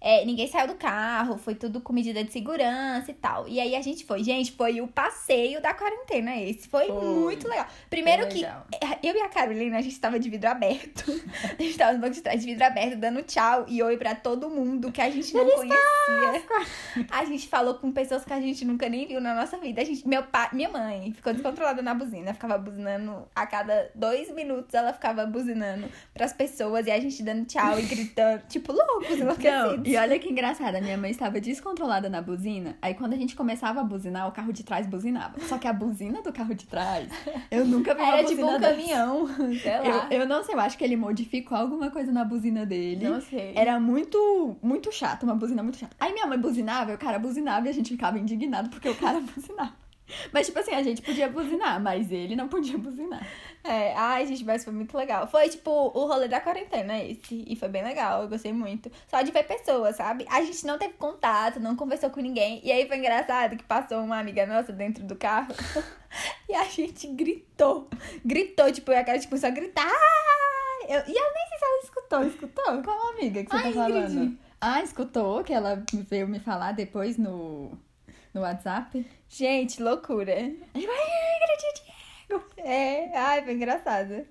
É, 0.02 0.26
ninguém 0.26 0.48
saiu 0.48 0.68
do 0.68 0.74
carro, 0.74 1.38
foi 1.38 1.54
tudo 1.54 1.80
com 1.80 1.94
medida 1.94 2.24
de 2.24 2.34
segurança 2.34 3.12
e 3.12 3.14
tal. 3.14 3.48
E 3.48 3.60
aí 3.60 3.76
a 3.76 3.82
gente 3.82 4.04
foi. 4.04 4.24
Gente, 4.24 4.52
foi 4.52 4.82
o 4.82 4.88
passeio 4.88 5.62
da 5.62 5.76
quarentena 5.76 6.36
esse. 6.36 6.68
Foi, 6.68 6.88
Foi. 6.88 7.06
muito 7.06 7.48
legal. 7.48 7.68
Primeiro 7.88 8.28
que 8.28 8.42
legal. 8.42 8.66
eu 9.04 9.16
e 9.16 9.22
a 9.22 9.30
Carolina, 9.30 9.78
a 9.78 9.82
gente 9.82 10.00
tava 10.00 10.20
de 10.20 10.30
vidro 10.30 10.50
aberto. 10.50 11.12
A 11.58 11.62
gente 11.62 11.78
tava 11.78 11.94
no 11.94 12.00
banco 12.00 12.14
de 12.14 12.22
trás 12.22 12.40
de 12.40 12.46
vidro 12.48 12.66
aberto, 12.66 12.98
dando 12.98 13.22
tchau 13.24 13.66
e 13.68 13.82
oi 13.84 13.98
pra 13.98 14.16
todo 14.16 14.50
mundo 14.50 14.92
que 14.92 15.02
a 15.02 15.10
gente 15.10 15.34
não 15.34 15.48
conhecia. 15.50 16.44
A 17.10 17.26
gente 17.26 17.48
falou 17.48 17.76
com 17.76 17.92
pessoas 17.92 18.24
que 18.24 18.34
a 18.34 18.40
gente 18.40 18.66
nunca 18.66 18.88
nem 18.90 19.08
viu 19.08 19.22
na 19.22 19.36
nossa 19.36 19.58
vida. 19.58 19.82
A 19.82 19.86
gente, 19.86 20.08
meu 20.08 20.24
pai, 20.24 20.50
minha 20.54 20.70
mãe 20.70 21.12
ficou 21.14 21.34
descontrolada 21.34 21.82
na 21.82 21.94
buzina, 21.94 22.34
ficava 22.34 22.58
buzinando 22.58 23.28
a 23.36 23.46
cada 23.46 23.92
dois 23.94 24.32
minutos, 24.34 24.74
ela 24.74 24.94
ficava 24.94 25.26
buzinando 25.26 25.88
pras 26.14 26.34
pessoas 26.34 26.88
e 26.88 26.92
a 26.92 27.00
gente 27.00 27.22
dando 27.22 27.46
tchau 27.46 27.80
e 27.80 27.84
gritando, 27.84 28.44
tipo, 28.48 28.72
loucos, 28.72 29.10
Não, 29.10 29.18
enlouquecidos. 29.18 29.91
E 29.92 29.98
olha 29.98 30.18
que 30.20 30.30
engraçado, 30.30 30.76
a 30.76 30.82
minha 30.82 30.98
mãe 30.98 31.12
estava 31.12 31.40
descontrolada 31.40 32.10
na 32.10 32.22
buzina, 32.22 32.78
aí 32.82 32.94
quando 32.94 33.14
a 33.14 33.18
gente 33.18 33.36
começava 33.36 33.82
a 33.82 33.84
buzinar, 33.84 34.28
o 34.28 34.32
carro 34.32 34.52
de 34.54 34.64
trás 34.64 34.88
buzinava. 34.88 35.40
Só 35.42 35.58
que 35.58 35.68
a 35.68 35.74
buzina 35.74 36.22
do 36.22 36.32
carro 36.32 36.54
de 36.56 36.66
trás, 36.66 37.10
eu 37.50 37.66
nunca 37.66 37.94
vi 37.94 38.02
uma 38.02 38.14
Era 38.14 38.24
tipo 38.24 38.42
buzina 38.42 38.58
um 38.58 38.60
dessa. 38.60 38.76
caminhão, 38.76 39.28
sei 39.62 39.80
lá. 39.80 40.08
Eu, 40.10 40.20
eu 40.22 40.28
não 40.28 40.44
sei, 40.44 40.56
eu 40.56 40.60
acho 40.60 40.78
que 40.78 40.84
ele 40.84 40.96
modificou 40.96 41.58
alguma 41.58 41.92
coisa 41.92 42.12
na 42.12 42.24
buzina 42.24 42.66
dele. 42.66 43.08
Não 43.08 43.22
sei. 43.22 43.54
Era 43.56 43.80
muito, 43.80 44.56
muito 44.62 44.92
chato, 44.92 45.24
uma 45.24 45.36
buzina 45.36 45.62
muito 45.62 45.78
chata. 45.78 45.96
Aí 46.00 46.14
minha 46.14 46.26
mãe 46.26 46.40
buzinava, 46.40 46.94
o 46.94 46.98
cara 46.98 47.20
buzinava 47.20 47.68
e 47.68 47.70
a 47.70 47.74
gente 47.74 47.90
ficava 47.92 48.18
indignado 48.18 48.70
porque 48.70 48.90
o 48.90 48.96
cara 48.96 49.20
buzinava. 49.36 49.74
Mas, 50.32 50.48
tipo 50.48 50.60
assim, 50.60 50.74
a 50.74 50.84
gente 50.84 51.02
podia 51.02 51.30
buzinar, 51.30 51.82
mas 51.82 52.12
ele 52.12 52.36
não 52.36 52.48
podia 52.48 52.78
buzinar. 52.78 53.26
É, 53.64 53.94
ai, 53.96 54.26
gente, 54.26 54.44
mas 54.44 54.64
foi 54.64 54.74
muito 54.74 54.96
legal. 54.98 55.28
Foi, 55.28 55.48
tipo, 55.50 55.70
o 55.70 56.06
rolê 56.06 56.28
da 56.28 56.40
quarentena 56.40 56.98
esse. 57.04 57.44
E 57.48 57.56
foi 57.56 57.70
bem 57.70 57.84
legal, 57.84 58.24
eu 58.24 58.30
gostei 58.30 58.52
muito. 58.52 58.92
Só 59.08 59.22
de 59.22 59.32
ver 59.32 59.44
pessoas, 59.44 59.96
sabe? 59.96 60.26
A 60.30 60.42
gente 60.42 60.66
não 60.66 60.78
teve 60.78 60.94
contato, 60.94 61.60
não 61.60 61.76
conversou 61.76 62.10
com 62.10 62.20
ninguém. 62.20 62.60
E 62.64 62.72
aí 62.72 62.88
foi 62.88 62.98
engraçado 62.98 63.56
que 63.56 63.64
passou 63.64 64.00
uma 64.00 64.20
amiga 64.20 64.46
nossa 64.46 64.72
dentro 64.74 65.04
do 65.04 65.16
carro. 65.16 65.54
e 66.50 66.56
a 66.56 66.64
gente 66.66 67.08
gritou. 67.08 67.88
Gritou, 68.26 68.72
tipo, 68.72 68.92
e 68.92 68.96
a 68.96 69.04
cara, 69.04 69.20
tipo, 69.20 69.38
só 69.38 69.52
gritar. 69.52 69.92
Eu, 70.88 71.00
e 71.08 71.16
eu 71.16 71.34
nem 71.34 71.48
sei 71.50 71.58
se 71.58 71.66
ela 71.66 71.82
escutou, 71.84 72.24
escutou? 72.24 72.84
Qual 72.84 73.12
amiga 73.12 73.44
que 73.44 73.52
você 73.52 73.58
Ai, 73.58 73.64
tá 73.64 73.72
falando? 73.72 74.12
Ingrid. 74.12 74.40
Ah, 74.60 74.84
escutou 74.84 75.44
que 75.44 75.54
ela 75.54 75.84
veio 76.08 76.28
me 76.28 76.40
falar 76.40 76.72
depois 76.74 77.18
no, 77.18 77.72
no 78.34 78.42
WhatsApp? 78.42 79.06
Gente, 79.30 79.82
loucura. 79.82 80.40
Ingrid 80.42 80.56
Diego. 82.28 82.44
É, 82.58 83.18
ai, 83.18 83.44
foi 83.44 83.54
engraçado. 83.54 84.26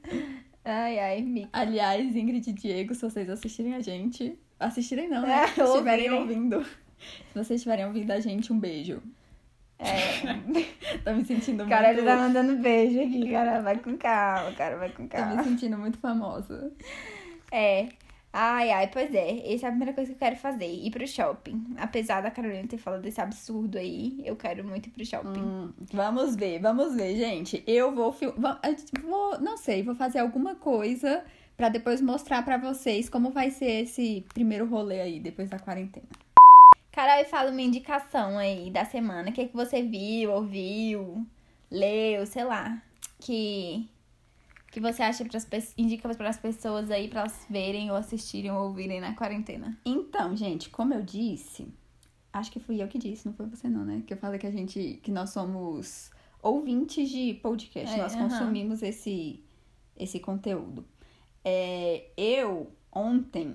Ai, 0.65 0.99
ai, 0.99 1.23
mico. 1.23 1.49
Aliás, 1.53 2.15
Ingrid 2.15 2.49
e 2.49 2.53
Diego, 2.53 2.95
se 2.95 3.03
vocês 3.03 3.29
assistirem 3.31 3.75
a 3.75 3.81
gente. 3.81 4.39
Assistirem 4.59 5.09
não, 5.09 5.25
É, 5.25 5.29
né? 5.29 5.47
Se 5.49 5.63
estiverem 5.63 6.11
ouvindo. 6.11 6.63
Se 6.65 7.35
vocês 7.35 7.51
estiverem 7.61 7.87
ouvindo 7.87 8.11
a 8.11 8.21
gente, 8.21 8.53
um 8.53 8.59
beijo. 8.59 9.03
É. 9.79 9.89
Tô 11.03 11.15
me 11.15 11.25
sentindo 11.25 11.67
cara 11.67 11.89
muito. 11.89 12.05
já 12.05 12.15
tá 12.15 12.23
mandando 12.23 12.57
beijo 12.63 13.01
aqui, 13.01 13.31
cara. 13.31 13.63
Vai 13.63 13.79
com 13.79 13.97
calma, 13.97 14.53
cara, 14.53 14.77
vai 14.77 14.91
com 14.91 15.09
Tô 15.09 15.17
calma. 15.17 15.37
me 15.37 15.45
sentindo 15.45 15.79
muito 15.79 15.97
famosa. 15.99 16.71
É. 17.51 17.89
Ai, 18.33 18.71
ai, 18.71 18.88
pois 18.88 19.12
é. 19.12 19.53
Essa 19.53 19.66
é 19.66 19.69
a 19.69 19.73
primeira 19.73 19.93
coisa 19.93 20.11
que 20.11 20.14
eu 20.14 20.19
quero 20.19 20.37
fazer. 20.37 20.66
Ir 20.66 20.90
pro 20.90 21.07
shopping. 21.07 21.75
Apesar 21.77 22.21
da 22.21 22.31
Carolina 22.31 22.66
ter 22.69 22.79
falado 22.79 23.03
desse 23.03 23.21
absurdo 23.21 23.77
aí, 23.77 24.23
eu 24.25 24.37
quero 24.37 24.64
muito 24.64 24.88
ir 24.88 24.90
pro 24.90 25.05
shopping. 25.05 25.40
Hum, 25.40 25.73
vamos 25.93 26.37
ver, 26.37 26.61
vamos 26.61 26.95
ver, 26.95 27.16
gente. 27.16 27.62
Eu 27.66 27.93
vou, 27.93 28.12
vou, 28.12 29.40
não 29.40 29.57
sei, 29.57 29.83
vou 29.83 29.97
fazer 29.97 30.21
alguma 30.21 30.55
coisa 30.55 31.25
pra 31.57 31.69
depois 31.69 32.01
mostrar 32.01 32.43
pra 32.43 32.57
vocês 32.57 33.09
como 33.09 33.31
vai 33.31 33.51
ser 33.51 33.83
esse 33.83 34.25
primeiro 34.33 34.64
rolê 34.66 35.01
aí 35.01 35.21
depois 35.21 35.51
da 35.51 35.59
quarentena. 35.59 36.07
Carol, 36.93 37.25
fala 37.25 37.51
uma 37.51 37.62
indicação 37.62 38.38
aí 38.38 38.71
da 38.71 38.85
semana. 38.85 39.31
O 39.31 39.33
que, 39.33 39.47
que 39.47 39.57
você 39.57 39.83
viu, 39.83 40.33
ouviu, 40.33 41.27
leu, 41.71 42.27
sei 42.27 42.45
lá. 42.45 42.81
Que, 43.21 43.88
que 44.71 44.81
você 44.81 45.03
acha 45.03 45.25
pras. 45.25 45.75
Indica 45.77 46.15
pras 46.15 46.39
pessoas 46.39 46.91
aí 46.91 47.09
pra 47.09 47.21
elas 47.21 47.47
verem 47.49 47.91
ou 47.91 47.97
assistirem 47.97 48.51
ou 48.51 48.69
ouvirem 48.69 49.01
na 49.01 49.15
quarentena. 49.15 49.79
Então, 49.85 50.37
gente, 50.37 50.71
como 50.71 50.95
eu 50.95 51.03
disse, 51.03 51.69
acho 52.33 52.51
que 52.53 52.61
fui 52.61 52.83
eu 52.83 52.89
que 52.89 52.99
disse, 52.99 53.27
não 53.27 53.35
foi 53.35 53.47
você 53.47 53.69
não, 53.69 53.85
né? 53.85 54.03
Que 54.07 54.15
eu 54.15 54.19
falei 54.19 54.39
que 54.39 54.47
a 54.47 54.51
gente, 54.51 55.01
que 55.03 55.11
nós 55.11 55.31
somos 55.31 56.11
ouvintes 56.43 57.09
de 57.11 57.35
podcast, 57.35 57.95
É, 57.95 57.99
nós 57.99 58.15
consumimos 58.15 58.83
esse 58.83 59.43
esse 59.97 60.19
conteúdo. 60.19 60.85
É, 61.45 62.07
eu 62.17 62.73
ontem 62.91 63.55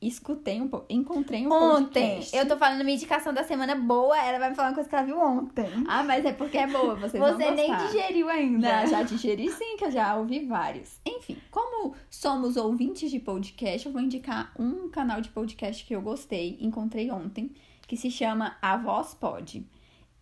escutei 0.00 0.60
um 0.60 0.68
pouco, 0.68 0.86
encontrei 0.88 1.46
um 1.46 1.52
Ontem, 1.52 2.08
podcast. 2.16 2.36
eu 2.36 2.48
tô 2.48 2.56
falando 2.56 2.82
minha 2.82 2.96
indicação 2.96 3.34
da 3.34 3.44
semana 3.44 3.74
boa, 3.74 4.16
ela 4.18 4.38
vai 4.38 4.50
me 4.50 4.56
falar 4.56 4.68
uma 4.68 4.74
coisa 4.74 4.88
que 4.88 4.94
ela 4.94 5.04
viu 5.04 5.20
ontem. 5.20 5.68
Ah, 5.86 6.02
mas 6.02 6.24
é 6.24 6.32
porque 6.32 6.56
é 6.56 6.66
boa, 6.66 6.94
vocês 6.94 7.22
vão 7.22 7.34
Você 7.36 7.50
nem 7.50 7.68
gostar. 7.68 7.86
digeriu 7.86 8.28
ainda. 8.28 8.80
Não, 8.80 8.86
já 8.86 9.02
digeri 9.02 9.50
sim, 9.50 9.76
que 9.76 9.84
eu 9.84 9.90
já 9.90 10.16
ouvi 10.16 10.46
vários. 10.46 10.98
Enfim, 11.06 11.36
como 11.50 11.94
somos 12.08 12.56
ouvintes 12.56 13.10
de 13.10 13.18
podcast, 13.20 13.86
eu 13.86 13.92
vou 13.92 14.00
indicar 14.00 14.52
um 14.58 14.88
canal 14.88 15.20
de 15.20 15.28
podcast 15.28 15.84
que 15.84 15.94
eu 15.94 16.00
gostei, 16.00 16.56
encontrei 16.60 17.10
ontem, 17.10 17.50
que 17.86 17.96
se 17.96 18.10
chama 18.10 18.56
A 18.62 18.76
Voz 18.76 19.14
Pode. 19.14 19.66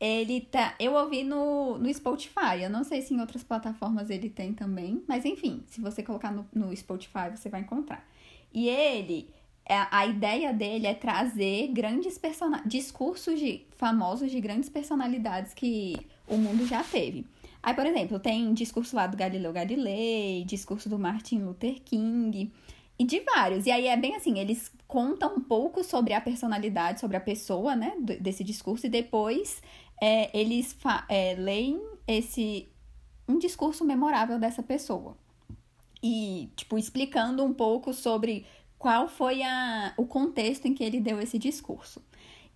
Ele 0.01 0.41
tá. 0.41 0.75
Eu 0.79 0.95
ouvi 0.95 1.25
no, 1.25 1.77
no 1.77 1.93
Spotify. 1.93 2.63
Eu 2.63 2.71
não 2.71 2.85
sei 2.85 3.03
se 3.03 3.15
em 3.15 3.21
outras 3.21 3.43
plataformas 3.43 4.11
ele 4.11 4.31
tem 4.31 4.53
também. 4.53 5.03
Mas 5.09 5.25
enfim, 5.25 5.65
se 5.67 5.81
você 5.81 6.05
colocar 6.05 6.31
no, 6.31 6.47
no 6.55 6.75
Spotify, 6.77 7.31
você 7.35 7.49
vai 7.49 7.63
encontrar. 7.63 8.07
E 8.55 8.69
ele. 8.69 9.29
É- 9.69 9.87
A 9.91 10.07
ideia 10.07 10.53
dele 10.53 10.87
é 10.87 10.95
trazer 10.95 11.69
grandes. 11.69 12.21
Discursos 12.67 13.39
de 13.39 13.63
famosos 13.77 14.31
de 14.31 14.41
grandes 14.41 14.69
personalidades 14.69 15.55
que 15.55 15.97
o 16.27 16.37
mundo 16.37 16.67
já 16.67 16.83
teve. 16.83 17.27
Aí, 17.63 17.75
por 17.75 17.85
exemplo, 17.85 18.19
tem 18.19 18.53
discurso 18.55 18.97
lá 18.97 19.07
do 19.07 19.17
Galileu 19.17 19.53
Galilei, 19.53 20.45
discurso 20.45 20.89
do 20.89 20.99
Martin 20.99 21.41
Luther 21.41 21.81
King 21.83 22.51
e 22.99 23.05
de 23.05 23.21
vários. 23.21 23.67
E 23.67 23.71
aí 23.71 23.87
é 23.87 23.97
bem 23.97 24.17
assim, 24.17 24.39
eles 24.39 24.73
contam 24.87 25.37
um 25.37 25.41
pouco 25.41 25.85
sobre 25.85 26.13
a 26.15 26.21
personalidade, 26.21 27.01
sobre 27.01 27.17
a 27.17 27.21
pessoa, 27.21 27.77
né, 27.77 27.95
desse 28.21 28.43
discurso 28.43 28.87
e 28.87 28.89
depois 28.89 29.61
é, 30.01 30.37
eles 30.39 30.77
é, 31.09 31.35
leem 31.35 31.81
esse 32.07 32.69
um 33.29 33.39
discurso 33.39 33.85
memorável 33.85 34.39
dessa 34.39 34.63
pessoa. 34.63 35.17
E, 36.03 36.49
tipo, 36.57 36.79
explicando 36.79 37.45
um 37.45 37.53
pouco 37.53 37.93
sobre 37.93 38.47
qual 38.79 39.09
foi 39.09 39.43
a, 39.43 39.93
o 39.97 40.07
contexto 40.07 40.67
em 40.67 40.75
que 40.75 40.85
ele 40.85 41.01
deu 41.01 41.21
esse 41.21 41.39
discurso. 41.39 42.03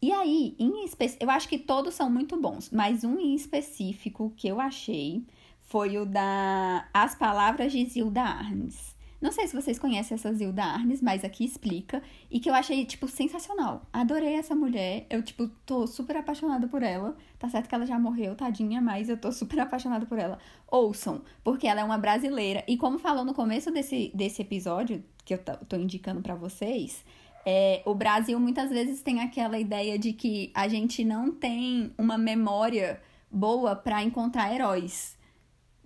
E 0.00 0.12
aí, 0.12 0.56
em 0.58 0.72
eu 1.20 1.30
acho 1.30 1.48
que 1.48 1.58
todos 1.58 1.94
são 1.94 2.10
muito 2.10 2.40
bons, 2.40 2.70
mas 2.70 3.04
um 3.04 3.18
em 3.18 3.34
específico 3.34 4.32
que 4.36 4.48
eu 4.48 4.60
achei 4.60 5.24
foi 5.60 5.96
o 5.96 6.04
da 6.04 6.88
As 6.92 7.14
Palavras 7.14 7.72
de 7.72 7.84
Zilda 7.84 8.22
Arnes. 8.22 8.92
Não 9.22 9.30
sei 9.30 9.46
se 9.46 9.54
vocês 9.54 9.78
conhecem 9.78 10.16
essa 10.16 10.34
Zilda 10.34 10.64
Arnes, 10.64 11.00
mas 11.00 11.24
aqui 11.24 11.44
explica. 11.44 12.02
E 12.28 12.40
que 12.40 12.50
eu 12.50 12.54
achei, 12.54 12.84
tipo, 12.84 13.06
sensacional. 13.06 13.86
Adorei 13.92 14.34
essa 14.34 14.52
mulher. 14.52 15.06
Eu, 15.08 15.22
tipo, 15.22 15.46
tô 15.64 15.86
super 15.86 16.16
apaixonada 16.16 16.66
por 16.66 16.82
ela. 16.82 17.16
Tá 17.38 17.48
certo 17.48 17.68
que 17.68 17.74
ela 17.76 17.86
já 17.86 17.96
morreu, 18.00 18.34
tadinha, 18.34 18.80
mas 18.80 19.08
eu 19.08 19.16
tô 19.16 19.30
super 19.30 19.60
apaixonada 19.60 20.04
por 20.06 20.18
ela. 20.18 20.40
Ouçam, 20.66 21.22
porque 21.44 21.68
ela 21.68 21.80
é 21.80 21.84
uma 21.84 21.98
brasileira. 21.98 22.64
E 22.66 22.76
como 22.76 22.98
falou 22.98 23.24
no 23.24 23.32
começo 23.32 23.70
desse, 23.70 24.10
desse 24.12 24.42
episódio, 24.42 25.04
que 25.24 25.34
eu 25.34 25.38
tô 25.38 25.76
indicando 25.76 26.20
para 26.20 26.34
vocês, 26.34 27.04
é, 27.44 27.82
o 27.84 27.94
Brasil 27.94 28.38
muitas 28.38 28.70
vezes 28.70 29.02
tem 29.02 29.20
aquela 29.20 29.58
ideia 29.58 29.98
de 29.98 30.12
que 30.12 30.50
a 30.54 30.68
gente 30.68 31.04
não 31.04 31.32
tem 31.32 31.92
uma 31.98 32.16
memória 32.16 33.00
boa 33.30 33.74
para 33.74 34.02
encontrar 34.02 34.54
heróis. 34.54 35.16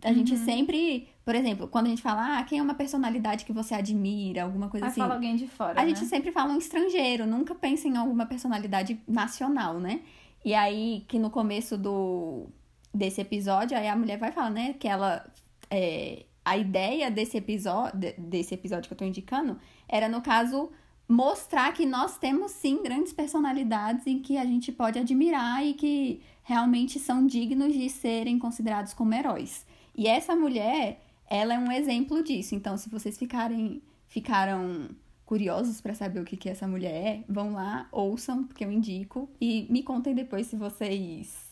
A 0.05 0.09
uhum. 0.09 0.15
gente 0.15 0.37
sempre, 0.37 1.09
por 1.25 1.35
exemplo, 1.35 1.67
quando 1.67 1.87
a 1.87 1.89
gente 1.89 2.03
fala, 2.03 2.39
ah, 2.39 2.45
quem 2.45 2.59
é 2.59 2.63
uma 2.63 2.75
personalidade 2.75 3.45
que 3.45 3.53
você 3.53 3.75
admira, 3.75 4.43
alguma 4.43 4.69
coisa 4.69 4.87
Aí 4.87 4.91
assim. 4.91 5.01
fala 5.01 5.15
alguém 5.15 5.37
de 5.37 5.49
fora. 5.49 5.81
A 5.81 5.83
né? 5.83 5.89
gente 5.89 6.05
sempre 6.05 6.31
fala 6.31 6.53
um 6.53 6.59
estrangeiro, 6.59 7.27
nunca 7.27 7.55
pensa 7.55 7.89
em 7.89 7.97
alguma 7.97 8.27
personalidade 8.27 9.01
nacional, 9.09 9.81
né? 9.81 10.03
E 10.45 10.55
aí, 10.55 11.05
que 11.09 11.19
no 11.19 11.31
começo 11.31 11.79
do 11.79 12.47
desse 12.95 13.21
episódio, 13.21 13.77
aí 13.77 13.89
a 13.89 13.97
mulher 13.97 14.19
vai 14.19 14.33
falar, 14.33 14.51
né, 14.51 14.75
que 14.75 14.87
ela. 14.87 15.25
É, 15.71 16.25
a 16.47 16.57
ideia 16.57 17.11
desse 17.11 17.37
episódio, 17.37 18.15
desse 18.17 18.55
episódio 18.55 18.87
que 18.87 18.95
eu 18.95 18.99
tô 18.99 19.05
indicando, 19.05 19.59
era, 19.89 20.09
no 20.09 20.23
caso, 20.23 20.71
mostrar 21.09 21.73
que 21.73 21.85
nós 21.85 22.19
temos 22.19 22.53
sim 22.53 22.85
grandes 22.85 23.13
personalidades 23.13 24.07
em 24.07 24.21
que 24.23 24.39
a 24.39 24.45
gente 24.45 24.71
pode 24.71 24.97
admirar 24.97 25.67
e 25.67 25.75
que 25.75 26.23
realmente 26.45 27.01
são 27.01 27.27
dignos 27.27 27.73
de 27.73 27.91
serem 27.91 28.39
considerados 28.39 28.95
como 28.95 29.13
heróis. 29.13 29.67
E 29.93 30.07
essa 30.07 30.37
mulher, 30.37 31.03
ela 31.29 31.55
é 31.55 31.59
um 31.59 31.73
exemplo 31.73 32.23
disso. 32.23 32.55
Então, 32.55 32.77
se 32.77 32.89
vocês 32.89 33.19
ficarem 33.19 33.83
ficaram 34.07 34.91
curiosos 35.25 35.81
para 35.81 35.95
saber 35.95 36.21
o 36.21 36.25
que 36.25 36.37
que 36.37 36.49
essa 36.49 36.69
mulher 36.69 36.95
é, 36.95 37.25
vão 37.29 37.55
lá, 37.55 37.89
ouçam, 37.91 38.45
porque 38.45 38.65
eu 38.65 38.71
indico 38.71 39.29
e 39.41 39.67
me 39.69 39.83
contem 39.83 40.15
depois 40.15 40.47
se 40.47 40.55
vocês 40.55 41.45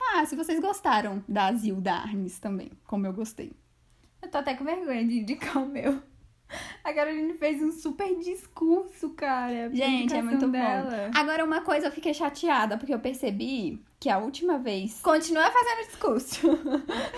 ah, 0.00 0.24
se 0.24 0.36
vocês 0.36 0.60
gostaram 0.60 1.24
da 1.28 1.52
Zilda 1.52 1.94
Arnes 1.94 2.38
também, 2.38 2.70
como 2.86 3.06
eu 3.06 3.12
gostei. 3.12 3.52
Eu 4.22 4.30
tô 4.30 4.38
até 4.38 4.54
com 4.54 4.64
vergonha 4.64 5.04
de 5.04 5.20
indicar 5.20 5.62
o 5.62 5.68
meu. 5.68 6.00
A 6.84 6.92
Caroline 6.92 7.34
fez 7.34 7.62
um 7.62 7.70
super 7.70 8.18
discurso, 8.18 9.10
cara. 9.10 9.70
Gente, 9.72 10.14
é 10.14 10.22
muito 10.22 10.48
dela. 10.48 10.90
bom. 10.90 11.18
Agora, 11.18 11.44
uma 11.44 11.62
coisa 11.62 11.86
eu 11.86 11.92
fiquei 11.92 12.12
chateada, 12.12 12.76
porque 12.76 12.92
eu 12.92 12.98
percebi 12.98 13.82
que 13.98 14.10
a 14.10 14.18
última 14.18 14.58
vez. 14.58 15.00
Continua 15.00 15.50
fazendo 15.50 15.86
discurso. 15.86 16.58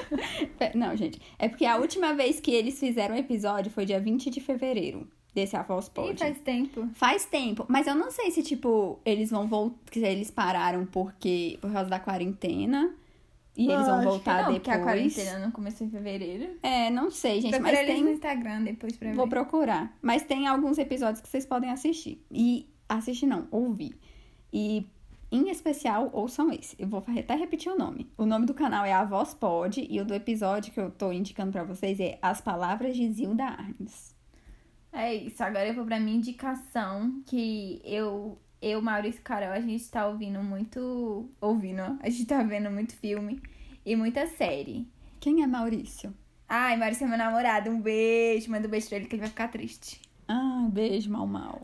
Não, 0.75 0.97
gente. 0.97 1.21
É 1.39 1.49
porque 1.49 1.67
a 1.67 1.77
última 1.77 2.15
vez 2.15 2.41
que 2.41 2.53
eles 2.53 2.79
fizeram 2.79 3.15
o 3.15 3.19
episódio 3.19 3.73
foi 3.73 3.85
dia 3.85 4.01
20 4.01 4.31
de 4.31 4.41
fevereiro. 4.41 5.09
Desse 5.35 5.57
Avós 5.57 5.89
Pod. 5.89 6.17
faz 6.17 6.39
tempo. 6.39 6.89
Faz 6.95 7.25
tempo. 7.25 7.67
Mas 7.69 7.89
eu 7.89 7.95
não 7.97 8.09
sei 8.09 8.31
se, 8.31 8.41
tipo, 8.41 9.01
eles 9.05 9.31
vão 9.31 9.49
voltar. 9.49 9.77
Se 9.91 9.99
eles 9.99 10.31
pararam 10.31 10.87
porque. 10.87 11.59
Por 11.61 11.73
causa 11.73 11.91
da 11.91 11.99
quarentena. 11.99 12.95
E 13.57 13.71
eles 13.71 13.87
vão 13.87 14.03
voltar 14.03 14.45
não, 14.45 14.53
depois. 14.53 14.59
Porque 14.59 14.71
a 14.71 14.83
quarentena 14.83 15.39
não 15.39 15.51
começou 15.51 15.87
em 15.87 15.91
fevereiro. 15.91 16.57
É, 16.63 16.91
não 16.91 17.11
sei, 17.11 17.41
gente. 17.41 17.53
Procura 17.53 17.73
mas 17.73 17.87
tem... 17.87 18.03
no 18.03 18.11
Instagram 18.11 18.63
depois 18.65 18.97
pra 18.97 19.11
ver. 19.11 19.15
Vou 19.15 19.29
procurar. 19.29 19.97
Mas 20.03 20.23
tem 20.23 20.47
alguns 20.47 20.77
episódios 20.79 21.21
que 21.21 21.29
vocês 21.29 21.47
podem 21.47 21.71
assistir. 21.71 22.25
E 22.31 22.69
assistir 22.89 23.27
não, 23.27 23.47
ouvir. 23.51 23.97
E 24.53 24.87
em 25.31 25.51
especial, 25.51 26.11
ouçam 26.13 26.53
esse. 26.53 26.77
Eu 26.79 26.89
vou 26.89 27.03
até 27.07 27.35
repetir 27.35 27.71
o 27.71 27.79
nome. 27.79 28.11
O 28.17 28.27
nome 28.27 28.47
do 28.47 28.55
canal 28.55 28.85
é 28.85 28.93
A 28.93 29.05
Voz 29.05 29.35
Pode 29.35 29.87
e 29.89 30.01
o 30.01 30.05
do 30.05 30.15
episódio 30.15 30.73
que 30.73 30.81
eu 30.81 30.91
tô 30.91 31.13
indicando 31.13 31.53
para 31.53 31.65
vocês 31.65 31.99
é 32.01 32.19
As 32.23 32.41
Palavras 32.41 32.97
de 32.97 33.11
Zilda 33.13 33.45
Arnes. 33.45 34.15
É 34.93 35.13
isso. 35.13 35.43
Agora 35.43 35.67
eu 35.67 35.75
vou 35.75 35.85
pra 35.85 35.99
minha 35.99 36.17
indicação 36.17 37.21
que 37.27 37.81
eu 37.85 38.39
eu, 38.65 38.81
Maurício 38.81 39.21
e 39.21 39.23
Carol, 39.23 39.51
a 39.51 39.61
gente 39.61 39.91
tá 39.91 40.07
ouvindo 40.07 40.43
muito. 40.43 41.29
Ouvindo, 41.39 41.83
a 42.01 42.09
gente 42.09 42.25
tá 42.25 42.43
vendo 42.43 42.71
muito 42.71 42.97
filme 42.97 43.43
e 43.85 43.95
muita 43.95 44.27
série. 44.27 44.89
Quem 45.21 45.43
é 45.43 45.47
Maurício? 45.47 46.15
Ai, 46.49 46.75
Maurício 46.75 47.05
é 47.05 47.09
meu 47.09 47.19
namorado. 47.19 47.71
Um 47.71 47.79
beijo. 47.79 48.51
Manda 48.51 48.67
um 48.67 48.71
beijo 48.71 48.89
pra 48.89 48.97
ele 48.97 49.07
que 49.07 49.17
ele 49.17 49.21
vai 49.21 49.29
ficar 49.29 49.49
triste. 49.49 50.01
Ah, 50.27 50.67
beijo, 50.73 51.11
mal, 51.11 51.27
mal. 51.27 51.61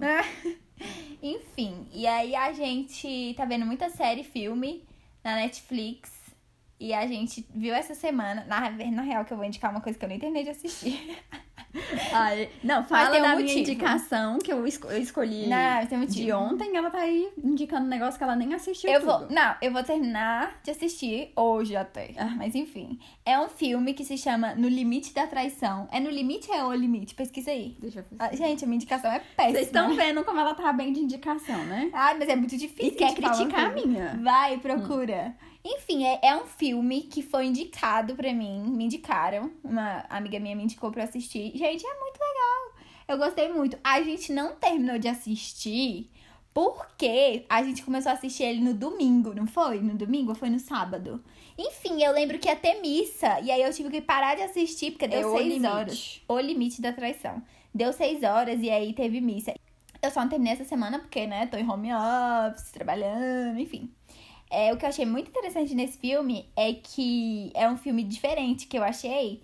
Enfim, 1.22 1.88
e 1.92 2.06
aí 2.06 2.34
a 2.34 2.52
gente 2.52 3.32
tá 3.34 3.46
vendo 3.46 3.64
muita 3.64 3.88
série, 3.88 4.22
filme 4.22 4.84
na 5.24 5.36
Netflix. 5.36 6.12
E 6.78 6.92
a 6.92 7.06
gente 7.06 7.46
viu 7.54 7.74
essa 7.74 7.94
semana. 7.94 8.44
Na, 8.44 8.70
na 8.70 9.02
real, 9.02 9.24
que 9.24 9.32
eu 9.32 9.38
vou 9.38 9.46
indicar 9.46 9.70
uma 9.70 9.80
coisa 9.80 9.98
que 9.98 10.04
eu 10.04 10.08
nem 10.08 10.18
terminei 10.18 10.44
de 10.44 10.50
assistir. 10.50 11.18
Ai, 12.12 12.50
não, 12.62 12.84
fala 12.84 13.10
um 13.10 13.22
da 13.22 13.28
motivo. 13.30 13.42
minha 13.42 13.58
indicação 13.60 14.38
que 14.38 14.52
eu, 14.52 14.66
esco 14.66 14.88
eu 14.88 15.00
escolhi 15.00 15.46
não, 15.46 16.06
de 16.06 16.32
ontem. 16.32 16.76
Ela 16.76 16.90
tá 16.90 16.98
aí 16.98 17.30
indicando 17.42 17.86
um 17.86 17.88
negócio 17.88 18.18
que 18.18 18.24
ela 18.24 18.34
nem 18.34 18.54
assistiu. 18.54 18.90
Eu 18.90 19.00
tudo. 19.00 19.18
vou. 19.18 19.30
Não, 19.30 19.54
eu 19.62 19.72
vou 19.72 19.82
terminar 19.82 20.60
de 20.62 20.70
assistir 20.70 21.32
hoje 21.36 21.76
até. 21.76 22.14
Ah. 22.16 22.34
Mas 22.36 22.54
enfim. 22.54 22.98
É 23.24 23.38
um 23.38 23.48
filme 23.48 23.94
que 23.94 24.04
se 24.04 24.18
chama 24.18 24.54
No 24.54 24.68
Limite 24.68 25.14
da 25.14 25.26
Traição. 25.26 25.88
É 25.92 26.00
no 26.00 26.10
limite 26.10 26.50
ou 26.50 26.56
é 26.56 26.64
o 26.64 26.74
limite? 26.74 27.14
Pesquisa 27.14 27.50
aí. 27.50 27.76
Deixa 27.78 28.00
eu 28.00 28.04
ah, 28.18 28.34
Gente, 28.34 28.64
a 28.64 28.66
minha 28.66 28.76
indicação 28.76 29.10
é 29.12 29.20
péssima. 29.20 29.54
Vocês 29.54 29.66
estão 29.66 29.94
vendo 29.94 30.24
como 30.24 30.40
ela 30.40 30.54
tá 30.54 30.72
bem 30.72 30.92
de 30.92 31.00
indicação, 31.00 31.64
né? 31.64 31.90
Ai, 31.92 32.18
mas 32.18 32.28
é 32.28 32.36
muito 32.36 32.56
difícil. 32.56 32.92
E 32.92 32.96
quer 32.96 33.14
criticar 33.14 33.66
a 33.66 33.70
minha. 33.70 34.18
Vai, 34.22 34.58
procura. 34.58 35.34
Hum. 35.40 35.49
Enfim, 35.64 36.04
é, 36.04 36.18
é 36.22 36.36
um 36.36 36.46
filme 36.46 37.02
que 37.02 37.22
foi 37.22 37.46
indicado 37.46 38.14
para 38.14 38.32
mim, 38.32 38.62
me 38.62 38.84
indicaram. 38.84 39.50
Uma 39.62 40.04
amiga 40.08 40.40
minha 40.40 40.56
me 40.56 40.64
indicou 40.64 40.90
pra 40.90 41.04
assistir. 41.04 41.52
Gente, 41.54 41.84
é 41.86 42.00
muito 42.00 42.18
legal. 42.18 42.86
Eu 43.06 43.18
gostei 43.18 43.52
muito. 43.52 43.78
A 43.82 44.02
gente 44.02 44.32
não 44.32 44.54
terminou 44.54 44.98
de 44.98 45.08
assistir 45.08 46.10
porque 46.52 47.44
a 47.48 47.62
gente 47.62 47.84
começou 47.84 48.10
a 48.10 48.14
assistir 48.14 48.44
ele 48.44 48.60
no 48.60 48.74
domingo, 48.74 49.34
não 49.34 49.46
foi? 49.46 49.80
No 49.80 49.94
domingo 49.94 50.30
ou 50.30 50.34
foi 50.34 50.50
no 50.50 50.58
sábado? 50.58 51.22
Enfim, 51.56 52.02
eu 52.02 52.12
lembro 52.12 52.38
que 52.38 52.48
ia 52.48 52.56
ter 52.56 52.80
missa. 52.80 53.40
E 53.40 53.50
aí 53.50 53.62
eu 53.62 53.72
tive 53.72 53.90
que 53.90 54.00
parar 54.00 54.36
de 54.36 54.42
assistir, 54.42 54.92
porque 54.92 55.06
deu 55.06 55.34
é 55.34 55.38
seis 55.38 55.64
horas. 55.64 56.22
O 56.26 56.38
limite 56.38 56.80
da 56.80 56.92
traição. 56.92 57.42
Deu 57.72 57.92
seis 57.92 58.22
horas 58.22 58.60
e 58.62 58.70
aí 58.70 58.92
teve 58.92 59.20
missa. 59.20 59.54
Eu 60.02 60.10
só 60.10 60.22
não 60.22 60.28
terminei 60.28 60.54
essa 60.54 60.64
semana 60.64 60.98
porque, 60.98 61.26
né, 61.26 61.46
tô 61.46 61.56
em 61.56 61.68
home 61.68 61.90
office, 61.92 62.70
trabalhando, 62.70 63.58
enfim. 63.58 63.92
É, 64.50 64.72
o 64.72 64.76
que 64.76 64.84
eu 64.84 64.88
achei 64.88 65.06
muito 65.06 65.28
interessante 65.28 65.74
nesse 65.74 65.96
filme 65.96 66.46
é 66.56 66.72
que 66.72 67.52
é 67.54 67.70
um 67.70 67.76
filme 67.76 68.02
diferente 68.02 68.66
que 68.66 68.76
eu 68.76 68.82
achei, 68.82 69.40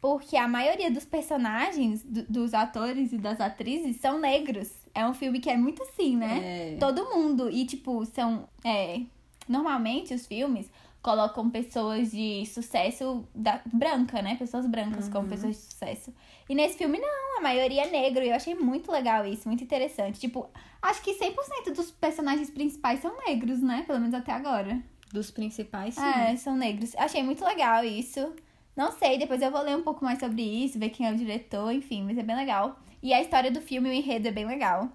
porque 0.00 0.36
a 0.36 0.46
maioria 0.46 0.90
dos 0.90 1.04
personagens, 1.04 2.02
do, 2.02 2.24
dos 2.24 2.54
atores 2.54 3.12
e 3.12 3.18
das 3.18 3.40
atrizes 3.40 3.96
são 3.96 4.20
negros. 4.20 4.70
É 4.94 5.06
um 5.06 5.14
filme 5.14 5.40
que 5.40 5.48
é 5.48 5.56
muito 5.56 5.82
assim, 5.82 6.16
né? 6.16 6.74
É. 6.74 6.76
Todo 6.78 7.10
mundo. 7.14 7.50
E, 7.50 7.64
tipo, 7.64 8.04
são. 8.06 8.48
É, 8.64 9.00
normalmente 9.48 10.12
os 10.14 10.26
filmes 10.26 10.70
colocam 11.02 11.48
pessoas 11.48 12.10
de 12.10 12.44
sucesso 12.46 13.26
da, 13.34 13.60
branca, 13.72 14.20
né? 14.20 14.36
Pessoas 14.36 14.66
brancas 14.66 15.06
uhum. 15.06 15.12
como 15.12 15.28
pessoas 15.28 15.56
de 15.56 15.62
sucesso. 15.62 16.14
E 16.48 16.54
nesse 16.54 16.76
filme, 16.76 16.98
não, 16.98 17.38
a 17.38 17.40
maioria 17.40 17.84
é 17.86 17.90
negro. 17.90 18.22
E 18.22 18.28
eu 18.28 18.34
achei 18.34 18.54
muito 18.54 18.92
legal 18.92 19.24
isso, 19.24 19.48
muito 19.48 19.64
interessante. 19.64 20.20
Tipo, 20.20 20.48
acho 20.82 21.02
que 21.02 21.14
100% 21.14 21.74
dos 21.74 21.90
personagens 21.90 22.50
principais 22.50 23.00
são 23.00 23.16
negros, 23.26 23.60
né? 23.62 23.84
Pelo 23.86 24.00
menos 24.00 24.14
até 24.14 24.32
agora. 24.32 24.80
Dos 25.12 25.30
principais, 25.30 25.94
sim. 25.94 26.02
É, 26.02 26.36
são 26.36 26.56
negros. 26.56 26.94
Achei 26.96 27.22
muito 27.22 27.44
legal 27.44 27.82
isso. 27.84 28.32
Não 28.76 28.92
sei, 28.92 29.18
depois 29.18 29.42
eu 29.42 29.50
vou 29.50 29.62
ler 29.62 29.76
um 29.76 29.82
pouco 29.82 30.04
mais 30.04 30.18
sobre 30.18 30.42
isso, 30.42 30.78
ver 30.78 30.90
quem 30.90 31.06
é 31.06 31.12
o 31.12 31.16
diretor, 31.16 31.72
enfim, 31.72 32.04
mas 32.04 32.16
é 32.16 32.22
bem 32.22 32.36
legal. 32.36 32.78
E 33.02 33.12
a 33.12 33.20
história 33.20 33.50
do 33.50 33.60
filme, 33.60 33.88
o 33.88 33.92
enredo 33.92 34.28
é 34.28 34.30
bem 34.30 34.46
legal. 34.46 34.88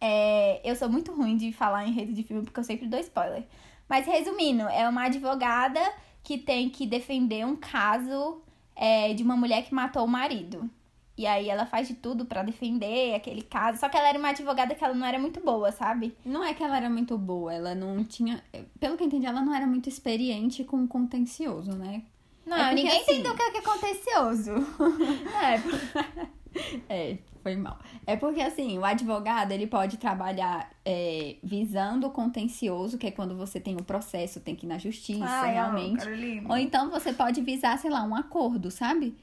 É, 0.00 0.60
eu 0.68 0.76
sou 0.76 0.88
muito 0.88 1.12
ruim 1.14 1.36
de 1.36 1.52
falar 1.52 1.86
enredo 1.86 2.12
de 2.12 2.22
filme 2.22 2.42
porque 2.42 2.58
eu 2.60 2.64
sempre 2.64 2.86
dou 2.86 3.00
spoiler. 3.00 3.44
Mas 3.92 4.06
resumindo, 4.06 4.62
é 4.70 4.88
uma 4.88 5.04
advogada 5.04 5.78
que 6.24 6.38
tem 6.38 6.70
que 6.70 6.86
defender 6.86 7.44
um 7.44 7.54
caso 7.54 8.40
é, 8.74 9.12
de 9.12 9.22
uma 9.22 9.36
mulher 9.36 9.66
que 9.66 9.74
matou 9.74 10.02
o 10.06 10.08
marido. 10.08 10.66
E 11.14 11.26
aí 11.26 11.50
ela 11.50 11.66
faz 11.66 11.88
de 11.88 11.92
tudo 11.96 12.24
para 12.24 12.42
defender 12.42 13.14
aquele 13.14 13.42
caso. 13.42 13.78
Só 13.78 13.90
que 13.90 13.96
ela 13.98 14.08
era 14.08 14.18
uma 14.18 14.30
advogada 14.30 14.74
que 14.74 14.82
ela 14.82 14.94
não 14.94 15.06
era 15.06 15.18
muito 15.18 15.40
boa, 15.40 15.70
sabe? 15.72 16.16
Não 16.24 16.42
é 16.42 16.54
que 16.54 16.62
ela 16.64 16.74
era 16.78 16.88
muito 16.88 17.18
boa, 17.18 17.52
ela 17.52 17.74
não 17.74 18.02
tinha. 18.02 18.42
Pelo 18.80 18.96
que 18.96 19.02
eu 19.02 19.08
entendi, 19.08 19.26
ela 19.26 19.42
não 19.42 19.54
era 19.54 19.66
muito 19.66 19.90
experiente 19.90 20.64
com 20.64 20.88
contencioso, 20.88 21.72
né? 21.72 22.02
Não, 22.46 22.56
É 22.56 22.68
porque, 22.68 22.74
ninguém 22.76 22.98
assim- 23.02 23.12
entendeu 23.12 23.32
o 23.34 23.36
que 23.36 23.42
é 23.42 23.50
que 23.50 23.58
é 23.58 23.60
contencioso. 23.60 24.52
É, 26.88 27.18
foi 27.42 27.56
mal. 27.56 27.78
É 28.06 28.16
porque, 28.16 28.40
assim, 28.40 28.78
o 28.78 28.84
advogado, 28.84 29.52
ele 29.52 29.66
pode 29.66 29.96
trabalhar 29.96 30.70
é, 30.84 31.36
visando 31.42 32.06
o 32.06 32.10
contencioso, 32.10 32.96
que 32.98 33.06
é 33.06 33.10
quando 33.10 33.36
você 33.36 33.58
tem 33.60 33.74
um 33.74 33.82
processo, 33.84 34.40
tem 34.40 34.54
que 34.54 34.64
ir 34.66 34.68
na 34.68 34.78
justiça, 34.78 35.24
realmente. 35.46 36.04
Ou 36.50 36.56
então 36.56 36.90
você 36.90 37.12
pode 37.12 37.40
visar, 37.40 37.76
sei 37.78 37.90
lá, 37.90 38.02
um 38.04 38.14
acordo, 38.14 38.70
sabe? 38.70 39.14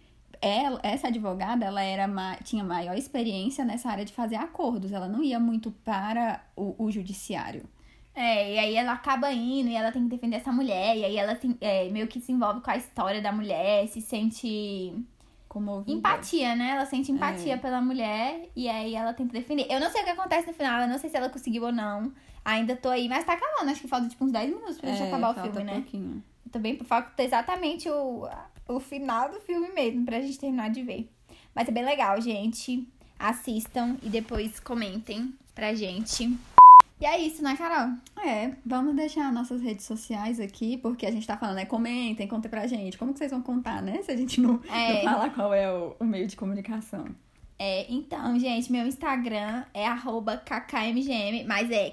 Ela, 0.42 0.80
essa 0.84 1.08
advogada, 1.08 1.66
ela 1.66 1.82
era 1.82 2.08
ma- 2.08 2.38
tinha 2.38 2.64
maior 2.64 2.98
experiência 2.98 3.66
nessa 3.66 3.90
área 3.90 4.06
de 4.06 4.14
fazer 4.14 4.36
acordos. 4.38 4.92
Ela 4.92 5.08
não 5.10 5.22
ia 5.24 5.40
muito 5.40 5.72
para 5.84 6.42
o, 6.56 6.76
o 6.86 6.92
judiciário. 6.92 7.64
É, 8.16 8.54
e 8.56 8.60
aí 8.60 8.76
ela 8.76 8.94
acaba 8.94 9.32
indo 9.32 9.70
e 9.70 9.76
ela 9.76 9.92
tem 9.92 10.04
que 10.04 10.10
defender 10.10 10.38
essa 10.38 10.52
mulher. 10.52 10.96
E 10.98 11.04
aí 11.06 11.18
ela 11.18 11.36
se- 11.36 11.58
é, 11.62 11.90
meio 11.90 12.08
que 12.08 12.20
se 12.22 12.32
envolve 12.32 12.62
com 12.62 12.72
a 12.72 12.78
história 12.78 13.22
da 13.22 13.32
mulher, 13.32 13.88
se 13.88 14.02
sente 14.02 14.94
Como 15.50 15.84
empatia, 15.88 16.56
né? 16.56 16.70
Ela 16.76 16.86
sente 16.86 17.12
empatia 17.12 17.56
É. 17.56 17.58
pela 17.58 17.82
mulher 17.82 18.48
e 18.56 18.70
aí 18.70 18.94
ela 18.96 19.14
tenta 19.14 19.34
defender. 19.34 19.66
Eu 19.70 19.80
não 19.80 19.90
sei 19.90 20.02
o 20.02 20.06
que 20.06 20.12
acontece 20.12 20.48
no 20.48 20.54
final, 20.54 20.82
eu 20.84 20.88
não 20.88 21.00
sei 21.00 21.10
se 21.10 21.18
ela 21.18 21.28
conseguiu 21.28 21.64
ou 21.64 21.72
não. 21.72 22.14
Ainda 22.46 22.76
tô 22.76 22.88
aí, 22.90 23.10
mas 23.10 23.26
tá 23.26 23.34
acabando. 23.34 23.70
Acho 23.72 23.82
que 23.82 23.88
falta 23.88 24.08
tipo 24.08 24.24
uns 24.24 24.32
10 24.32 24.50
minutos 24.54 24.80
pra 24.80 24.92
gente 24.92 25.04
acabar 25.08 25.32
o 25.32 25.42
filme, 25.42 25.64
né? 25.64 25.72
É, 25.74 25.76
Pouquinho. 25.82 26.24
Também 26.52 26.78
falta 26.80 27.24
exatamente 27.24 27.90
o, 27.90 28.28
o 28.68 28.80
final 28.80 29.30
do 29.30 29.40
filme 29.42 29.70
mesmo, 29.74 30.06
pra 30.06 30.22
gente 30.22 30.40
terminar 30.40 30.70
de 30.70 30.84
ver. 30.84 31.12
Mas 31.54 31.68
é 31.68 31.72
bem 31.72 31.84
legal, 31.84 32.22
gente. 32.22 32.88
Assistam 33.18 33.98
e 34.02 34.08
depois 34.10 34.60
comentem 34.60 35.34
pra 35.54 35.74
gente. 35.74 36.38
E 37.00 37.06
é 37.06 37.18
isso, 37.18 37.42
né, 37.42 37.56
Carol? 37.56 37.94
É, 38.26 38.52
vamos 38.66 38.94
deixar 38.96 39.32
nossas 39.32 39.62
redes 39.62 39.86
sociais 39.86 40.38
aqui, 40.40 40.78
porque 40.78 41.06
a 41.06 41.12
gente 41.12 41.26
tá 41.26 41.38
falando, 41.38 41.56
né? 41.56 41.66
Comentem, 41.66 42.28
contem 42.28 42.50
pra 42.52 42.68
gente. 42.68 42.98
Como 42.98 43.14
que 43.14 43.20
vocês 43.20 43.32
vão 43.32 43.42
contar, 43.42 43.82
né? 43.82 44.02
Se 44.04 44.12
a 44.12 44.18
gente 44.18 44.42
não, 44.42 44.60
É. 44.70 45.04
não 45.06 45.14
falar 45.14 45.30
qual 45.30 45.54
é 45.54 45.72
o, 45.72 45.96
o 46.00 46.04
meio 46.04 46.28
de 46.28 46.36
comunicação. 46.36 47.06
É, 47.58 47.86
então, 47.92 48.38
gente, 48.40 48.70
meu 48.72 48.86
Instagram 48.88 49.64
é 49.74 49.86
arroba 49.88 50.38
kkmgm, 50.38 51.46
mas 51.48 51.70
é 51.72 51.92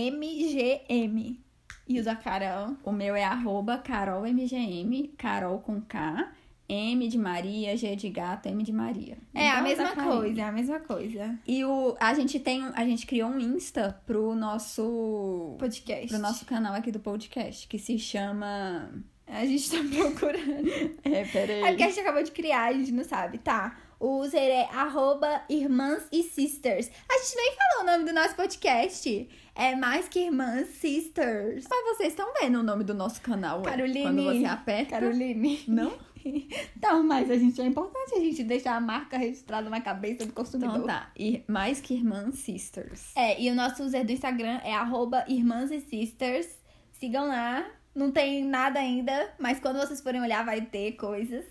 K-A-K-A-M-G-M. 0.00 1.40
E 1.88 1.98
o 2.00 2.04
da 2.04 2.14
Carol? 2.14 2.76
O 2.84 2.92
meu 2.92 3.16
é 3.16 3.24
arroba 3.24 3.78
carolmgm, 3.78 5.08
carol 5.18 5.58
com 5.58 5.80
K, 5.80 6.28
M 6.72 7.08
de 7.08 7.18
Maria, 7.18 7.76
G 7.76 7.96
de 7.96 8.08
gato, 8.08 8.46
M 8.46 8.62
de 8.62 8.72
Maria. 8.72 9.18
É 9.34 9.48
a 9.48 9.58
Igual 9.58 9.62
mesma 9.64 9.92
coisa, 9.94 10.40
é 10.40 10.44
a 10.44 10.52
mesma 10.52 10.80
coisa. 10.80 11.38
E 11.46 11.64
o, 11.64 11.96
a 11.98 12.14
gente 12.14 12.38
tem, 12.38 12.64
a 12.74 12.84
gente 12.84 13.06
criou 13.06 13.28
um 13.28 13.40
Insta 13.40 14.00
pro 14.06 14.34
nosso, 14.34 15.56
Podcast. 15.58 16.06
pro 16.06 16.18
nosso 16.18 16.44
canal 16.44 16.74
aqui 16.74 16.92
do 16.92 17.00
podcast, 17.00 17.66
que 17.66 17.78
se 17.78 17.98
chama... 17.98 18.90
A 19.26 19.46
gente 19.46 19.70
tá 19.70 19.76
procurando. 19.94 20.68
É, 21.04 21.24
peraí. 21.24 21.62
É 21.62 21.68
porque 21.68 21.84
a 21.84 21.88
gente 21.88 22.00
acabou 22.00 22.22
de 22.22 22.32
criar, 22.32 22.64
a 22.64 22.72
gente 22.72 22.90
não 22.90 23.04
sabe, 23.04 23.38
tá? 23.38 23.76
O 24.00 24.18
user 24.22 24.42
é 24.42 24.64
arroba 24.72 25.42
irmãs 25.48 26.04
e 26.10 26.24
sisters. 26.24 26.90
A 27.08 27.18
gente 27.18 27.36
nem 27.36 27.52
falou 27.54 27.84
o 27.84 27.92
nome 27.92 28.10
do 28.10 28.12
nosso 28.12 28.34
podcast. 28.34 29.28
É 29.54 29.76
mais 29.76 30.08
que 30.08 30.20
irmãs 30.20 30.68
sisters. 30.68 31.64
Mas 31.68 31.96
vocês 31.96 32.08
estão 32.08 32.32
vendo 32.40 32.58
o 32.58 32.62
nome 32.62 32.82
do 32.82 32.94
nosso 32.94 33.20
canal? 33.20 33.62
Caroline. 33.62 34.02
Quando 34.02 34.24
você 34.24 34.44
aperta... 34.46 34.98
Caroline. 34.98 35.62
Não? 35.68 35.92
Então, 36.76 37.02
mas 37.02 37.30
a 37.30 37.36
gente 37.36 37.60
é 37.60 37.66
importante 37.66 38.14
a 38.14 38.20
gente 38.20 38.42
deixar 38.42 38.76
a 38.76 38.80
marca 38.80 39.18
registrada 39.18 39.68
na 39.68 39.80
cabeça 39.80 40.26
do 40.26 40.32
consumidor. 40.32 40.76
Então 40.76 40.86
tá. 40.86 41.10
E 41.16 41.42
mais 41.46 41.80
que 41.80 41.94
irmãs 41.94 42.36
sisters. 42.36 43.14
É, 43.14 43.40
e 43.40 43.50
o 43.50 43.54
nosso 43.54 43.82
user 43.82 44.04
do 44.04 44.12
Instagram 44.12 44.60
é 44.64 44.74
arroba 44.74 45.24
irmãs 45.28 45.70
e 45.70 45.80
sisters. 45.80 46.46
Sigam 46.92 47.28
lá. 47.28 47.66
Não 47.94 48.10
tem 48.10 48.44
nada 48.44 48.78
ainda, 48.78 49.34
mas 49.38 49.58
quando 49.60 49.78
vocês 49.78 50.00
forem 50.00 50.20
olhar 50.20 50.44
vai 50.44 50.60
ter 50.60 50.92
coisas. 50.92 51.44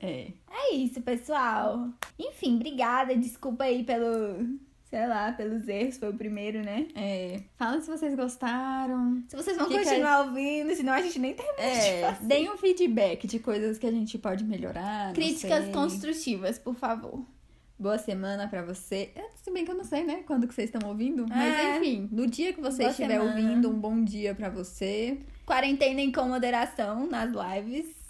É. 0.00 0.28
É 0.50 0.74
isso, 0.74 1.00
pessoal. 1.02 1.90
Enfim, 2.18 2.56
obrigada. 2.56 3.14
Desculpa 3.16 3.64
aí 3.64 3.84
pelo, 3.84 4.58
sei 4.92 5.06
lá, 5.06 5.32
pelos 5.32 5.66
erros. 5.66 5.96
Foi 5.96 6.10
o 6.10 6.14
primeiro, 6.14 6.62
né? 6.62 6.86
É. 6.94 7.40
Fala 7.56 7.80
se 7.80 7.88
vocês 7.90 8.14
gostaram. 8.14 9.22
Se 9.26 9.34
vocês 9.34 9.56
vão 9.56 9.66
Que 9.66 9.78
que 9.78 9.84
continuar 9.84 10.26
ouvindo, 10.26 10.74
senão 10.76 10.92
a 10.92 11.00
gente 11.00 11.18
nem 11.18 11.32
termina 11.32 11.56
É, 11.66 12.12
deem 12.20 12.50
um 12.50 12.58
feedback 12.58 13.26
de 13.26 13.38
coisas 13.38 13.78
que 13.78 13.86
a 13.86 13.90
gente 13.90 14.18
pode 14.18 14.44
melhorar. 14.44 15.14
Críticas 15.14 15.68
construtivas, 15.70 16.58
por 16.58 16.74
favor. 16.74 17.24
Boa 17.78 17.96
semana 17.96 18.46
pra 18.46 18.62
você. 18.62 19.10
É, 19.16 19.24
se 19.42 19.50
bem 19.50 19.64
que 19.64 19.70
eu 19.70 19.74
não 19.74 19.82
sei, 19.82 20.04
né, 20.04 20.22
quando 20.26 20.46
que 20.46 20.54
vocês 20.54 20.70
estão 20.72 20.86
ouvindo. 20.88 21.26
Mas 21.26 21.54
É. 21.58 21.78
enfim, 21.78 22.08
no 22.12 22.26
dia 22.26 22.52
que 22.52 22.60
você 22.60 22.82
Boa 22.82 22.90
estiver 22.90 23.18
semana. 23.18 23.30
ouvindo, 23.30 23.70
um 23.70 23.80
bom 23.80 24.04
dia 24.04 24.34
pra 24.34 24.50
você. 24.50 25.18
Quarentena 25.46 26.00
com 26.12 26.28
moderação 26.28 27.06
nas 27.08 27.30
lives. 27.32 28.01